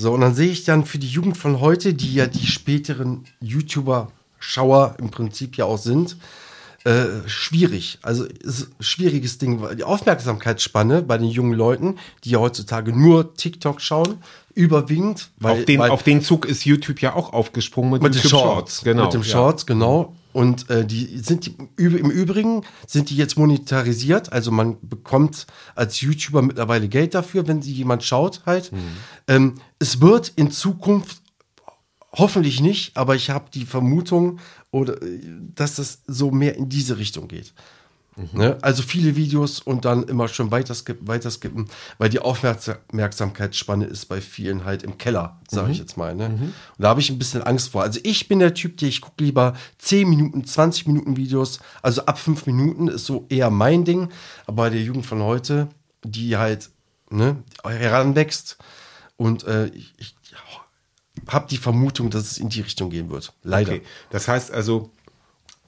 So, 0.00 0.12
und 0.12 0.20
dann 0.20 0.34
sehe 0.34 0.50
ich 0.50 0.64
dann 0.64 0.84
für 0.84 0.98
die 0.98 1.08
Jugend 1.08 1.36
von 1.36 1.60
heute, 1.60 1.92
die 1.92 2.14
ja 2.14 2.26
die 2.26 2.46
späteren 2.46 3.24
YouTuber-Schauer 3.40 4.94
im 4.98 5.10
Prinzip 5.10 5.56
ja 5.56 5.64
auch 5.64 5.78
sind, 5.78 6.16
äh, 6.88 7.28
schwierig. 7.28 7.98
Also 8.00 8.24
ist 8.24 8.68
ein 8.68 8.82
schwieriges 8.82 9.36
Ding, 9.36 9.60
weil 9.60 9.76
die 9.76 9.84
Aufmerksamkeitsspanne 9.84 11.02
bei 11.02 11.18
den 11.18 11.28
jungen 11.28 11.52
Leuten, 11.52 11.98
die 12.24 12.30
ja 12.30 12.38
heutzutage 12.38 12.98
nur 12.98 13.34
TikTok 13.34 13.82
schauen, 13.82 14.22
überwiegend. 14.54 15.28
Weil, 15.38 15.58
auf, 15.58 15.64
den, 15.66 15.80
weil, 15.80 15.90
auf 15.90 16.02
den 16.02 16.22
Zug 16.22 16.46
ist 16.46 16.64
YouTube 16.64 17.02
ja 17.02 17.14
auch 17.14 17.34
aufgesprungen 17.34 17.90
mit, 17.92 18.02
mit 18.02 18.14
den 18.14 18.22
YouTube 18.22 18.40
Shorts, 18.40 18.82
Genau. 18.84 19.04
mit 19.04 19.12
dem 19.12 19.20
ja. 19.20 19.28
Shorts, 19.28 19.66
genau. 19.66 20.16
Und 20.32 20.70
äh, 20.70 20.86
die 20.86 21.18
sind 21.18 21.44
die, 21.44 21.56
im 21.76 22.10
Übrigen 22.10 22.64
sind 22.86 23.10
die 23.10 23.16
jetzt 23.16 23.36
monetarisiert, 23.36 24.32
also 24.32 24.50
man 24.50 24.78
bekommt 24.80 25.46
als 25.74 26.00
YouTuber 26.00 26.40
mittlerweile 26.40 26.88
Geld 26.88 27.14
dafür, 27.14 27.46
wenn 27.48 27.60
sie 27.60 27.72
jemand 27.72 28.02
schaut 28.02 28.42
halt. 28.46 28.72
Mhm. 28.72 28.78
Ähm, 29.26 29.54
es 29.78 30.00
wird 30.00 30.32
in 30.36 30.50
Zukunft 30.50 31.22
hoffentlich 32.12 32.60
nicht, 32.60 32.96
aber 32.96 33.14
ich 33.14 33.30
habe 33.30 33.46
die 33.52 33.64
Vermutung, 33.64 34.38
oder 34.70 35.00
äh, 35.02 35.20
dass 35.54 35.76
das 35.76 36.02
so 36.06 36.30
mehr 36.30 36.56
in 36.56 36.68
diese 36.68 36.98
Richtung 36.98 37.28
geht. 37.28 37.52
Ne? 38.32 38.58
Also 38.62 38.82
viele 38.82 39.14
Videos 39.16 39.60
und 39.60 39.84
dann 39.84 40.02
immer 40.04 40.26
schön 40.28 40.50
weiterskippen, 40.50 41.06
weiterskippen, 41.06 41.68
weil 41.98 42.08
die 42.08 42.18
Aufmerksamkeitsspanne 42.18 43.84
ist 43.84 44.06
bei 44.06 44.20
vielen 44.20 44.64
halt 44.64 44.82
im 44.82 44.98
Keller, 44.98 45.40
sage 45.48 45.70
ich 45.70 45.78
jetzt 45.78 45.96
mal. 45.96 46.14
Ne? 46.14 46.26
Und 46.26 46.52
da 46.78 46.88
habe 46.88 47.00
ich 47.00 47.10
ein 47.10 47.18
bisschen 47.18 47.42
Angst 47.42 47.70
vor. 47.70 47.82
Also 47.82 48.00
ich 48.02 48.26
bin 48.26 48.40
der 48.40 48.54
Typ, 48.54 48.76
der 48.78 48.88
ich 48.88 49.00
gucke 49.00 49.22
lieber 49.22 49.54
10 49.78 50.08
Minuten, 50.08 50.44
20 50.44 50.86
Minuten 50.86 51.16
Videos, 51.16 51.60
also 51.80 52.04
ab 52.06 52.18
5 52.18 52.46
Minuten 52.46 52.88
ist 52.88 53.06
so 53.06 53.26
eher 53.28 53.50
mein 53.50 53.84
Ding, 53.84 54.08
aber 54.46 54.64
bei 54.64 54.70
der 54.70 54.82
Jugend 54.82 55.06
von 55.06 55.22
heute, 55.22 55.68
die 56.02 56.36
halt 56.36 56.70
ne, 57.10 57.36
heranwächst 57.64 58.58
und 59.16 59.44
äh, 59.44 59.66
ich, 59.66 59.94
ich 59.98 60.14
habe 61.28 61.46
die 61.48 61.58
Vermutung, 61.58 62.10
dass 62.10 62.30
es 62.30 62.38
in 62.38 62.48
die 62.48 62.60
Richtung 62.60 62.90
gehen 62.90 63.10
wird. 63.10 63.32
Leider. 63.42 63.72
Okay. 63.72 63.82
Das 64.10 64.28
heißt 64.28 64.52
also, 64.52 64.90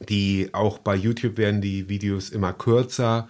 die 0.08 0.50
auch 0.52 0.78
bei 0.78 0.96
YouTube 0.96 1.36
werden 1.36 1.60
die 1.60 1.88
Videos 1.88 2.30
immer 2.30 2.52
kürzer, 2.52 3.28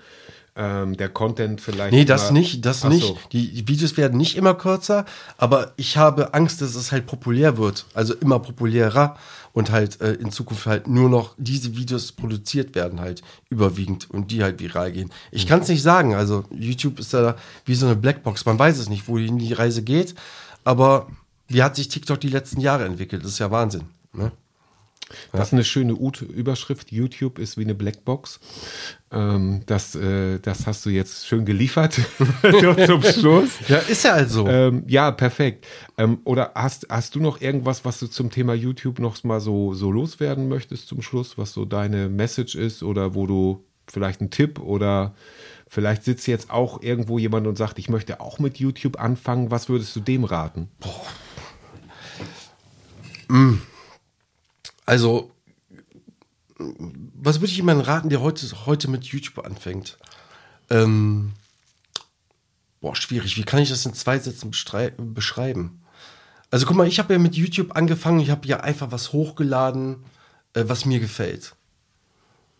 ähm, 0.56 0.96
der 0.96 1.08
Content 1.08 1.60
vielleicht. 1.60 1.92
Nee, 1.92 2.04
das 2.04 2.30
nicht, 2.30 2.64
das 2.64 2.84
nicht. 2.84 3.06
so. 3.06 3.18
Die, 3.32 3.52
die 3.52 3.68
Videos 3.68 3.96
werden 3.96 4.18
nicht 4.18 4.36
immer 4.36 4.54
kürzer, 4.54 5.04
aber 5.38 5.72
ich 5.76 5.96
habe 5.96 6.34
Angst, 6.34 6.60
dass 6.60 6.74
es 6.74 6.92
halt 6.92 7.06
populär 7.06 7.56
wird. 7.56 7.86
Also 7.94 8.14
immer 8.14 8.38
populärer 8.38 9.16
und 9.52 9.70
halt 9.70 10.00
äh, 10.00 10.12
in 10.14 10.30
Zukunft 10.30 10.66
halt 10.66 10.86
nur 10.86 11.08
noch 11.08 11.34
diese 11.38 11.76
Videos 11.76 12.12
produziert 12.12 12.74
werden 12.74 13.00
halt 13.00 13.22
überwiegend 13.48 14.10
und 14.10 14.30
die 14.30 14.42
halt 14.42 14.60
viral 14.60 14.92
gehen. 14.92 15.10
Ich 15.30 15.46
kann 15.46 15.60
es 15.60 15.68
nicht 15.68 15.82
sagen. 15.82 16.14
Also 16.14 16.44
YouTube 16.50 16.98
ist 16.98 17.12
ja 17.12 17.36
wie 17.64 17.74
so 17.74 17.86
eine 17.86 17.96
Blackbox. 17.96 18.44
Man 18.44 18.58
weiß 18.58 18.78
es 18.78 18.88
nicht, 18.88 19.08
wohin 19.08 19.38
die 19.38 19.52
Reise 19.52 19.82
geht. 19.82 20.14
Aber 20.64 21.08
wie 21.50 21.62
hat 21.62 21.76
sich 21.76 21.88
TikTok 21.88 22.20
die 22.20 22.28
letzten 22.28 22.60
Jahre 22.60 22.84
entwickelt? 22.84 23.24
Das 23.24 23.32
ist 23.32 23.38
ja 23.38 23.50
Wahnsinn. 23.50 23.82
Ne? 24.12 24.32
Das 25.32 25.48
ist 25.48 25.52
eine 25.52 25.64
schöne 25.64 25.92
Überschrift. 25.92 26.92
YouTube 26.92 27.38
ist 27.40 27.56
wie 27.56 27.64
eine 27.64 27.74
Blackbox. 27.74 28.38
Ähm, 29.10 29.62
das, 29.66 29.96
äh, 29.96 30.38
das 30.38 30.66
hast 30.66 30.86
du 30.86 30.90
jetzt 30.90 31.26
schön 31.26 31.44
geliefert 31.44 31.94
zum 32.86 33.02
Schluss. 33.02 33.50
Ja, 33.66 33.78
ist 33.78 34.04
ja 34.04 34.12
also. 34.12 34.46
Ähm, 34.46 34.84
ja, 34.86 35.10
perfekt. 35.10 35.66
Ähm, 35.98 36.20
oder 36.24 36.52
hast, 36.54 36.86
hast 36.88 37.16
du 37.16 37.20
noch 37.20 37.40
irgendwas, 37.40 37.84
was 37.84 37.98
du 37.98 38.06
zum 38.06 38.30
Thema 38.30 38.54
YouTube 38.54 39.00
noch 39.00 39.22
mal 39.24 39.40
so, 39.40 39.74
so 39.74 39.90
loswerden 39.90 40.48
möchtest 40.48 40.86
zum 40.86 41.02
Schluss, 41.02 41.36
was 41.36 41.52
so 41.52 41.64
deine 41.64 42.08
Message 42.08 42.54
ist 42.54 42.84
oder 42.84 43.14
wo 43.14 43.26
du 43.26 43.64
vielleicht 43.88 44.20
einen 44.20 44.30
Tipp 44.30 44.60
oder 44.60 45.14
vielleicht 45.66 46.04
sitzt 46.04 46.28
jetzt 46.28 46.50
auch 46.50 46.82
irgendwo 46.82 47.18
jemand 47.18 47.48
und 47.48 47.58
sagt, 47.58 47.80
ich 47.80 47.88
möchte 47.88 48.20
auch 48.20 48.38
mit 48.38 48.58
YouTube 48.58 49.00
anfangen. 49.00 49.50
Was 49.50 49.68
würdest 49.68 49.94
du 49.96 50.00
dem 50.00 50.22
raten? 50.22 50.68
Also, 54.86 55.30
was 56.58 57.40
würde 57.40 57.50
ich 57.50 57.56
jemandem 57.56 57.86
raten, 57.86 58.08
der 58.08 58.20
heute, 58.20 58.66
heute 58.66 58.88
mit 58.88 59.04
YouTube 59.04 59.44
anfängt? 59.44 59.98
Ähm, 60.68 61.32
boah, 62.80 62.94
schwierig. 62.96 63.36
Wie 63.36 63.44
kann 63.44 63.60
ich 63.60 63.70
das 63.70 63.86
in 63.86 63.94
zwei 63.94 64.18
Sätzen 64.18 64.50
beschreiben? 64.50 65.82
Also, 66.50 66.66
guck 66.66 66.76
mal, 66.76 66.88
ich 66.88 66.98
habe 66.98 67.12
ja 67.12 67.18
mit 67.18 67.36
YouTube 67.36 67.76
angefangen. 67.76 68.20
Ich 68.20 68.30
habe 68.30 68.46
ja 68.46 68.60
einfach 68.60 68.90
was 68.90 69.12
hochgeladen, 69.12 70.04
äh, 70.54 70.64
was 70.66 70.84
mir 70.84 71.00
gefällt. 71.00 71.54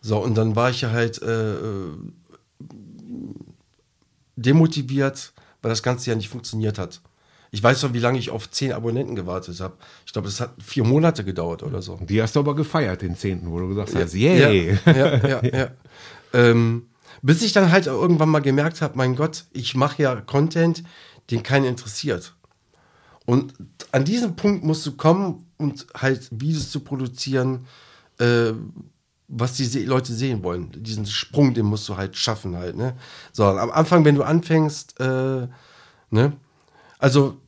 So, 0.01 0.17
und 0.17 0.35
dann 0.35 0.55
war 0.55 0.69
ich 0.69 0.81
ja 0.81 0.91
halt 0.91 1.21
äh, 1.21 1.53
äh, 1.53 1.97
demotiviert, 4.35 5.33
weil 5.61 5.69
das 5.69 5.83
Ganze 5.83 6.09
ja 6.09 6.15
nicht 6.15 6.29
funktioniert 6.29 6.79
hat. 6.79 7.01
Ich 7.53 7.61
weiß 7.61 7.83
noch, 7.83 7.93
wie 7.93 7.99
lange 7.99 8.17
ich 8.17 8.29
auf 8.29 8.49
zehn 8.49 8.71
Abonnenten 8.71 9.13
gewartet 9.13 9.59
habe. 9.59 9.75
Ich 10.05 10.13
glaube, 10.13 10.29
das 10.29 10.39
hat 10.39 10.53
vier 10.63 10.85
Monate 10.85 11.25
gedauert 11.25 11.63
oder 11.63 11.81
so. 11.81 11.99
Die 12.01 12.21
hast 12.21 12.35
du 12.35 12.39
aber 12.39 12.55
gefeiert, 12.55 13.01
den 13.01 13.17
zehnten, 13.17 13.51
wo 13.51 13.59
du 13.59 13.67
gesagt 13.67 13.93
hast, 13.93 14.13
yay. 14.13 14.77
Ja, 14.85 14.91
ja, 14.91 15.27
ja. 15.27 15.43
ja. 15.43 15.67
ähm, 16.33 16.87
bis 17.21 17.41
ich 17.41 17.51
dann 17.51 17.71
halt 17.71 17.87
irgendwann 17.87 18.29
mal 18.29 18.39
gemerkt 18.39 18.81
habe, 18.81 18.97
mein 18.97 19.17
Gott, 19.17 19.43
ich 19.51 19.75
mache 19.75 20.01
ja 20.01 20.15
Content, 20.21 20.83
den 21.29 21.43
keinen 21.43 21.65
interessiert. 21.65 22.33
Und 23.25 23.53
an 23.91 24.05
diesem 24.05 24.35
Punkt 24.37 24.63
musst 24.63 24.85
du 24.85 24.93
kommen 24.93 25.45
und 25.57 25.87
halt 25.95 26.29
Videos 26.31 26.71
zu 26.71 26.79
produzieren, 26.79 27.67
äh, 28.17 28.53
was 29.27 29.53
die 29.53 29.83
Leute 29.83 30.13
sehen 30.13 30.43
wollen. 30.43 30.71
Diesen 30.75 31.05
Sprung, 31.05 31.53
den 31.53 31.65
musst 31.65 31.87
du 31.87 31.97
halt 31.97 32.15
schaffen 32.15 32.55
halt. 32.55 32.75
Ne? 32.75 32.95
So, 33.31 33.45
am 33.45 33.71
Anfang, 33.71 34.03
wenn 34.05 34.15
du 34.15 34.23
anfängst, 34.23 34.99
äh, 34.99 35.47
ne? 36.09 36.33
Also 36.97 37.40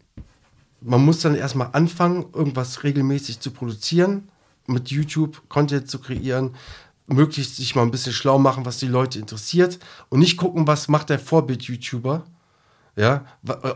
man 0.84 1.04
muss 1.04 1.22
dann 1.22 1.36
erstmal 1.36 1.70
anfangen, 1.74 2.26
irgendwas 2.34 2.84
regelmäßig 2.84 3.40
zu 3.40 3.52
produzieren, 3.52 4.30
mit 4.68 4.90
YouTube 4.90 5.50
Content 5.50 5.90
zu 5.90 6.00
kreieren, 6.00 6.56
möglichst 7.08 7.58
sich 7.58 7.76
mal 7.76 7.84
ein 7.84 7.92
bisschen 7.92 8.14
schlau 8.14 8.40
machen, 8.40 8.66
was 8.66 8.78
die 8.78 8.88
Leute 8.88 9.20
interessiert 9.20 9.80
und 10.10 10.20
nicht 10.20 10.38
gucken, 10.38 10.68
was 10.68 10.88
macht 10.88 11.10
der 11.10 11.20
Vorbild-YouTuber. 11.20 12.24
Ja, 12.96 13.26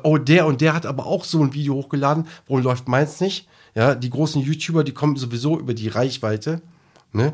oh, 0.04 0.18
der 0.18 0.46
und 0.46 0.62
der 0.62 0.76
hat 0.76 0.86
aber 0.86 1.08
auch 1.08 1.24
so 1.24 1.42
ein 1.42 1.54
Video 1.54 1.74
hochgeladen, 1.74 2.28
warum 2.48 2.64
läuft 2.64 2.88
meins 2.88 3.20
nicht? 3.20 3.48
Ja, 3.74 3.96
die 3.96 4.12
großen 4.12 4.42
YouTuber, 4.42 4.84
die 4.84 4.94
kommen 4.94 5.16
sowieso 5.16 5.60
über 5.60 5.74
die 5.74 5.88
Reichweite, 5.88 6.62
ne? 7.14 7.34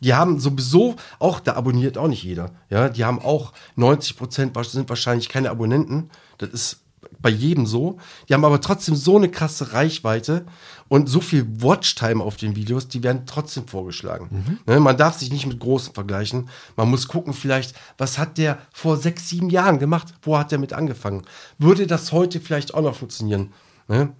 Die 0.00 0.14
haben 0.14 0.40
sowieso, 0.40 0.96
auch 1.18 1.40
da 1.40 1.54
abonniert 1.54 1.98
auch 1.98 2.08
nicht 2.08 2.24
jeder. 2.24 2.50
Ja, 2.68 2.88
die 2.88 3.04
haben 3.04 3.20
auch 3.20 3.52
90 3.76 4.16
Prozent 4.16 4.56
sind 4.66 4.88
wahrscheinlich 4.88 5.28
keine 5.28 5.50
Abonnenten. 5.50 6.10
Das 6.38 6.50
ist 6.50 6.83
bei 7.24 7.30
jedem 7.30 7.64
so. 7.64 7.96
Die 8.28 8.34
haben 8.34 8.44
aber 8.44 8.60
trotzdem 8.60 8.94
so 8.94 9.16
eine 9.16 9.30
krasse 9.30 9.72
Reichweite 9.72 10.44
und 10.88 11.08
so 11.08 11.22
viel 11.22 11.46
Watchtime 11.62 12.22
auf 12.22 12.36
den 12.36 12.54
Videos, 12.54 12.86
die 12.86 13.02
werden 13.02 13.22
trotzdem 13.24 13.66
vorgeschlagen. 13.66 14.58
Ne, 14.66 14.78
man 14.78 14.98
darf 14.98 15.18
sich 15.18 15.32
nicht 15.32 15.46
mit 15.46 15.58
Großen 15.58 15.94
vergleichen. 15.94 16.50
Man 16.76 16.90
muss 16.90 17.08
gucken, 17.08 17.32
vielleicht, 17.32 17.74
was 17.96 18.18
hat 18.18 18.36
der 18.36 18.58
vor 18.74 18.98
sechs, 18.98 19.30
sieben 19.30 19.48
Jahren 19.48 19.78
gemacht? 19.78 20.12
Wo 20.20 20.36
hat 20.36 20.52
der 20.52 20.58
mit 20.58 20.74
angefangen? 20.74 21.22
Würde 21.58 21.86
das 21.86 22.12
heute 22.12 22.40
vielleicht 22.40 22.74
auch 22.74 22.82
noch 22.82 22.94
funktionieren? 22.94 23.54
Ne? 23.88 24.12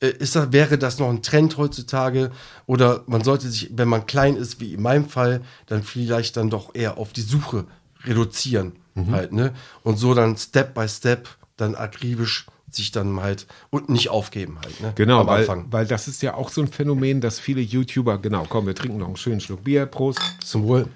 Äh, 0.00 0.08
Ist 0.08 0.34
das, 0.34 0.50
wäre 0.50 0.78
das 0.78 0.98
noch 0.98 1.10
ein 1.10 1.22
Trend 1.22 1.58
heutzutage? 1.58 2.32
Oder 2.66 3.04
man 3.06 3.22
sollte 3.22 3.48
sich, 3.48 3.70
wenn 3.72 3.86
man 3.86 4.06
klein 4.06 4.34
ist, 4.34 4.58
wie 4.58 4.74
in 4.74 4.82
meinem 4.82 5.08
Fall, 5.08 5.42
dann 5.66 5.84
vielleicht 5.84 6.36
dann 6.36 6.50
doch 6.50 6.74
eher 6.74 6.98
auf 6.98 7.12
die 7.12 7.20
Suche 7.22 7.66
reduzieren 8.04 8.72
halt, 9.12 9.32
ne? 9.32 9.54
Und 9.84 9.96
so 9.96 10.12
dann 10.12 10.36
Step 10.36 10.74
by 10.74 10.88
Step 10.88 11.28
dann 11.60 11.74
akribisch 11.74 12.46
sich 12.70 12.90
dann 12.90 13.20
halt 13.20 13.46
und 13.70 13.88
nicht 13.88 14.10
aufgeben 14.10 14.58
halt, 14.62 14.80
ne? 14.80 14.92
Genau, 14.94 15.26
weil, 15.26 15.46
weil 15.70 15.86
das 15.86 16.06
ist 16.06 16.22
ja 16.22 16.34
auch 16.34 16.50
so 16.50 16.60
ein 16.60 16.68
Phänomen, 16.68 17.20
dass 17.20 17.40
viele 17.40 17.60
YouTuber, 17.60 18.18
genau, 18.18 18.44
komm, 18.48 18.66
wir 18.66 18.74
trinken 18.74 18.98
noch 18.98 19.06
einen 19.06 19.16
schönen 19.16 19.40
Schluck 19.40 19.64
Bier, 19.64 19.86
Prost. 19.86 20.20
Zum 20.44 20.64
Wohl. 20.64 20.86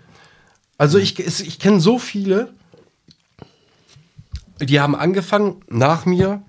Also 0.77 0.99
ich, 0.99 1.19
ich 1.19 1.59
kenne 1.59 1.81
so 1.81 1.99
viele, 1.99 2.53
die 4.61 4.81
haben 4.81 4.95
angefangen 4.95 5.63
nach 5.69 6.07
mir, 6.07 6.43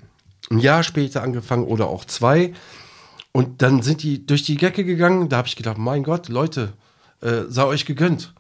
ein 0.50 0.60
Jahr 0.60 0.84
später 0.84 1.24
angefangen 1.24 1.66
oder 1.66 1.88
auch 1.88 2.06
zwei. 2.06 2.54
Und 3.32 3.62
dann 3.62 3.82
sind 3.82 4.04
die 4.04 4.26
durch 4.26 4.44
die 4.44 4.58
Decke 4.58 4.84
gegangen. 4.84 5.30
Da 5.30 5.38
habe 5.38 5.48
ich 5.48 5.56
gedacht, 5.56 5.78
mein 5.78 6.04
Gott, 6.04 6.30
Leute, 6.30 6.74
äh, 7.22 7.44
sei 7.48 7.64
euch 7.64 7.86
gegönnt. 7.86 8.34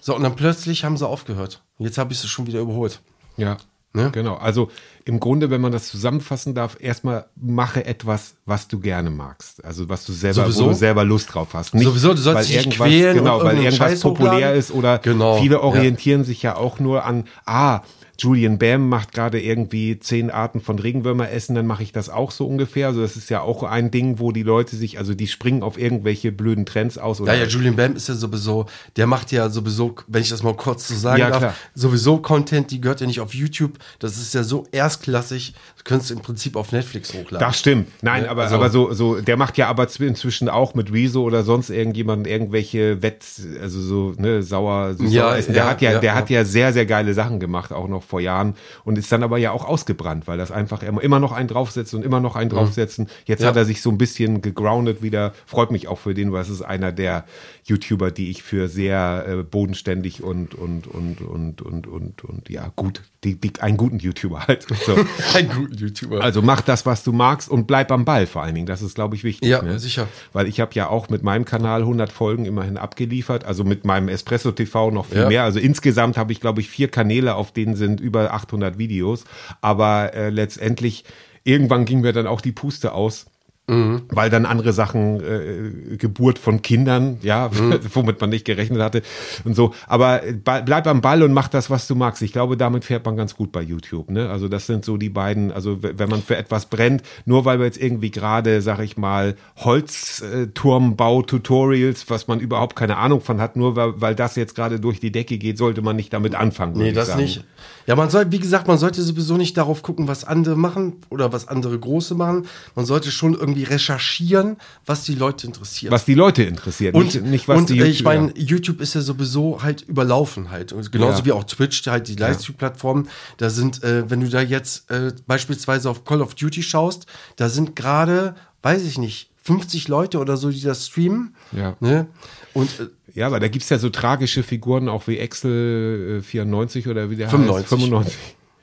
So, 0.00 0.14
und 0.16 0.22
dann 0.22 0.34
plötzlich 0.34 0.84
haben 0.84 0.96
sie 0.96 1.06
aufgehört. 1.06 1.62
Jetzt 1.78 1.98
habe 1.98 2.12
ich 2.12 2.18
sie 2.18 2.28
schon 2.28 2.46
wieder 2.46 2.60
überholt. 2.60 3.00
Ja. 3.36 3.58
Ne? 3.96 4.10
Genau. 4.12 4.34
Also 4.34 4.70
im 5.06 5.20
Grunde, 5.20 5.50
wenn 5.50 5.60
man 5.60 5.72
das 5.72 5.88
zusammenfassen 5.88 6.54
darf, 6.54 6.76
erstmal 6.78 7.26
mache 7.34 7.84
etwas, 7.86 8.34
was 8.44 8.68
du 8.68 8.78
gerne 8.78 9.08
magst. 9.08 9.64
Also 9.64 9.88
was 9.88 10.04
du 10.04 10.12
selber, 10.12 10.42
Sowieso. 10.44 10.64
wo 10.64 10.68
du 10.68 10.74
selber 10.74 11.04
Lust 11.04 11.32
drauf 11.34 11.48
hast. 11.54 11.70
Sowieso, 11.72 12.10
du 12.12 12.16
sollst 12.20 12.26
weil 12.26 12.44
dich 12.44 12.56
nicht 12.56 12.66
irgendwas, 12.66 12.86
quälen 12.88 13.16
genau, 13.16 13.42
weil 13.42 13.56
irgendwas 13.56 13.76
Scheiß 13.76 14.00
populär 14.00 14.32
hochladen. 14.32 14.58
ist 14.58 14.70
oder 14.70 14.98
Genau, 14.98 15.38
viele 15.40 15.54
ja. 15.56 15.62
orientieren 15.62 16.24
sich 16.24 16.42
ja 16.42 16.56
auch 16.56 16.78
nur 16.78 17.04
an, 17.04 17.24
ah, 17.46 17.80
Julian 18.18 18.58
Bam 18.58 18.88
macht 18.88 19.12
gerade 19.12 19.40
irgendwie 19.40 19.98
zehn 19.98 20.30
Arten 20.30 20.60
von 20.60 20.78
Regenwürmer 20.78 21.30
essen, 21.30 21.54
dann 21.54 21.66
mache 21.66 21.82
ich 21.82 21.92
das 21.92 22.08
auch 22.08 22.30
so 22.30 22.46
ungefähr. 22.46 22.86
Also 22.88 23.02
das 23.02 23.16
ist 23.16 23.28
ja 23.30 23.42
auch 23.42 23.62
ein 23.62 23.90
Ding, 23.90 24.18
wo 24.18 24.32
die 24.32 24.42
Leute 24.42 24.76
sich, 24.76 24.98
also 24.98 25.14
die 25.14 25.26
springen 25.26 25.62
auf 25.62 25.78
irgendwelche 25.78 26.32
blöden 26.32 26.64
Trends 26.66 26.96
aus. 26.98 27.20
Oder 27.20 27.34
Ja, 27.34 27.40
ja, 27.42 27.46
Julian 27.46 27.76
Bam 27.76 27.94
ist 27.96 28.08
ja 28.08 28.14
sowieso, 28.14 28.66
der 28.96 29.06
macht 29.06 29.32
ja 29.32 29.48
sowieso, 29.50 29.94
wenn 30.08 30.22
ich 30.22 30.30
das 30.30 30.42
mal 30.42 30.54
kurz 30.54 30.88
so 30.88 30.94
sagen 30.94 31.18
Ja, 31.20 31.28
darf, 31.30 31.38
klar. 31.38 31.54
sowieso 31.74 32.18
Content, 32.18 32.70
die 32.70 32.80
gehört 32.80 33.00
ja 33.00 33.06
nicht 33.06 33.20
auf 33.20 33.34
YouTube. 33.34 33.72
Das 33.98 34.16
ist 34.16 34.32
ja 34.34 34.42
so 34.42 34.66
erstklassig, 34.72 35.54
könntest 35.84 36.10
im 36.10 36.18
Prinzip 36.20 36.56
auf 36.56 36.72
Netflix 36.72 37.12
hochladen. 37.14 37.38
Das 37.46 37.58
stimmt. 37.58 37.88
Nein, 38.02 38.24
Ja, 38.24 38.30
aber, 38.30 38.42
also- 38.42 38.56
aber 38.56 38.70
so, 38.70 38.92
so, 38.92 39.20
der 39.20 39.36
macht 39.36 39.56
ja 39.56 39.68
aber 39.68 39.86
inzwischen 40.00 40.48
auch 40.48 40.74
mit 40.74 40.92
Rezo 40.92 41.22
oder 41.22 41.44
sonst 41.44 41.70
irgendjemand 41.70 42.26
irgendwelche 42.26 43.02
Wett, 43.02 43.24
also 43.62 43.80
so, 43.80 44.14
ne, 44.18 44.42
sauer, 44.42 44.94
süß 44.94 45.12
Ja, 45.12 45.22
sauer 45.28 45.36
essen. 45.36 45.52
Der 45.54 45.66
hat 45.70 45.80
ja, 45.82 45.98
der 46.00 46.14
hat 46.14 46.28
ja 46.30 46.44
sehr, 46.44 46.72
sehr 46.72 46.86
geile 46.86 47.14
Sachen 47.14 47.38
gemacht, 47.40 47.72
auch 47.72 47.88
noch 47.88 48.02
vor 48.06 48.20
Jahren 48.20 48.54
und 48.84 48.96
ist 48.98 49.10
dann 49.12 49.22
aber 49.22 49.38
ja 49.38 49.50
auch 49.50 49.64
ausgebrannt, 49.64 50.26
weil 50.26 50.38
das 50.38 50.50
einfach 50.50 50.82
immer, 50.82 51.18
noch 51.20 51.32
einen 51.32 51.48
draufsetzt 51.48 51.92
und 51.94 52.04
immer 52.04 52.20
noch 52.20 52.36
einen 52.36 52.50
draufsetzen. 52.50 53.08
Jetzt 53.26 53.40
Mhm. 53.40 53.44
Ja. 53.44 53.48
hat 53.50 53.56
er 53.56 53.64
sich 53.64 53.82
so 53.82 53.90
ein 53.90 53.98
bisschen 53.98 54.40
gegroundet 54.42 55.02
wieder. 55.02 55.32
Freut 55.46 55.70
mich 55.70 55.88
auch 55.88 55.98
für 55.98 56.14
den, 56.14 56.32
weil 56.32 56.42
es 56.42 56.48
ist 56.48 56.62
einer 56.62 56.92
der 56.92 57.24
YouTuber, 57.64 58.10
die 58.10 58.30
ich 58.30 58.42
für 58.42 58.68
sehr 58.68 59.24
äh, 59.28 59.42
bodenständig 59.42 60.22
und, 60.22 60.54
und, 60.54 60.86
und, 60.86 61.20
und, 61.20 61.62
und, 61.62 61.86
und, 61.86 62.24
und, 62.24 62.48
ja, 62.48 62.72
gut, 62.76 63.02
die, 63.24 63.34
die, 63.40 63.52
einen 63.60 63.76
guten 63.76 63.98
YouTuber 63.98 64.46
halt. 64.46 64.66
So. 64.86 64.94
Ein 65.34 65.48
guter 65.48 65.74
YouTuber. 65.74 66.20
Also 66.22 66.42
mach 66.42 66.60
das, 66.60 66.86
was 66.86 67.02
du 67.02 67.12
magst 67.12 67.48
und 67.50 67.66
bleib 67.66 67.90
am 67.90 68.04
Ball 68.04 68.26
vor 68.26 68.42
allen 68.42 68.54
Dingen. 68.54 68.66
Das 68.66 68.82
ist, 68.82 68.94
glaube 68.94 69.16
ich, 69.16 69.24
wichtig. 69.24 69.48
Ja, 69.48 69.62
ne? 69.62 69.78
sicher. 69.80 70.06
Weil 70.32 70.46
ich 70.46 70.60
habe 70.60 70.70
ja 70.74 70.88
auch 70.88 71.08
mit 71.08 71.22
meinem 71.24 71.44
Kanal 71.44 71.80
100 71.80 72.12
Folgen 72.12 72.44
immerhin 72.44 72.76
abgeliefert. 72.76 73.44
Also 73.44 73.64
mit 73.64 73.84
meinem 73.84 74.08
Espresso 74.08 74.52
TV 74.52 74.90
noch 74.92 75.06
viel 75.06 75.22
Ja. 75.22 75.28
mehr. 75.28 75.42
Also 75.42 75.58
insgesamt 75.58 76.16
habe 76.18 76.30
ich, 76.32 76.40
glaube 76.40 76.60
ich, 76.60 76.68
vier 76.70 76.88
Kanäle, 76.88 77.34
auf 77.34 77.50
denen 77.52 77.74
sind 77.74 77.95
über 78.00 78.32
800 78.32 78.78
Videos. 78.78 79.24
Aber 79.60 80.14
äh, 80.14 80.30
letztendlich, 80.30 81.04
irgendwann 81.44 81.84
ging 81.84 82.00
mir 82.00 82.12
dann 82.12 82.26
auch 82.26 82.40
die 82.40 82.52
Puste 82.52 82.92
aus. 82.92 83.26
Weil 83.68 84.30
dann 84.30 84.46
andere 84.46 84.72
Sachen, 84.72 85.20
äh, 85.20 85.96
Geburt 85.96 86.38
von 86.38 86.62
Kindern, 86.62 87.18
ja, 87.22 87.50
womit 87.94 88.20
man 88.20 88.30
nicht 88.30 88.44
gerechnet 88.44 88.80
hatte 88.80 89.02
und 89.44 89.56
so. 89.56 89.74
Aber 89.88 90.24
äh, 90.24 90.34
bleib 90.34 90.86
am 90.86 91.00
Ball 91.00 91.24
und 91.24 91.32
mach 91.32 91.48
das, 91.48 91.68
was 91.68 91.88
du 91.88 91.96
magst. 91.96 92.22
Ich 92.22 92.32
glaube, 92.32 92.56
damit 92.56 92.84
fährt 92.84 93.04
man 93.04 93.16
ganz 93.16 93.34
gut 93.34 93.50
bei 93.50 93.62
YouTube. 93.62 94.08
Ne? 94.10 94.30
Also 94.30 94.46
das 94.46 94.66
sind 94.66 94.84
so 94.84 94.96
die 94.96 95.08
beiden, 95.08 95.50
also 95.50 95.82
wenn 95.82 96.08
man 96.08 96.22
für 96.22 96.36
etwas 96.36 96.66
brennt, 96.66 97.02
nur 97.24 97.44
weil 97.44 97.58
wir 97.58 97.66
jetzt 97.66 97.82
irgendwie 97.82 98.12
gerade, 98.12 98.62
sag 98.62 98.78
ich 98.78 98.96
mal, 98.96 99.34
Holzturmbau-Tutorials, 99.56 102.08
was 102.08 102.28
man 102.28 102.38
überhaupt 102.38 102.76
keine 102.76 102.98
Ahnung 102.98 103.20
von 103.20 103.40
hat, 103.40 103.56
nur 103.56 103.74
weil, 103.74 104.00
weil 104.00 104.14
das 104.14 104.36
jetzt 104.36 104.54
gerade 104.54 104.78
durch 104.78 105.00
die 105.00 105.10
Decke 105.10 105.38
geht, 105.38 105.58
sollte 105.58 105.82
man 105.82 105.96
nicht 105.96 106.12
damit 106.12 106.36
anfangen. 106.36 106.78
Nee, 106.78 106.92
das 106.92 107.08
sagen. 107.08 107.22
nicht. 107.22 107.44
Ja, 107.86 107.94
man 107.94 108.10
soll, 108.10 108.32
wie 108.32 108.40
gesagt, 108.40 108.66
man 108.66 108.78
sollte 108.78 109.00
sowieso 109.02 109.36
nicht 109.36 109.56
darauf 109.56 109.82
gucken, 109.82 110.08
was 110.08 110.24
andere 110.24 110.56
machen 110.56 110.94
oder 111.08 111.32
was 111.32 111.46
andere 111.46 111.78
Große 111.78 112.16
machen. 112.16 112.46
Man 112.74 112.84
sollte 112.84 113.12
schon 113.12 113.34
irgendwie 113.34 113.55
recherchieren, 113.64 114.56
was 114.84 115.04
die 115.04 115.14
Leute 115.14 115.46
interessiert. 115.46 115.92
Was 115.92 116.04
die 116.04 116.14
Leute 116.14 116.42
interessiert, 116.42 116.94
und, 116.94 117.06
nicht, 117.06 117.22
nicht 117.22 117.48
was 117.48 117.58
und 117.58 117.70
die 117.70 117.78
äh, 117.80 117.86
ich 117.86 118.02
meine, 118.04 118.32
YouTube 118.36 118.80
ist 118.80 118.94
ja 118.94 119.00
sowieso 119.00 119.62
halt 119.62 119.82
überlaufen 119.82 120.50
halt. 120.50 120.72
Und 120.72 120.90
genauso 120.92 121.18
Ja. 121.20 121.24
wie 121.26 121.32
auch 121.32 121.44
Twitch, 121.44 121.86
halt 121.86 122.08
die 122.08 122.16
Livestream-Plattformen. 122.16 123.08
Da 123.36 123.50
sind, 123.50 123.82
äh, 123.82 124.08
wenn 124.10 124.20
du 124.20 124.28
da 124.28 124.40
jetzt 124.40 124.90
äh, 124.90 125.12
beispielsweise 125.26 125.90
auf 125.90 126.04
Call 126.04 126.20
of 126.22 126.34
Duty 126.34 126.62
schaust, 126.62 127.06
da 127.36 127.48
sind 127.48 127.76
gerade, 127.76 128.34
weiß 128.62 128.84
ich 128.84 128.98
nicht, 128.98 129.30
50 129.44 129.86
Leute 129.88 130.18
oder 130.18 130.36
so, 130.36 130.50
die 130.50 130.60
das 130.60 130.86
streamen. 130.86 131.34
Ja. 131.52 131.76
Ne? 131.80 132.06
Und 132.52 132.68
äh, 132.80 132.86
Ja, 133.14 133.28
aber 133.28 133.38
da 133.38 133.48
gibt's 133.48 133.68
ja 133.68 133.78
so 133.78 133.90
tragische 133.90 134.42
Figuren, 134.42 134.88
auch 134.88 135.06
wie 135.06 135.18
Excel 135.18 136.18
äh, 136.18 136.22
94 136.22 136.88
oder 136.88 137.08
wie 137.10 137.16
der 137.16 137.28
95. 137.28 137.62
heißt. 137.62 137.68
95. 137.68 138.16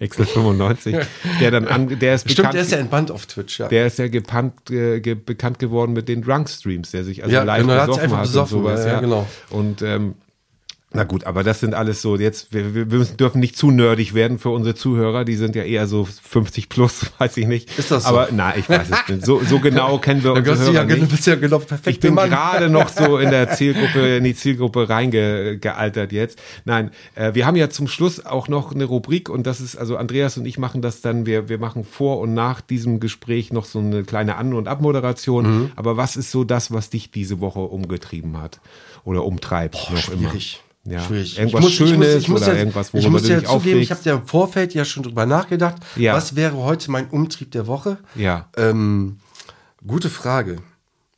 Excel 0.03 0.25
95. 0.25 0.95
der 1.39 1.51
dann 1.51 1.67
an, 1.67 1.99
der 1.99 2.15
ist 2.15 2.21
stimmt, 2.21 2.37
bekannt, 2.37 2.53
der 2.55 2.61
ist 2.61 2.71
ja 2.71 2.77
entbannt 2.77 3.11
auf 3.11 3.25
Twitch, 3.25 3.59
ja. 3.59 3.67
der 3.67 3.87
ist 3.87 3.97
ja 3.99 4.07
gepannt, 4.07 4.69
äh, 4.69 4.99
ge, 4.99 5.15
bekannt 5.15 5.59
geworden 5.59 5.93
mit 5.93 6.07
den 6.07 6.21
Drunk-Streams, 6.21 6.91
der 6.91 7.03
sich 7.03 7.23
also 7.23 7.33
Ja, 7.33 7.43
live 7.43 7.61
genau, 7.61 7.73
besoffen 7.85 8.01
einfach 8.03 8.17
hat 8.17 8.23
besoffen, 8.23 8.57
und 8.57 8.63
sowas. 8.63 8.85
ja, 8.85 8.91
ja, 8.93 8.99
genau. 8.99 9.27
Und 9.49 9.81
ähm, 9.81 10.15
na 10.93 11.03
gut, 11.03 11.25
aber 11.25 11.43
das 11.43 11.59
sind 11.59 11.73
alles 11.73 12.01
so, 12.01 12.17
jetzt, 12.17 12.53
wir, 12.53 12.73
wir 12.75 12.85
müssen, 12.85 13.17
dürfen 13.17 13.39
nicht 13.39 13.57
zu 13.57 13.71
nerdig 13.71 14.13
werden 14.13 14.39
für 14.39 14.49
unsere 14.49 14.75
Zuhörer, 14.75 15.25
die 15.25 15.35
sind 15.35 15.55
ja 15.55 15.63
eher 15.63 15.87
so 15.87 16.05
50 16.05 16.69
plus, 16.69 17.11
weiß 17.17 17.37
ich 17.37 17.47
nicht. 17.47 17.77
Ist 17.77 17.91
das 17.91 18.03
so? 18.03 18.09
Aber 18.09 18.29
na, 18.31 18.55
ich 18.55 18.69
weiß 18.69 18.87
es 18.89 19.09
nicht. 19.09 19.25
So, 19.25 19.41
so 19.43 19.59
genau 19.59 19.97
kennen 19.99 20.23
wir 20.23 20.33
unsere 20.33 20.65
du 20.65 20.71
ja, 20.71 20.83
nicht. 20.83 21.09
bist 21.09 21.27
ja 21.27 21.35
genau 21.35 21.59
perfekt. 21.59 21.87
Ich 21.87 21.99
bin 21.99 22.15
gerade 22.15 22.69
noch 22.69 22.89
so 22.89 23.17
in 23.17 23.31
der 23.31 23.49
Zielgruppe, 23.55 24.17
in 24.17 24.23
die 24.23 24.35
Zielgruppe 24.35 24.89
reingealtert 24.89 26.11
jetzt. 26.11 26.39
Nein, 26.65 26.91
äh, 27.15 27.33
wir 27.33 27.45
haben 27.45 27.55
ja 27.55 27.69
zum 27.69 27.87
Schluss 27.87 28.25
auch 28.25 28.47
noch 28.47 28.73
eine 28.73 28.85
Rubrik 28.85 29.29
und 29.29 29.47
das 29.47 29.61
ist, 29.61 29.75
also 29.75 29.97
Andreas 29.97 30.37
und 30.37 30.45
ich 30.45 30.57
machen 30.57 30.81
das 30.81 31.01
dann, 31.01 31.25
wir, 31.25 31.49
wir 31.49 31.57
machen 31.57 31.85
vor 31.85 32.19
und 32.19 32.33
nach 32.33 32.61
diesem 32.61 32.99
Gespräch 32.99 33.51
noch 33.51 33.65
so 33.65 33.79
eine 33.79 34.03
kleine 34.03 34.35
An- 34.35 34.53
und 34.53 34.67
Abmoderation. 34.67 35.45
Mhm. 35.45 35.71
Aber 35.75 35.97
was 35.97 36.15
ist 36.15 36.31
so 36.31 36.43
das, 36.43 36.71
was 36.71 36.89
dich 36.89 37.11
diese 37.11 37.39
Woche 37.39 37.59
umgetrieben 37.59 38.39
hat 38.41 38.59
oder 39.03 39.25
umtreibt? 39.25 39.75
noch 39.93 39.97
schwierig. 39.97 40.61
Immer? 40.63 40.72
Ja. 40.85 40.99
Schwierig. 40.99 41.39
Irgendwas 41.39 41.71
Schönes 41.71 42.29
oder 42.29 42.47
ja, 42.47 42.53
irgendwas, 42.55 42.87
ich 42.87 42.93
worüber 42.93 43.09
muss 43.11 43.21
du 43.23 43.29
ja 43.29 43.39
dich 43.39 43.47
zugeben, 43.47 43.79
ich 43.79 43.91
habe 43.91 44.01
ja 44.03 44.15
im 44.15 44.27
Vorfeld 44.27 44.73
ja 44.73 44.83
schon 44.83 45.03
drüber 45.03 45.25
nachgedacht, 45.25 45.77
Ja. 45.95 46.13
was 46.13 46.35
wäre 46.35 46.57
heute 46.57 46.91
mein 46.91 47.07
Umtrieb 47.09 47.51
der 47.51 47.67
Woche? 47.67 47.97
Ja. 48.15 48.49
Ähm, 48.57 49.17
gute 49.85 50.09
Frage. 50.09 50.57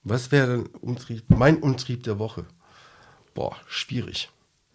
Was 0.04 0.32
wäre 0.32 0.66
Umtrieb, 0.82 1.24
mein 1.30 1.58
Umtrieb 1.58 2.04
der 2.04 2.20
Woche? 2.20 2.46
Boah, 3.34 3.56
schwierig. 3.68 4.30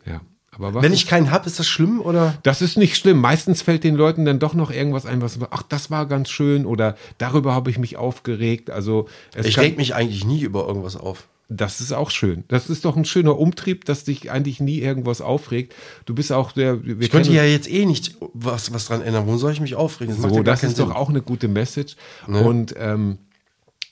Ja. 0.04 0.20
Aber 0.52 0.82
Wenn 0.82 0.92
ich 0.92 1.06
keinen 1.06 1.30
hab, 1.30 1.46
ist 1.46 1.60
das 1.60 1.68
schlimm 1.68 2.00
oder? 2.00 2.34
Das 2.42 2.60
ist 2.60 2.76
nicht 2.76 2.96
schlimm. 2.96 3.20
Meistens 3.20 3.62
fällt 3.62 3.84
den 3.84 3.94
Leuten 3.94 4.24
dann 4.24 4.40
doch 4.40 4.54
noch 4.54 4.72
irgendwas 4.72 5.06
ein, 5.06 5.22
was, 5.22 5.38
ach, 5.50 5.62
das 5.62 5.92
war 5.92 6.06
ganz 6.06 6.28
schön 6.30 6.66
oder 6.66 6.96
darüber 7.18 7.54
habe 7.54 7.70
ich 7.70 7.78
mich 7.78 7.96
aufgeregt. 7.96 8.68
Also 8.70 9.06
es 9.34 9.46
Ich 9.46 9.58
reg 9.58 9.76
mich 9.76 9.94
eigentlich 9.94 10.24
nie 10.24 10.40
über 10.40 10.66
irgendwas 10.66 10.96
auf. 10.96 11.28
Das 11.52 11.80
ist 11.80 11.92
auch 11.92 12.10
schön. 12.10 12.44
Das 12.46 12.70
ist 12.70 12.84
doch 12.84 12.96
ein 12.96 13.04
schöner 13.04 13.36
Umtrieb, 13.36 13.84
dass 13.84 14.04
dich 14.04 14.30
eigentlich 14.30 14.60
nie 14.60 14.78
irgendwas 14.78 15.20
aufregt. 15.20 15.74
Du 16.06 16.14
bist 16.14 16.30
auch 16.30 16.52
der. 16.52 16.78
Ich 17.00 17.10
könnte 17.10 17.32
ja 17.32 17.42
jetzt 17.42 17.68
eh 17.68 17.84
nicht 17.86 18.16
was, 18.32 18.72
was 18.72 18.86
dran 18.86 19.02
ändern. 19.02 19.26
Wo 19.26 19.36
soll 19.36 19.52
ich 19.52 19.60
mich 19.60 19.74
aufregen? 19.74 20.18
macht 20.20 20.30
so, 20.30 20.36
ja 20.36 20.42
das 20.44 20.62
ist 20.62 20.78
doch 20.78 20.86
Sinn. 20.86 20.96
auch 20.96 21.08
eine 21.08 21.22
gute 21.22 21.48
Message. 21.48 21.96
Und 22.28 22.74
ähm, 22.78 23.18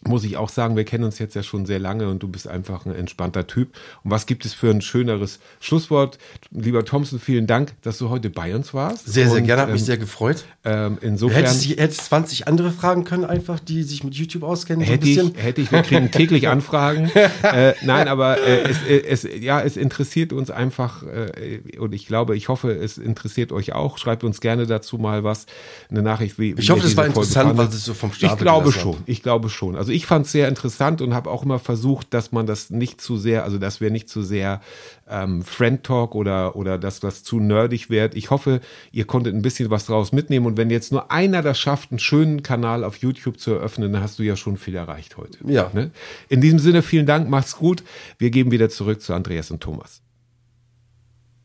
muss 0.09 0.25
ich 0.25 0.37
auch 0.37 0.49
sagen, 0.49 0.77
wir 0.77 0.85
kennen 0.85 1.05
uns 1.05 1.19
jetzt 1.19 1.35
ja 1.35 1.43
schon 1.43 1.67
sehr 1.67 1.79
lange 1.79 2.09
und 2.09 2.23
du 2.23 2.29
bist 2.29 2.49
einfach 2.49 2.87
ein 2.87 2.95
entspannter 2.95 3.47
Typ. 3.47 3.75
Und 4.03 4.11
was 4.11 4.27
gibt 4.27 4.45
es 4.45 4.55
für 4.55 4.71
ein 4.71 4.81
schöneres 4.81 5.39
Schlusswort? 5.61 6.19
Lieber 6.51 6.85
Thompson, 6.85 7.21
vielen 7.21 7.47
Dank, 7.47 7.75
dass 7.83 7.99
du 7.99 8.09
heute 8.09 8.31
bei 8.31 8.55
uns 8.55 8.75
warst. 8.75 9.07
Sehr, 9.07 9.29
sehr 9.29 9.41
und, 9.41 9.47
gerne, 9.47 9.63
hat 9.63 9.71
mich 9.71 9.83
ähm, 9.83 9.87
sehr 9.87 9.99
gefreut. 9.99 10.45
Ähm, 10.65 10.99
insofern. 11.01 11.45
hättest, 11.45 11.71
du 11.71 11.75
hättest 11.77 12.05
20 12.07 12.49
andere 12.49 12.71
fragen 12.71 13.05
können, 13.05 13.25
einfach, 13.25 13.61
die 13.61 13.83
sich 13.83 14.05
mit 14.05 14.15
YouTube 14.15 14.43
auskennen. 14.43 14.85
so 14.85 14.93
Hätte 14.93 15.09
ich, 15.09 15.17
bisschen. 15.17 15.35
hätte 15.35 15.61
ich, 15.61 15.71
wir 15.71 15.83
kriegen 15.83 16.11
täglich 16.11 16.49
Anfragen. 16.49 17.11
äh, 17.43 17.75
nein, 17.83 18.09
aber 18.09 18.41
äh, 18.41 18.63
es, 18.63 18.83
äh, 18.83 19.03
es, 19.07 19.29
ja, 19.41 19.61
es 19.61 19.77
interessiert 19.77 20.33
uns 20.33 20.51
einfach 20.51 21.03
äh, 21.03 21.61
und 21.79 21.95
ich 21.95 22.07
glaube, 22.07 22.37
ich 22.37 22.49
hoffe, 22.49 22.73
es 22.73 22.99
interessiert 22.99 23.53
euch 23.53 23.73
auch. 23.73 23.99
Schreibt 23.99 24.25
uns 24.25 24.41
gerne 24.41 24.67
dazu 24.67 24.99
mal 24.99 25.25
was, 25.25 25.47
eine 25.91 26.03
Nachricht, 26.03 26.39
wie 26.39 26.53
Ich 26.53 26.69
wie 26.69 26.73
hoffe, 26.73 26.83
das 26.83 26.97
war 26.97 27.05
Folge 27.05 27.21
interessant, 27.21 27.57
was 27.59 27.75
es 27.75 27.85
so 27.85 27.95
vom 27.95 28.13
Stapel 28.13 28.35
Ich 28.35 28.41
glaube 28.41 28.73
schon, 28.73 28.97
ich 29.07 29.23
glaube 29.23 29.49
schon. 29.49 29.77
Also 29.77 29.93
ich 29.93 29.98
fand 30.07 30.27
es 30.27 30.33
sehr 30.33 30.49
interessant 30.49 31.01
und 31.01 31.15
habe 31.15 31.31
auch 31.31 31.43
immer 31.43 31.59
versucht, 31.59 32.13
dass 32.13 32.33
man 32.33 32.47
das 32.47 32.71
nicht 32.71 33.01
zu 33.01 33.17
sehr, 33.17 33.45
also 33.45 33.59
dass 33.59 33.81
wir 33.81 33.91
nicht 33.91 34.09
zu 34.09 34.23
sehr 34.23 34.61
ähm, 35.09 35.43
Friend 35.43 35.83
Talk 35.83 36.15
oder, 36.15 36.57
oder 36.57 36.79
dass 36.79 37.01
das 37.01 37.23
zu 37.23 37.41
nerdig 37.41 37.91
wird. 37.91 38.15
Ich 38.15 38.31
hoffe, 38.31 38.61
ihr 38.93 39.07
konntet 39.07 39.35
ein 39.35 39.43
bisschen 39.43 39.71
was 39.71 39.87
draus 39.87 40.13
mitnehmen 40.13 40.47
und 40.47 40.57
wenn 40.57 40.71
jetzt 40.71 40.93
nur 40.93 41.11
einer 41.11 41.43
das 41.43 41.59
schafft, 41.59 41.91
einen 41.91 41.99
schönen 41.99 42.43
Kanal 42.43 42.85
auf 42.85 42.97
YouTube 42.99 43.39
zu 43.39 43.53
eröffnen, 43.53 43.93
dann 43.93 44.03
hast 44.03 44.19
du 44.19 44.23
ja 44.23 44.37
schon 44.37 44.57
viel 44.57 44.75
erreicht 44.75 45.17
heute. 45.17 45.39
Ja. 45.47 45.71
Ne? 45.73 45.91
In 46.29 46.41
diesem 46.41 46.59
Sinne, 46.59 46.83
vielen 46.83 47.07
Dank, 47.07 47.29
macht's 47.29 47.57
gut. 47.57 47.83
Wir 48.19 48.31
geben 48.31 48.51
wieder 48.51 48.69
zurück 48.69 49.01
zu 49.01 49.15
Andreas 49.15 49.51
und 49.51 49.61
Thomas. 49.61 50.03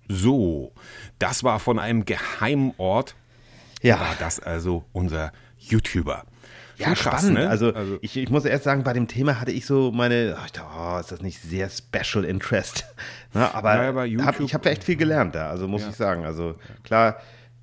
So, 0.09 0.73
das 1.19 1.43
war 1.43 1.59
von 1.59 1.79
einem 1.79 2.05
geheimen 2.05 2.73
Ort. 2.77 3.15
Ja. 3.81 3.99
War 3.99 4.15
das 4.19 4.39
also 4.39 4.83
unser 4.91 5.31
YouTuber. 5.57 6.25
Ja, 6.77 6.87
Schon 6.87 6.95
krass, 7.11 7.21
spannend. 7.21 7.39
ne? 7.39 7.49
Also, 7.49 7.73
ich, 8.01 8.17
ich 8.17 8.29
muss 8.29 8.45
erst 8.45 8.63
sagen, 8.63 8.83
bei 8.83 8.93
dem 8.93 9.07
Thema 9.07 9.39
hatte 9.39 9.51
ich 9.51 9.65
so 9.65 9.91
meine, 9.91 10.35
oh, 10.39 10.43
ich 10.45 10.51
dachte, 10.51 10.67
oh, 10.77 10.99
ist 10.99 11.11
das 11.11 11.21
nicht 11.21 11.41
sehr 11.41 11.69
Special 11.69 12.23
Interest? 12.25 12.85
Na, 13.33 13.53
aber 13.53 13.75
Naja, 13.75 13.91
bei 13.91 14.01
hab, 14.01 14.07
YouTube- 14.09 14.45
ich 14.45 14.53
habe 14.53 14.69
echt 14.69 14.83
viel 14.83 14.95
gelernt 14.95 15.35
da, 15.35 15.49
also 15.49 15.67
muss 15.67 15.85
ich 15.87 15.95
sagen. 15.95 16.25
Also 16.25 16.55
klar, 16.83 17.17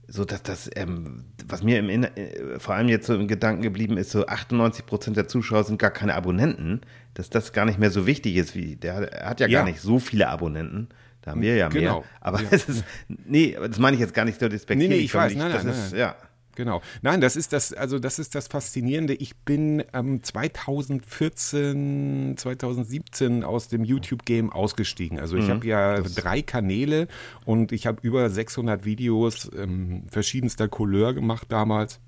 so 0.07 0.25
dass 0.25 0.43
das, 0.43 0.69
ähm, 0.75 1.25
was 1.47 1.63
mir 1.63 1.79
im 1.79 1.89
Inner- 1.89 2.17
äh, 2.17 2.59
vor 2.59 2.75
allem 2.75 2.89
jetzt 2.89 3.07
so 3.07 3.15
im 3.15 3.29
Gedanken 3.29 3.63
geblieben 3.63 3.97
ist, 3.97 4.11
so 4.11 4.27
98 4.27 4.87
Prozent 4.87 5.17
der 5.17 5.29
Zuschauer 5.29 5.65
sind 5.65 5.79
gar 5.79 5.91
keine 5.91 6.15
Abonnenten, 6.15 6.81
dass 7.15 7.31
das 7.31 7.53
gar 7.53 7.65
nicht 7.65 7.79
mehr 7.79 7.91
so 7.91 8.07
wichtig 8.07 8.37
ist, 8.37 8.55
wie 8.57 8.77
der 8.77 9.13
er 9.13 9.31
hat 9.31 9.41
ja, 9.41 9.47
Ja. 9.49 9.61
gar 9.61 9.67
nicht 9.69 9.81
so 9.81 9.99
viele 9.99 10.29
Abonnenten. 10.29 10.89
Da 11.23 11.33
haben 11.33 11.43
wir 11.43 11.55
ja 11.55 11.69
mehr. 11.69 11.81
Genau. 11.83 12.05
Aber 12.21 12.41
es 12.51 12.69
ist, 12.69 12.85
nee, 13.09 13.57
das 13.61 13.79
meine 13.79 13.95
ich 13.95 14.01
jetzt 14.01 14.15
gar 14.15 14.25
nicht 14.25 14.41
so 14.41 14.49
despektierlich. 14.49 14.89
Nee, 14.91 14.97
nee, 15.01 15.05
ich 15.05 15.15
weiß. 15.15 15.33
sondern 15.33 15.49
Nein, 15.49 15.57
das 15.57 15.65
nein, 15.67 15.75
ist, 15.75 15.91
nein. 15.93 16.01
ja. 16.01 16.17
Genau. 16.61 16.83
Nein, 17.01 17.23
das 17.23 17.37
ist 17.37 17.55
das, 17.55 17.73
also 17.73 17.99
das 17.99 18.19
ist 18.19 18.35
das 18.35 18.47
Faszinierende. 18.47 19.15
Ich 19.15 19.35
bin 19.35 19.83
ähm, 19.95 20.23
2014, 20.23 22.35
2017 22.37 23.45
aus 23.45 23.69
dem 23.69 23.83
YouTube-Game 23.83 24.53
ausgestiegen. 24.53 25.19
Also 25.19 25.39
ich 25.39 25.49
habe 25.49 25.67
ja 25.67 26.03
drei 26.03 26.43
Kanäle 26.43 27.09
und 27.47 27.73
ich 27.73 27.87
habe 27.87 28.01
über 28.03 28.29
600 28.29 28.85
Videos 28.85 29.51
ähm, 29.57 30.03
verschiedenster 30.11 30.69
Couleur 30.69 31.15
gemacht 31.15 31.47
damals 31.49 31.99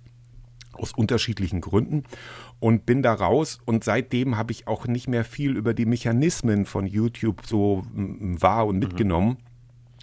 aus 0.75 0.93
unterschiedlichen 0.93 1.63
Gründen 1.63 2.03
und 2.61 2.85
bin 2.85 3.03
da 3.03 3.15
raus 3.15 3.59
und 3.65 3.85
seitdem 3.85 4.37
habe 4.37 4.53
ich 4.53 4.69
auch 4.69 4.87
nicht 4.87 5.09
mehr 5.09 5.25
viel 5.25 5.57
über 5.57 5.73
die 5.73 5.87
Mechanismen 5.87 6.67
von 6.67 6.87
YouTube 6.87 7.47
so 7.47 7.87
wahr 7.95 8.67
und 8.67 8.81
mitgenommen. 8.81 9.39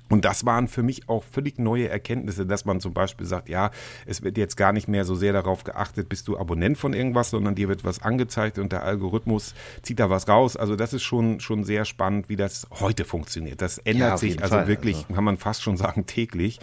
Und 0.10 0.26
das 0.26 0.46
waren 0.46 0.68
für 0.68 0.84
mich 0.84 1.08
auch 1.08 1.24
völlig 1.24 1.60
neue 1.60 1.88
Erkenntnisse, 1.88 2.46
dass 2.46 2.66
man 2.66 2.80
zum 2.80 2.94
Beispiel 2.94 3.28
sagt, 3.28 3.48
ja, 3.48 3.72
es 4.06 4.24
wird 4.24 4.38
jetzt 4.38 4.58
gar 4.58 4.74
nicht 4.74 4.88
mehr 4.88 5.06
so 5.06 5.16
sehr 5.16 5.34
darauf 5.34 5.64
geachtet, 5.64 6.10
bist 6.10 6.28
du 6.28 6.38
Abonnent 6.38 6.78
von 6.78 6.94
irgendwas, 6.94 7.30
sondern 7.30 7.56
dir 7.56 7.70
wird 7.70 7.84
was 7.84 8.02
angezeigt 8.02 8.58
und 8.58 8.72
der 8.72 8.84
Algorithmus 8.84 9.54
zieht 9.84 10.00
da 10.00 10.10
was 10.10 10.28
raus. 10.28 10.58
Also 10.58 10.76
das 10.76 10.94
ist 10.94 11.04
schon, 11.04 11.40
schon 11.40 11.64
sehr 11.64 11.86
spannend, 11.86 12.28
wie 12.30 12.36
das 12.36 12.68
heute 12.80 13.06
funktioniert. 13.06 13.62
Das 13.62 13.78
ändert 13.78 14.10
Ja, 14.10 14.18
sich 14.18 14.42
also 14.42 14.56
Fall, 14.56 14.68
wirklich, 14.68 14.98
also. 14.98 15.14
kann 15.14 15.24
man 15.24 15.38
fast 15.38 15.62
schon 15.64 15.78
sagen, 15.78 16.06
täglich 16.06 16.60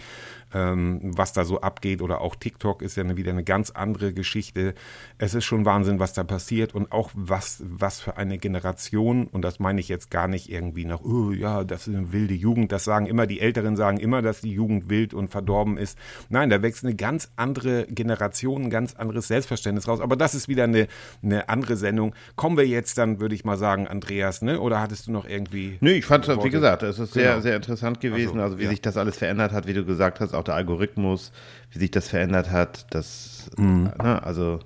ähm, 0.53 0.99
was 1.17 1.33
da 1.33 1.45
so 1.45 1.61
abgeht. 1.61 2.01
Oder 2.01 2.21
auch 2.21 2.35
TikTok 2.35 2.81
ist 2.81 2.97
ja 2.97 3.03
eine, 3.03 3.17
wieder 3.17 3.31
eine 3.31 3.43
ganz 3.43 3.71
andere 3.71 4.13
Geschichte. 4.13 4.73
Es 5.17 5.33
ist 5.33 5.45
schon 5.45 5.65
Wahnsinn, 5.65 5.99
was 5.99 6.13
da 6.13 6.23
passiert 6.23 6.73
und 6.75 6.91
auch 6.91 7.11
was, 7.13 7.61
was 7.65 7.99
für 7.99 8.17
eine 8.17 8.37
Generation, 8.37 9.27
und 9.27 9.41
das 9.43 9.59
meine 9.59 9.79
ich 9.79 9.89
jetzt 9.89 10.11
gar 10.11 10.27
nicht 10.27 10.49
irgendwie 10.49 10.85
nach, 10.85 11.01
oh 11.03 11.31
ja, 11.31 11.63
das 11.63 11.87
ist 11.87 11.95
eine 11.95 12.11
wilde 12.13 12.33
Jugend. 12.33 12.71
Das 12.71 12.83
sagen 12.83 13.05
immer, 13.07 13.27
die 13.27 13.39
Älteren 13.39 13.75
sagen 13.75 13.97
immer, 13.97 14.21
dass 14.21 14.41
die 14.41 14.51
Jugend 14.51 14.89
wild 14.89 15.13
und 15.13 15.29
verdorben 15.29 15.77
ist. 15.77 15.97
Nein, 16.29 16.49
da 16.49 16.61
wächst 16.61 16.83
eine 16.83 16.95
ganz 16.95 17.31
andere 17.35 17.85
Generation, 17.87 18.63
ein 18.63 18.69
ganz 18.69 18.95
anderes 18.95 19.27
Selbstverständnis 19.27 19.87
raus. 19.87 20.01
Aber 20.01 20.15
das 20.15 20.35
ist 20.35 20.47
wieder 20.47 20.63
eine, 20.65 20.87
eine 21.23 21.49
andere 21.49 21.75
Sendung. 21.75 22.13
Kommen 22.35 22.57
wir 22.57 22.67
jetzt 22.67 22.97
dann, 22.97 23.19
würde 23.19 23.35
ich 23.35 23.45
mal 23.45 23.57
sagen, 23.57 23.87
Andreas, 23.87 24.41
ne? 24.41 24.59
Oder 24.59 24.81
hattest 24.81 25.07
du 25.07 25.11
noch 25.11 25.27
irgendwie. 25.27 25.77
Nö, 25.81 25.91
ich 25.91 26.05
fand 26.05 26.27
es, 26.27 26.43
wie 26.43 26.49
gesagt, 26.49 26.83
es 26.83 26.99
ist 26.99 27.13
sehr, 27.13 27.31
Genau. 27.31 27.41
sehr 27.41 27.55
interessant 27.55 27.99
gewesen, 27.99 28.39
Also, 28.39 28.41
also 28.41 28.59
wie 28.59 28.63
ja. 28.63 28.69
sich 28.69 28.81
das 28.81 28.97
alles 28.97 29.17
verändert 29.17 29.51
hat, 29.51 29.67
wie 29.67 29.73
du 29.73 29.83
gesagt 29.85 30.19
hast, 30.19 30.33
auch 30.37 30.43
der 30.43 30.55
Algorithmus, 30.55 31.31
wie 31.71 31.79
sich 31.79 31.91
das 31.91 32.07
verändert 32.09 32.49
hat, 32.51 32.85
das, 32.91 33.49
Mhm. 33.57 33.91
ne, 34.01 34.21
also 34.23 34.59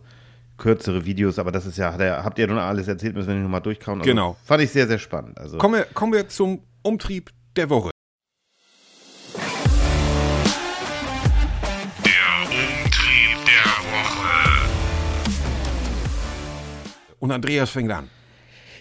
kürzere 0.57 1.05
Videos, 1.05 1.39
aber 1.39 1.51
das 1.51 1.65
ist 1.65 1.77
ja, 1.77 1.91
habt 2.23 2.37
ihr 2.37 2.47
nun 2.47 2.59
alles 2.59 2.87
erzählt, 2.87 3.15
müssen 3.15 3.29
wir 3.29 3.35
nicht 3.35 3.43
nochmal 3.43 3.61
durchkauen. 3.61 3.99
Also, 3.99 4.09
Genau. 4.09 4.37
Fand 4.45 4.61
ich 4.61 4.71
sehr, 4.71 4.87
sehr 4.87 4.99
spannend. 4.99 5.39
Also, 5.39 5.57
Kommen 5.57 5.75
wir, 5.75 5.85
kommen 5.85 6.13
wir 6.13 6.27
zum 6.29 6.61
Umtrieb 6.83 7.31
der 7.55 7.69
Woche. 7.69 7.89
Der 12.05 12.41
Umtrieb 12.43 13.37
der 13.45 13.71
Woche. 13.91 14.69
Und 17.19 17.31
Andreas 17.31 17.69
fängt 17.71 17.91
an. 17.91 18.09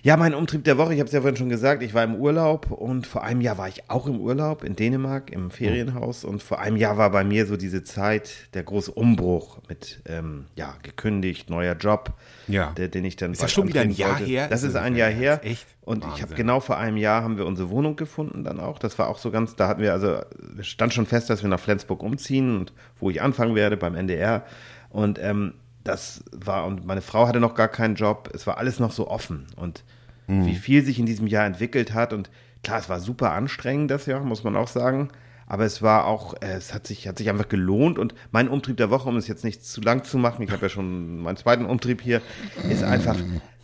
Ja, 0.02 0.16
mein 0.16 0.32
Umtrieb 0.34 0.64
der 0.64 0.78
Woche, 0.78 0.94
ich 0.94 1.00
habe 1.00 1.08
es 1.08 1.12
ja 1.12 1.20
vorhin 1.20 1.36
schon 1.36 1.50
gesagt, 1.50 1.82
ich 1.82 1.92
war 1.92 2.02
im 2.04 2.14
Urlaub 2.14 2.70
und 2.70 3.06
vor 3.06 3.22
einem 3.22 3.42
Jahr 3.42 3.58
war 3.58 3.68
ich 3.68 3.90
auch 3.90 4.06
im 4.06 4.18
Urlaub 4.18 4.64
in 4.64 4.74
Dänemark 4.74 5.30
im 5.30 5.50
Ferienhaus 5.50 6.24
und 6.24 6.42
vor 6.42 6.58
einem 6.58 6.78
Jahr 6.78 6.96
war 6.96 7.10
bei 7.10 7.22
mir 7.22 7.44
so 7.44 7.58
diese 7.58 7.84
Zeit 7.84 8.30
der 8.54 8.62
große 8.62 8.90
Umbruch 8.92 9.58
mit, 9.68 10.00
ähm, 10.06 10.46
ja, 10.56 10.74
gekündigt, 10.82 11.50
neuer 11.50 11.74
Job, 11.74 12.14
Ja. 12.48 12.72
der, 12.78 12.88
den 12.88 13.04
ich 13.04 13.16
dann 13.16 13.32
Ist 13.32 13.42
das 13.42 13.52
schon 13.52 13.68
wieder 13.68 13.82
ein 13.82 13.90
Jahr 13.90 14.12
wollte. 14.12 14.24
her? 14.24 14.48
Das 14.48 14.62
Ist 14.62 14.74
ein 14.74 14.96
Jahr 14.96 15.10
her. 15.10 15.40
Echt? 15.44 15.66
Und 15.82 15.98
ich 15.98 16.04
Wahnsinn. 16.10 16.22
habe 16.22 16.34
genau 16.34 16.60
vor 16.60 16.78
einem 16.78 16.96
Jahr 16.96 17.22
haben 17.22 17.36
wir 17.36 17.44
unsere 17.44 17.68
Wohnung 17.68 17.96
gefunden 17.96 18.42
dann 18.42 18.58
auch. 18.58 18.78
Das 18.78 18.98
war 18.98 19.08
auch 19.08 19.18
so 19.18 19.30
ganz, 19.30 19.54
da 19.56 19.68
hatten 19.68 19.82
wir 19.82 19.92
also, 19.92 20.20
stand 20.62 20.94
schon 20.94 21.04
fest, 21.04 21.28
dass 21.28 21.42
wir 21.42 21.50
nach 21.50 21.60
Flensburg 21.60 22.02
umziehen 22.02 22.56
und 22.58 22.72
wo 23.00 23.10
ich 23.10 23.20
anfangen 23.20 23.54
werde 23.54 23.76
beim 23.76 23.94
NDR. 23.94 24.44
Und 24.88 25.18
ähm, 25.22 25.52
das 25.84 26.22
war, 26.32 26.66
und 26.66 26.86
meine 26.86 27.00
Frau 27.00 27.26
hatte 27.26 27.40
noch 27.40 27.54
gar 27.54 27.68
keinen 27.68 27.94
Job. 27.94 28.30
Es 28.34 28.46
war 28.46 28.58
alles 28.58 28.78
noch 28.78 28.92
so 28.92 29.08
offen. 29.08 29.46
Und 29.56 29.84
wie 30.32 30.54
viel 30.54 30.84
sich 30.84 31.00
in 31.00 31.06
diesem 31.06 31.26
Jahr 31.26 31.44
entwickelt 31.44 31.92
hat. 31.92 32.12
Und 32.12 32.30
klar, 32.62 32.78
es 32.78 32.88
war 32.88 33.00
super 33.00 33.32
anstrengend 33.32 33.90
das 33.90 34.06
Jahr, 34.06 34.20
muss 34.20 34.44
man 34.44 34.54
auch 34.54 34.68
sagen. 34.68 35.08
Aber 35.48 35.64
es 35.64 35.82
war 35.82 36.06
auch, 36.06 36.34
äh, 36.40 36.52
es 36.52 36.72
hat 36.72 36.86
sich, 36.86 37.08
hat 37.08 37.18
sich 37.18 37.28
einfach 37.28 37.48
gelohnt. 37.48 37.98
Und 37.98 38.14
mein 38.30 38.48
Umtrieb 38.48 38.76
der 38.76 38.90
Woche, 38.90 39.08
um 39.08 39.16
es 39.16 39.26
jetzt 39.26 39.42
nicht 39.42 39.64
zu 39.64 39.80
lang 39.80 40.04
zu 40.04 40.18
machen, 40.18 40.42
ich 40.44 40.52
habe 40.52 40.62
ja 40.62 40.68
schon 40.68 41.22
meinen 41.22 41.36
zweiten 41.36 41.64
Umtrieb 41.64 42.00
hier, 42.00 42.22
ist 42.70 42.84
einfach. 42.84 43.16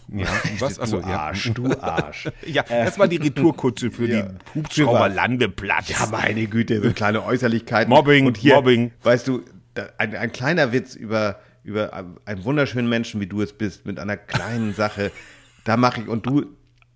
Ja, 0.08 0.26
was? 0.58 0.80
Achso, 0.80 1.00
du 1.00 1.08
ja. 1.08 1.18
Arsch, 1.20 1.52
du 1.54 1.70
Arsch. 1.80 2.28
Ja, 2.46 2.64
das 2.68 2.98
war 2.98 3.06
die 3.06 3.18
Retourkutsche 3.18 3.92
für 3.92 4.06
Ja. 4.08 4.22
den 4.22 4.38
Hubschrauberlandeplatz. 4.56 5.90
Ja, 5.90 6.08
meine 6.10 6.46
Güte, 6.48 6.82
so 6.82 6.90
kleine 6.92 7.24
Äußerlichkeiten. 7.24 7.90
Mobbing, 7.90 8.26
und 8.26 8.36
hier, 8.36 8.56
Mobbing. 8.56 8.90
Weißt 9.04 9.28
du, 9.28 9.42
da, 9.74 9.88
ein, 9.98 10.16
ein 10.16 10.32
kleiner 10.32 10.72
Witz 10.72 10.96
über, 10.96 11.38
über 11.66 11.92
einen 12.24 12.44
wunderschönen 12.44 12.88
Menschen, 12.88 13.20
wie 13.20 13.26
du 13.26 13.42
es 13.42 13.52
bist, 13.52 13.84
mit 13.86 13.98
einer 13.98 14.16
kleinen 14.16 14.72
Sache, 14.74 15.10
da 15.64 15.76
mache 15.76 16.02
ich, 16.02 16.08
und 16.08 16.24
du 16.26 16.46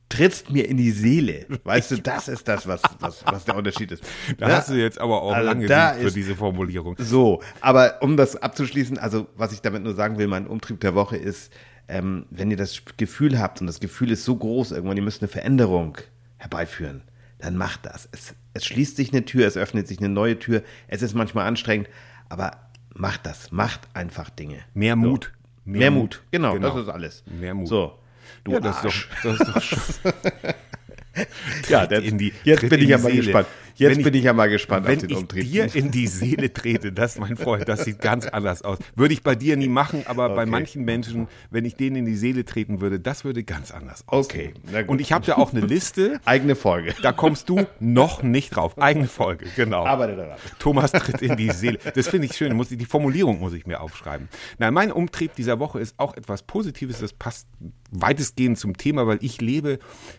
trittst 0.08 0.50
mir 0.50 0.68
in 0.68 0.76
die 0.76 0.90
Seele. 0.90 1.46
Weißt 1.64 1.90
du, 1.92 1.96
das 1.98 2.28
ist 2.28 2.48
das, 2.48 2.66
was, 2.66 2.82
was, 2.98 3.24
was 3.26 3.44
der 3.44 3.56
Unterschied 3.56 3.92
ist. 3.92 4.02
Da 4.38 4.48
Ja? 4.48 4.56
hast 4.56 4.68
du 4.70 4.74
jetzt 4.74 5.00
aber 5.00 5.22
auch 5.22 5.32
Also 5.32 5.46
lange 5.48 5.66
da 5.66 5.94
für 5.94 6.10
diese 6.10 6.34
Formulierung. 6.34 6.96
So, 6.98 7.42
aber 7.60 7.98
um 8.02 8.16
das 8.16 8.36
abzuschließen, 8.36 8.98
also 8.98 9.28
was 9.36 9.52
ich 9.52 9.60
damit 9.60 9.82
nur 9.84 9.94
sagen 9.94 10.18
will, 10.18 10.26
mein 10.26 10.46
Umtrieb 10.46 10.80
der 10.80 10.94
Woche 10.94 11.16
ist, 11.16 11.52
ähm, 11.88 12.26
wenn 12.30 12.50
ihr 12.50 12.56
das 12.56 12.82
Gefühl 12.96 13.38
habt 13.38 13.60
und 13.60 13.66
das 13.66 13.80
Gefühl 13.80 14.10
ist 14.10 14.24
so 14.24 14.36
groß, 14.36 14.72
irgendwann 14.72 14.96
ihr 14.96 15.02
müsst 15.02 15.22
eine 15.22 15.28
Veränderung 15.28 15.98
herbeiführen, 16.38 17.02
dann 17.38 17.56
macht 17.56 17.86
das. 17.86 18.08
Es, 18.12 18.34
es 18.54 18.64
schließt 18.66 18.96
sich 18.96 19.12
eine 19.12 19.24
Tür, 19.24 19.46
es 19.46 19.56
öffnet 19.56 19.86
sich 19.88 19.98
eine 19.98 20.08
neue 20.08 20.38
Tür, 20.38 20.62
es 20.88 21.02
ist 21.02 21.14
manchmal 21.14 21.46
anstrengend, 21.46 21.88
aber 22.28 22.69
macht 22.94 23.26
das, 23.26 23.50
macht 23.52 23.80
einfach 23.94 24.30
Dinge. 24.30 24.58
Mehr 24.74 24.94
So. 24.94 25.00
Mut. 25.00 25.32
Mehr, 25.64 25.90
Mut, 25.90 26.22
genau, 26.32 26.58
das 26.58 26.74
ist 26.74 26.88
alles. 26.88 27.22
Mehr 27.26 27.54
Mut. 27.54 27.68
So, 27.68 27.98
du 28.44 28.52
ja, 28.52 28.60
das 28.60 28.78
ist, 28.78 28.84
Arsch. 28.86 29.08
doch, 29.22 29.38
das 29.38 29.48
ist 29.56 30.00
doch 30.04 30.12
ja, 31.68 31.84
jetzt, 31.84 32.04
in 32.06 32.18
die- 32.18 32.32
jetzt 32.44 32.60
bin 32.62 32.72
in 32.78 32.84
ich 32.84 32.88
ja 32.88 32.96
die 32.96 33.02
mal 33.02 33.10
Seele. 33.10 33.22
gespannt. 33.24 33.46
Jetzt 33.76 33.96
Wenn 33.96 34.04
bin 34.04 34.14
ich 34.14 34.24
ja 34.24 34.32
mal 34.32 34.48
gespannt 34.48 34.86
auf 34.86 34.92
Wenn 34.92 34.98
den 35.00 35.10
ich 35.10 35.16
Umtrieb. 35.16 35.50
dir 35.50 35.74
in 35.74 35.90
die 35.90 36.06
Seele 36.06 36.52
trete, 36.52 36.92
das, 36.92 37.18
mein 37.18 37.36
Freund, 37.36 37.68
das 37.68 37.84
sieht 37.84 38.00
ganz 38.00 38.26
anders 38.26 38.62
aus. 38.62 38.78
Würde 38.94 39.14
ich 39.14 39.22
bei 39.22 39.34
dir 39.34 39.56
nie 39.56 39.68
machen, 39.68 40.04
aber 40.06 40.28
bei 40.30 40.42
Okay. 40.42 40.50
manchen 40.50 40.84
Menschen, 40.84 41.28
wenn 41.50 41.64
ich 41.64 41.76
denen 41.76 41.96
in 41.96 42.04
die 42.06 42.16
Seele 42.16 42.44
treten 42.44 42.80
würde, 42.80 42.98
das 43.00 43.24
würde 43.24 43.44
ganz 43.44 43.70
anders 43.70 44.04
aussehen. 44.08 44.54
Okay. 44.68 44.84
Und 44.86 45.00
ich 45.00 45.12
habe 45.12 45.24
da 45.26 45.36
auch 45.36 45.52
eine 45.52 45.60
Liste, 45.60 46.20
Eigene 46.24 46.56
Folge. 46.56 46.94
da 47.02 47.12
kommst 47.12 47.48
du 47.48 47.66
noch 47.78 48.22
nicht 48.22 48.56
drauf. 48.56 48.76
Eigene 48.78 49.06
Folge, 49.06 49.46
genau. 49.56 49.84
Arbeite 49.86 50.16
daran. 50.16 50.38
Thomas 50.58 50.92
tritt 50.92 51.22
in 51.22 51.36
die 51.36 51.50
Seele. 51.50 51.78
Das 51.94 52.08
finde 52.08 52.26
ich 52.26 52.36
schön. 52.36 52.54
Muss 52.56 52.70
ich, 52.70 52.78
die 52.78 52.84
Formulierung 52.86 53.38
muss 53.40 53.52
ich 53.52 53.66
mir 53.66 53.80
aufschreiben. 53.80 54.28
Nein, 54.58 54.74
mein 54.74 54.90
Umtrieb 54.92 55.34
dieser 55.36 55.58
Woche 55.58 55.78
ist 55.80 55.94
auch 55.98 56.16
etwas 56.16 56.42
Positives. 56.42 57.00
Das 57.00 57.12
passt 57.12 57.46
weitestgehend 57.92 58.58
zum 58.58 58.76
Thema, 58.76 59.06
weil 59.06 59.18
ich 59.20 59.40
lebe 59.40 59.78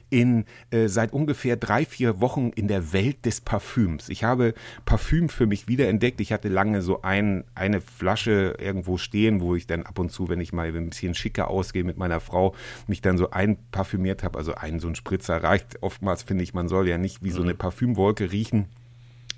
in 0.09 0.45
äh, 0.71 0.87
seit 0.87 1.13
ungefähr 1.13 1.55
drei, 1.57 1.85
vier 1.85 2.19
Wochen 2.21 2.49
in 2.55 2.67
der 2.67 2.93
Welt 2.93 3.25
des 3.25 3.40
Parfüms. 3.45 4.09
Ich 4.09 4.23
habe 4.23 4.53
Parfüm 4.85 5.29
für 5.29 5.45
mich 5.45 5.67
wiederentdeckt. 5.67 6.21
Ich 6.21 6.31
hatte 6.31 6.49
lange 6.49 6.81
so 6.81 7.01
ein, 7.01 7.43
eine 7.55 7.81
Flasche 7.81 8.55
irgendwo 8.59 8.97
stehen, 8.97 9.41
wo 9.41 9.55
ich 9.55 9.67
dann 9.67 9.83
ab 9.83 9.99
und 9.99 10.11
zu, 10.11 10.29
wenn 10.29 10.39
ich 10.39 10.53
mal 10.53 10.67
ein 10.67 10.89
bisschen 10.89 11.13
schicker 11.13 11.49
ausgehe 11.49 11.83
mit 11.83 11.97
meiner 11.97 12.19
Frau, 12.19 12.55
mich 12.87 13.01
dann 13.01 13.17
so 13.17 13.31
einparfümiert 13.31 14.23
habe. 14.23 14.37
Also 14.37 14.55
ein 14.55 14.79
so 14.79 14.87
ein 14.87 14.95
Spritzer 14.95 15.43
reicht. 15.43 15.81
Oftmals 15.81 16.23
finde 16.23 16.43
ich, 16.43 16.53
man 16.53 16.67
soll 16.67 16.87
ja 16.87 16.97
nicht 16.97 17.23
wie 17.23 17.31
so 17.31 17.41
eine 17.41 17.55
Parfümwolke 17.55 18.31
riechen 18.31 18.67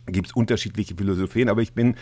gibt 0.08 0.28
es 0.28 0.34
unterschiedliche 0.34 0.96
Philosophien, 0.96 1.50
aber 1.50 1.62
ich 1.62 1.74
bin 1.74 1.96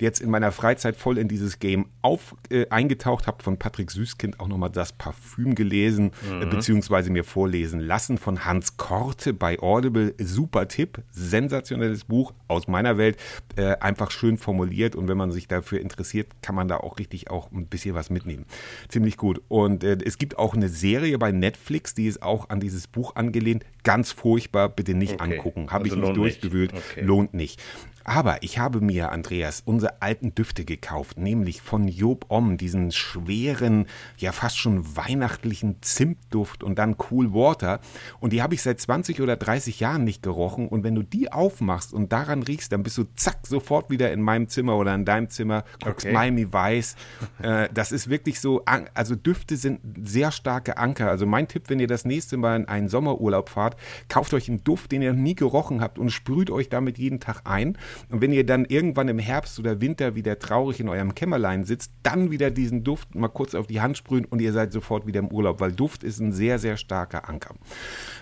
jetzt 0.00 0.20
in 0.20 0.30
meiner 0.30 0.52
Freizeit 0.52 0.96
voll 0.96 1.18
in 1.18 1.28
dieses 1.28 1.58
Game 1.58 1.86
auf, 2.02 2.34
äh, 2.48 2.68
eingetaucht, 2.68 3.26
habe 3.26 3.42
von 3.42 3.58
Patrick 3.58 3.90
Süßkind 3.90 4.40
auch 4.40 4.48
nochmal 4.48 4.70
das 4.70 4.92
Parfüm 4.92 5.54
gelesen, 5.54 6.12
äh, 6.30 6.46
beziehungsweise 6.46 7.10
mir 7.10 7.24
vorlesen 7.24 7.80
lassen 7.80 8.18
von 8.18 8.44
Hans 8.44 8.76
Korte 8.76 9.34
bei 9.34 9.58
Audible. 9.58 10.14
Super 10.18 10.68
Tipp, 10.68 11.02
sensationelles 11.10 12.04
Buch 12.04 12.32
aus 12.48 12.68
meiner 12.68 12.98
Welt, 12.98 13.16
äh, 13.56 13.76
einfach 13.78 14.10
schön 14.10 14.38
formuliert 14.38 14.94
und 14.94 15.08
wenn 15.08 15.16
man 15.16 15.32
sich 15.32 15.48
dafür 15.48 15.80
interessiert, 15.80 16.28
kann 16.42 16.54
man 16.54 16.68
da 16.68 16.78
auch 16.78 16.98
richtig 16.98 17.30
auch 17.30 17.50
ein 17.52 17.66
bisschen 17.66 17.94
was 17.94 18.10
mitnehmen. 18.10 18.46
Ziemlich 18.88 19.16
gut. 19.16 19.42
Und 19.48 19.84
äh, 19.84 19.98
es 20.04 20.18
gibt 20.18 20.38
auch 20.38 20.54
eine 20.54 20.68
Serie 20.68 21.18
bei 21.18 21.32
Netflix, 21.32 21.94
die 21.94 22.06
ist 22.06 22.22
auch 22.22 22.48
an 22.48 22.60
dieses 22.60 22.86
Buch 22.86 23.16
angelehnt. 23.16 23.64
Ganz 23.82 24.12
furchtbar, 24.12 24.68
bitte 24.68 24.94
nicht 24.94 25.14
Okay. 25.14 25.36
angucken. 25.36 25.70
Habe 25.70 25.84
Also 25.84 25.96
ich 25.96 26.02
nicht. 26.12 26.16
durchgewühlt. 26.42 26.72
Okay. 26.74 27.02
Lohnt 27.02 27.34
nicht. 27.34 27.62
Aber 28.10 28.42
ich 28.42 28.58
habe 28.58 28.80
mir, 28.80 29.12
Andreas, 29.12 29.62
unsere 29.64 30.02
alten 30.02 30.34
Düfte 30.34 30.64
gekauft, 30.64 31.16
nämlich 31.16 31.62
von 31.62 31.86
Job 31.86 32.24
Om, 32.26 32.56
diesen 32.56 32.90
schweren, 32.90 33.86
ja 34.18 34.32
fast 34.32 34.58
schon 34.58 34.96
weihnachtlichen 34.96 35.80
Zimtduft 35.80 36.64
und 36.64 36.76
dann 36.80 36.96
Cool 37.08 37.32
Water. 37.32 37.78
Und 38.18 38.32
die 38.32 38.42
habe 38.42 38.54
ich 38.54 38.62
seit 38.62 38.80
20 38.80 39.20
oder 39.20 39.36
30 39.36 39.78
Jahren 39.78 40.02
nicht 40.02 40.24
gerochen. 40.24 40.66
Und 40.66 40.82
wenn 40.82 40.96
du 40.96 41.04
die 41.04 41.30
aufmachst 41.30 41.94
und 41.94 42.10
daran 42.10 42.42
riechst, 42.42 42.72
dann 42.72 42.82
bist 42.82 42.98
du 42.98 43.04
zack 43.14 43.46
sofort 43.46 43.90
wieder 43.90 44.10
in 44.10 44.22
meinem 44.22 44.48
Zimmer 44.48 44.76
oder 44.76 44.92
in 44.92 45.04
deinem 45.04 45.30
Zimmer, 45.30 45.62
guckst 45.80 46.06
Okay. 46.06 46.12
Miami 46.12 46.52
Weiß. 46.52 46.96
Äh, 47.42 47.68
das 47.72 47.90
ist 47.90 48.10
wirklich 48.10 48.38
so, 48.38 48.64
also 48.92 49.14
Düfte 49.14 49.56
sind 49.56 49.80
sehr 50.02 50.30
starke 50.30 50.76
Anker. 50.76 51.08
Also 51.08 51.24
mein 51.24 51.48
Tipp, 51.48 51.64
wenn 51.68 51.80
ihr 51.80 51.86
das 51.86 52.04
nächste 52.04 52.36
Mal 52.36 52.56
in 52.56 52.68
einen 52.68 52.88
Sommerurlaub 52.88 53.48
fahrt, 53.48 53.76
kauft 54.08 54.34
euch 54.34 54.48
einen 54.48 54.62
Duft, 54.62 54.92
den 54.92 55.00
ihr 55.00 55.12
noch 55.14 55.20
nie 55.20 55.34
gerochen 55.34 55.80
habt 55.80 55.98
und 55.98 56.10
sprüht 56.10 56.50
euch 56.50 56.68
damit 56.68 56.98
jeden 56.98 57.18
Tag 57.18 57.42
ein. 57.44 57.78
Und 58.08 58.20
wenn 58.20 58.32
ihr 58.32 58.44
dann 58.46 58.64
irgendwann 58.64 59.08
im 59.08 59.18
Herbst 59.18 59.58
oder 59.58 59.80
Winter 59.80 60.14
wieder 60.14 60.38
traurig 60.38 60.80
in 60.80 60.88
eurem 60.88 61.14
Kämmerlein 61.14 61.64
sitzt, 61.64 61.92
dann 62.02 62.30
wieder 62.30 62.50
diesen 62.50 62.82
Duft 62.84 63.14
mal 63.14 63.28
kurz 63.28 63.54
auf 63.54 63.66
die 63.66 63.80
Hand 63.80 63.96
sprühen 63.96 64.24
und 64.24 64.40
ihr 64.40 64.52
seid 64.52 64.72
sofort 64.72 65.06
wieder 65.06 65.20
im 65.20 65.28
Urlaub, 65.28 65.60
weil 65.60 65.72
Duft 65.72 66.02
ist 66.04 66.18
ein 66.20 66.32
sehr, 66.32 66.58
sehr 66.58 66.76
starker 66.76 67.28
Anker. 67.28 67.54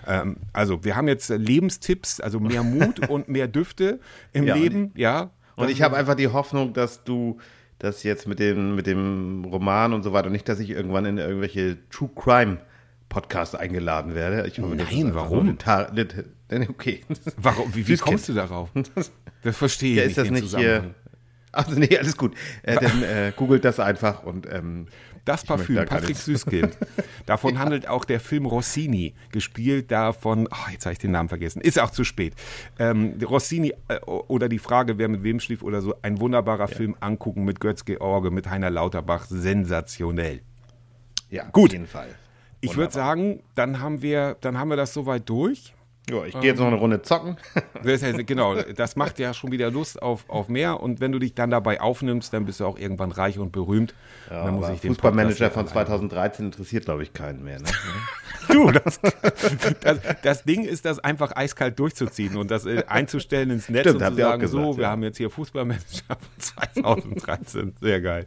Ähm, 0.06 0.36
also 0.52 0.84
wir 0.84 0.96
haben 0.96 1.08
jetzt 1.08 1.28
Lebenstipps, 1.30 2.20
also 2.20 2.40
mehr 2.40 2.62
Mut 2.62 3.08
und 3.08 3.28
mehr 3.28 3.48
Düfte 3.48 4.00
im 4.32 4.44
Ja, 4.44 4.54
und 4.54 4.60
Leben, 4.60 4.92
ja. 4.96 5.30
Und 5.56 5.70
ich 5.70 5.82
habe 5.82 5.96
einfach 5.96 6.14
die 6.14 6.28
Hoffnung, 6.28 6.72
dass 6.72 7.02
du 7.04 7.38
das 7.80 8.02
jetzt 8.02 8.26
mit 8.26 8.38
dem, 8.38 8.74
mit 8.76 8.86
dem 8.86 9.44
Roman 9.44 9.92
und 9.92 10.02
so 10.02 10.12
weiter, 10.12 10.30
nicht, 10.30 10.48
dass 10.48 10.60
ich 10.60 10.70
irgendwann 10.70 11.04
in 11.04 11.18
irgendwelche 11.18 11.78
True 11.90 12.10
Crime 12.14 12.58
Podcast 13.08 13.56
eingeladen 13.56 14.14
werde. 14.14 14.46
Ich 14.46 14.58
hoffe, 14.60 14.76
Nein, 14.76 15.14
warum? 15.14 15.56
eine- 15.64 16.24
Okay. 16.50 17.02
Warum, 17.36 17.74
wie, 17.74 17.86
wie 17.86 17.96
kommst 17.96 18.28
du 18.28 18.32
darauf? 18.32 18.70
Das 19.42 19.56
verstehe 19.56 19.90
ich 19.90 19.96
Ja, 19.96 20.02
nicht. 20.04 20.10
ist 20.10 20.18
das 20.18 20.30
nicht 20.30 20.42
Zusammenhang. 20.44 20.80
hier. 20.82 20.94
Also 21.52 21.72
nee, 21.78 21.96
alles 21.98 22.16
gut. 22.16 22.34
Äh, 22.62 22.76
dann 22.76 23.02
äh, 23.02 23.32
googelt 23.34 23.64
das 23.64 23.80
einfach 23.80 24.22
und 24.22 24.46
ähm, 24.52 24.86
Das 25.24 25.42
ich 25.42 25.48
Parfüm, 25.48 25.76
da 25.76 25.84
Patrick 25.86 26.16
Süßkind. 26.16 26.76
Davon 27.26 27.58
handelt 27.58 27.88
auch 27.88 28.04
der 28.04 28.20
Film 28.20 28.44
Rossini, 28.46 29.14
gespielt 29.32 29.90
da 29.90 30.12
von, 30.12 30.46
oh, 30.50 30.70
jetzt 30.70 30.84
habe 30.84 30.92
ich 30.92 30.98
den 30.98 31.10
Namen 31.10 31.28
vergessen, 31.30 31.60
ist 31.62 31.78
auch 31.80 31.90
zu 31.90 32.04
spät. 32.04 32.34
Ähm, 32.78 33.18
Rossini 33.26 33.72
äh, 33.88 33.98
oder 34.04 34.48
die 34.50 34.58
Frage, 34.58 34.98
wer 34.98 35.08
mit 35.08 35.22
wem 35.22 35.40
schlief 35.40 35.62
oder 35.62 35.80
so, 35.80 35.94
ein 36.02 36.20
wunderbarer 36.20 36.68
Film 36.68 36.94
angucken 37.00 37.44
mit 37.44 37.60
Götz 37.60 37.84
George, 37.84 38.30
mit 38.30 38.48
Heiner 38.50 38.70
Lauterbach, 38.70 39.26
sensationell. 39.28 40.40
Ja, 41.30 41.44
Gut. 41.50 41.70
auf 41.70 41.72
jeden 41.72 41.86
Fall. 41.86 42.08
Ich 42.60 42.76
würde 42.76 42.92
sagen, 42.92 43.40
dann 43.54 43.80
haben 43.80 44.02
wir, 44.02 44.36
dann 44.42 44.58
haben 44.58 44.68
wir 44.68 44.76
das 44.76 44.92
soweit 44.92 45.28
durch. 45.28 45.74
Ja, 46.10 46.24
ich 46.24 46.34
gehe 46.34 46.50
jetzt 46.50 46.58
noch 46.58 46.66
eine 46.66 46.76
Runde 46.76 47.02
zocken. 47.02 47.36
Das 47.84 48.02
heißt, 48.02 48.26
genau, 48.26 48.56
das 48.56 48.96
macht 48.96 49.18
ja 49.20 49.32
schon 49.32 49.52
wieder 49.52 49.70
Lust 49.70 50.02
auf, 50.02 50.28
auf 50.28 50.48
mehr. 50.48 50.80
Und 50.80 51.00
wenn 51.00 51.12
du 51.12 51.18
dich 51.20 51.34
dann 51.34 51.50
dabei 51.50 51.80
aufnimmst, 51.80 52.32
dann 52.32 52.44
bist 52.44 52.58
du 52.60 52.66
auch 52.66 52.76
irgendwann 52.76 53.12
reich 53.12 53.38
und 53.38 53.52
berühmt. 53.52 53.94
Ja, 54.30 54.40
Und 54.40 54.46
dann 54.46 54.54
muss 54.56 54.68
ich 54.70 54.80
den 54.80 54.94
Fußballmanager 54.94 55.50
von 55.50 55.66
hier 55.66 55.76
alleine- 55.76 55.88
2013 55.88 56.46
interessiert, 56.46 56.84
glaube 56.86 57.02
ich, 57.04 57.12
keinen 57.12 57.44
mehr. 57.44 57.60
Ne? 57.60 57.66
Du, 58.50 58.70
das, 58.70 58.98
das, 59.82 59.98
das 60.22 60.44
Ding 60.44 60.64
ist, 60.64 60.86
das 60.86 60.98
einfach 61.00 61.36
eiskalt 61.36 61.78
durchzuziehen 61.78 62.36
und 62.38 62.50
das 62.50 62.64
äh, 62.64 62.82
einzustellen 62.88 63.50
ins 63.50 63.68
Netz 63.68 63.82
Stimmt, 63.82 64.00
und 64.02 64.08
zu 64.08 64.16
sagen, 64.16 64.46
so, 64.48 64.58
gesagt, 64.58 64.76
wir 64.78 64.82
ja. 64.84 64.90
haben 64.90 65.02
jetzt 65.02 65.18
hier 65.18 65.28
Fußballmanager 65.28 65.84
von 66.08 66.18
2013. 66.38 67.74
Sehr 67.80 68.00
geil. 68.00 68.26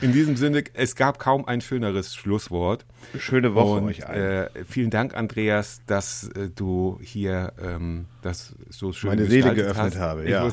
In 0.00 0.12
diesem 0.12 0.36
Sinne, 0.36 0.62
es 0.74 0.94
gab 0.94 1.18
kaum 1.18 1.44
ein 1.44 1.60
schöneres 1.60 2.14
Schlusswort. 2.14 2.86
Schöne 3.18 3.56
Woche 3.56 3.78
Und 3.80 3.86
euch 3.88 4.06
allen. 4.06 4.46
äh, 4.46 4.64
vielen 4.64 4.90
Dank, 4.90 5.16
Andreas, 5.16 5.82
dass 5.86 6.28
äh, 6.28 6.50
du 6.54 7.00
hier 7.08 7.52
ähm, 7.60 8.06
das 8.22 8.54
so 8.68 8.92
schön 8.92 9.10
Meine 9.10 9.26
Seele 9.26 9.54
geöffnet 9.54 9.94
hast. 9.94 10.00
habe, 10.00 10.28
ja. 10.28 10.42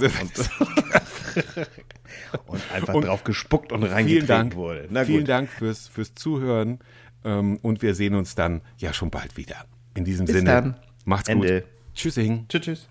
Und 2.48 2.62
einfach 2.74 2.94
Und 2.94 3.06
drauf 3.06 3.24
gespuckt 3.24 3.72
und 3.72 3.84
reingetreten 3.84 4.54
wurde. 4.54 4.88
Na 4.90 5.06
vielen 5.06 5.20
gut. 5.20 5.30
Dank 5.30 5.50
fürs, 5.50 5.88
fürs 5.88 6.16
Zuhören 6.16 6.80
ähm, 7.24 7.58
und 7.62 7.82
wir 7.82 7.96
sehen 7.96 8.16
uns 8.16 8.36
dann 8.36 8.62
ja 8.78 8.94
schon 8.94 9.12
bald 9.12 9.38
wieder. 9.38 9.66
In 9.96 10.06
diesem 10.06 10.26
Bis 10.26 10.36
Sinne, 10.38 10.50
dann. 10.50 10.76
macht's 11.06 11.30
Ende. 11.30 11.62
gut. 11.62 11.70
Tschüssing. 11.94 12.46
Tschüss, 12.50 12.62
tschüss. 12.62 12.88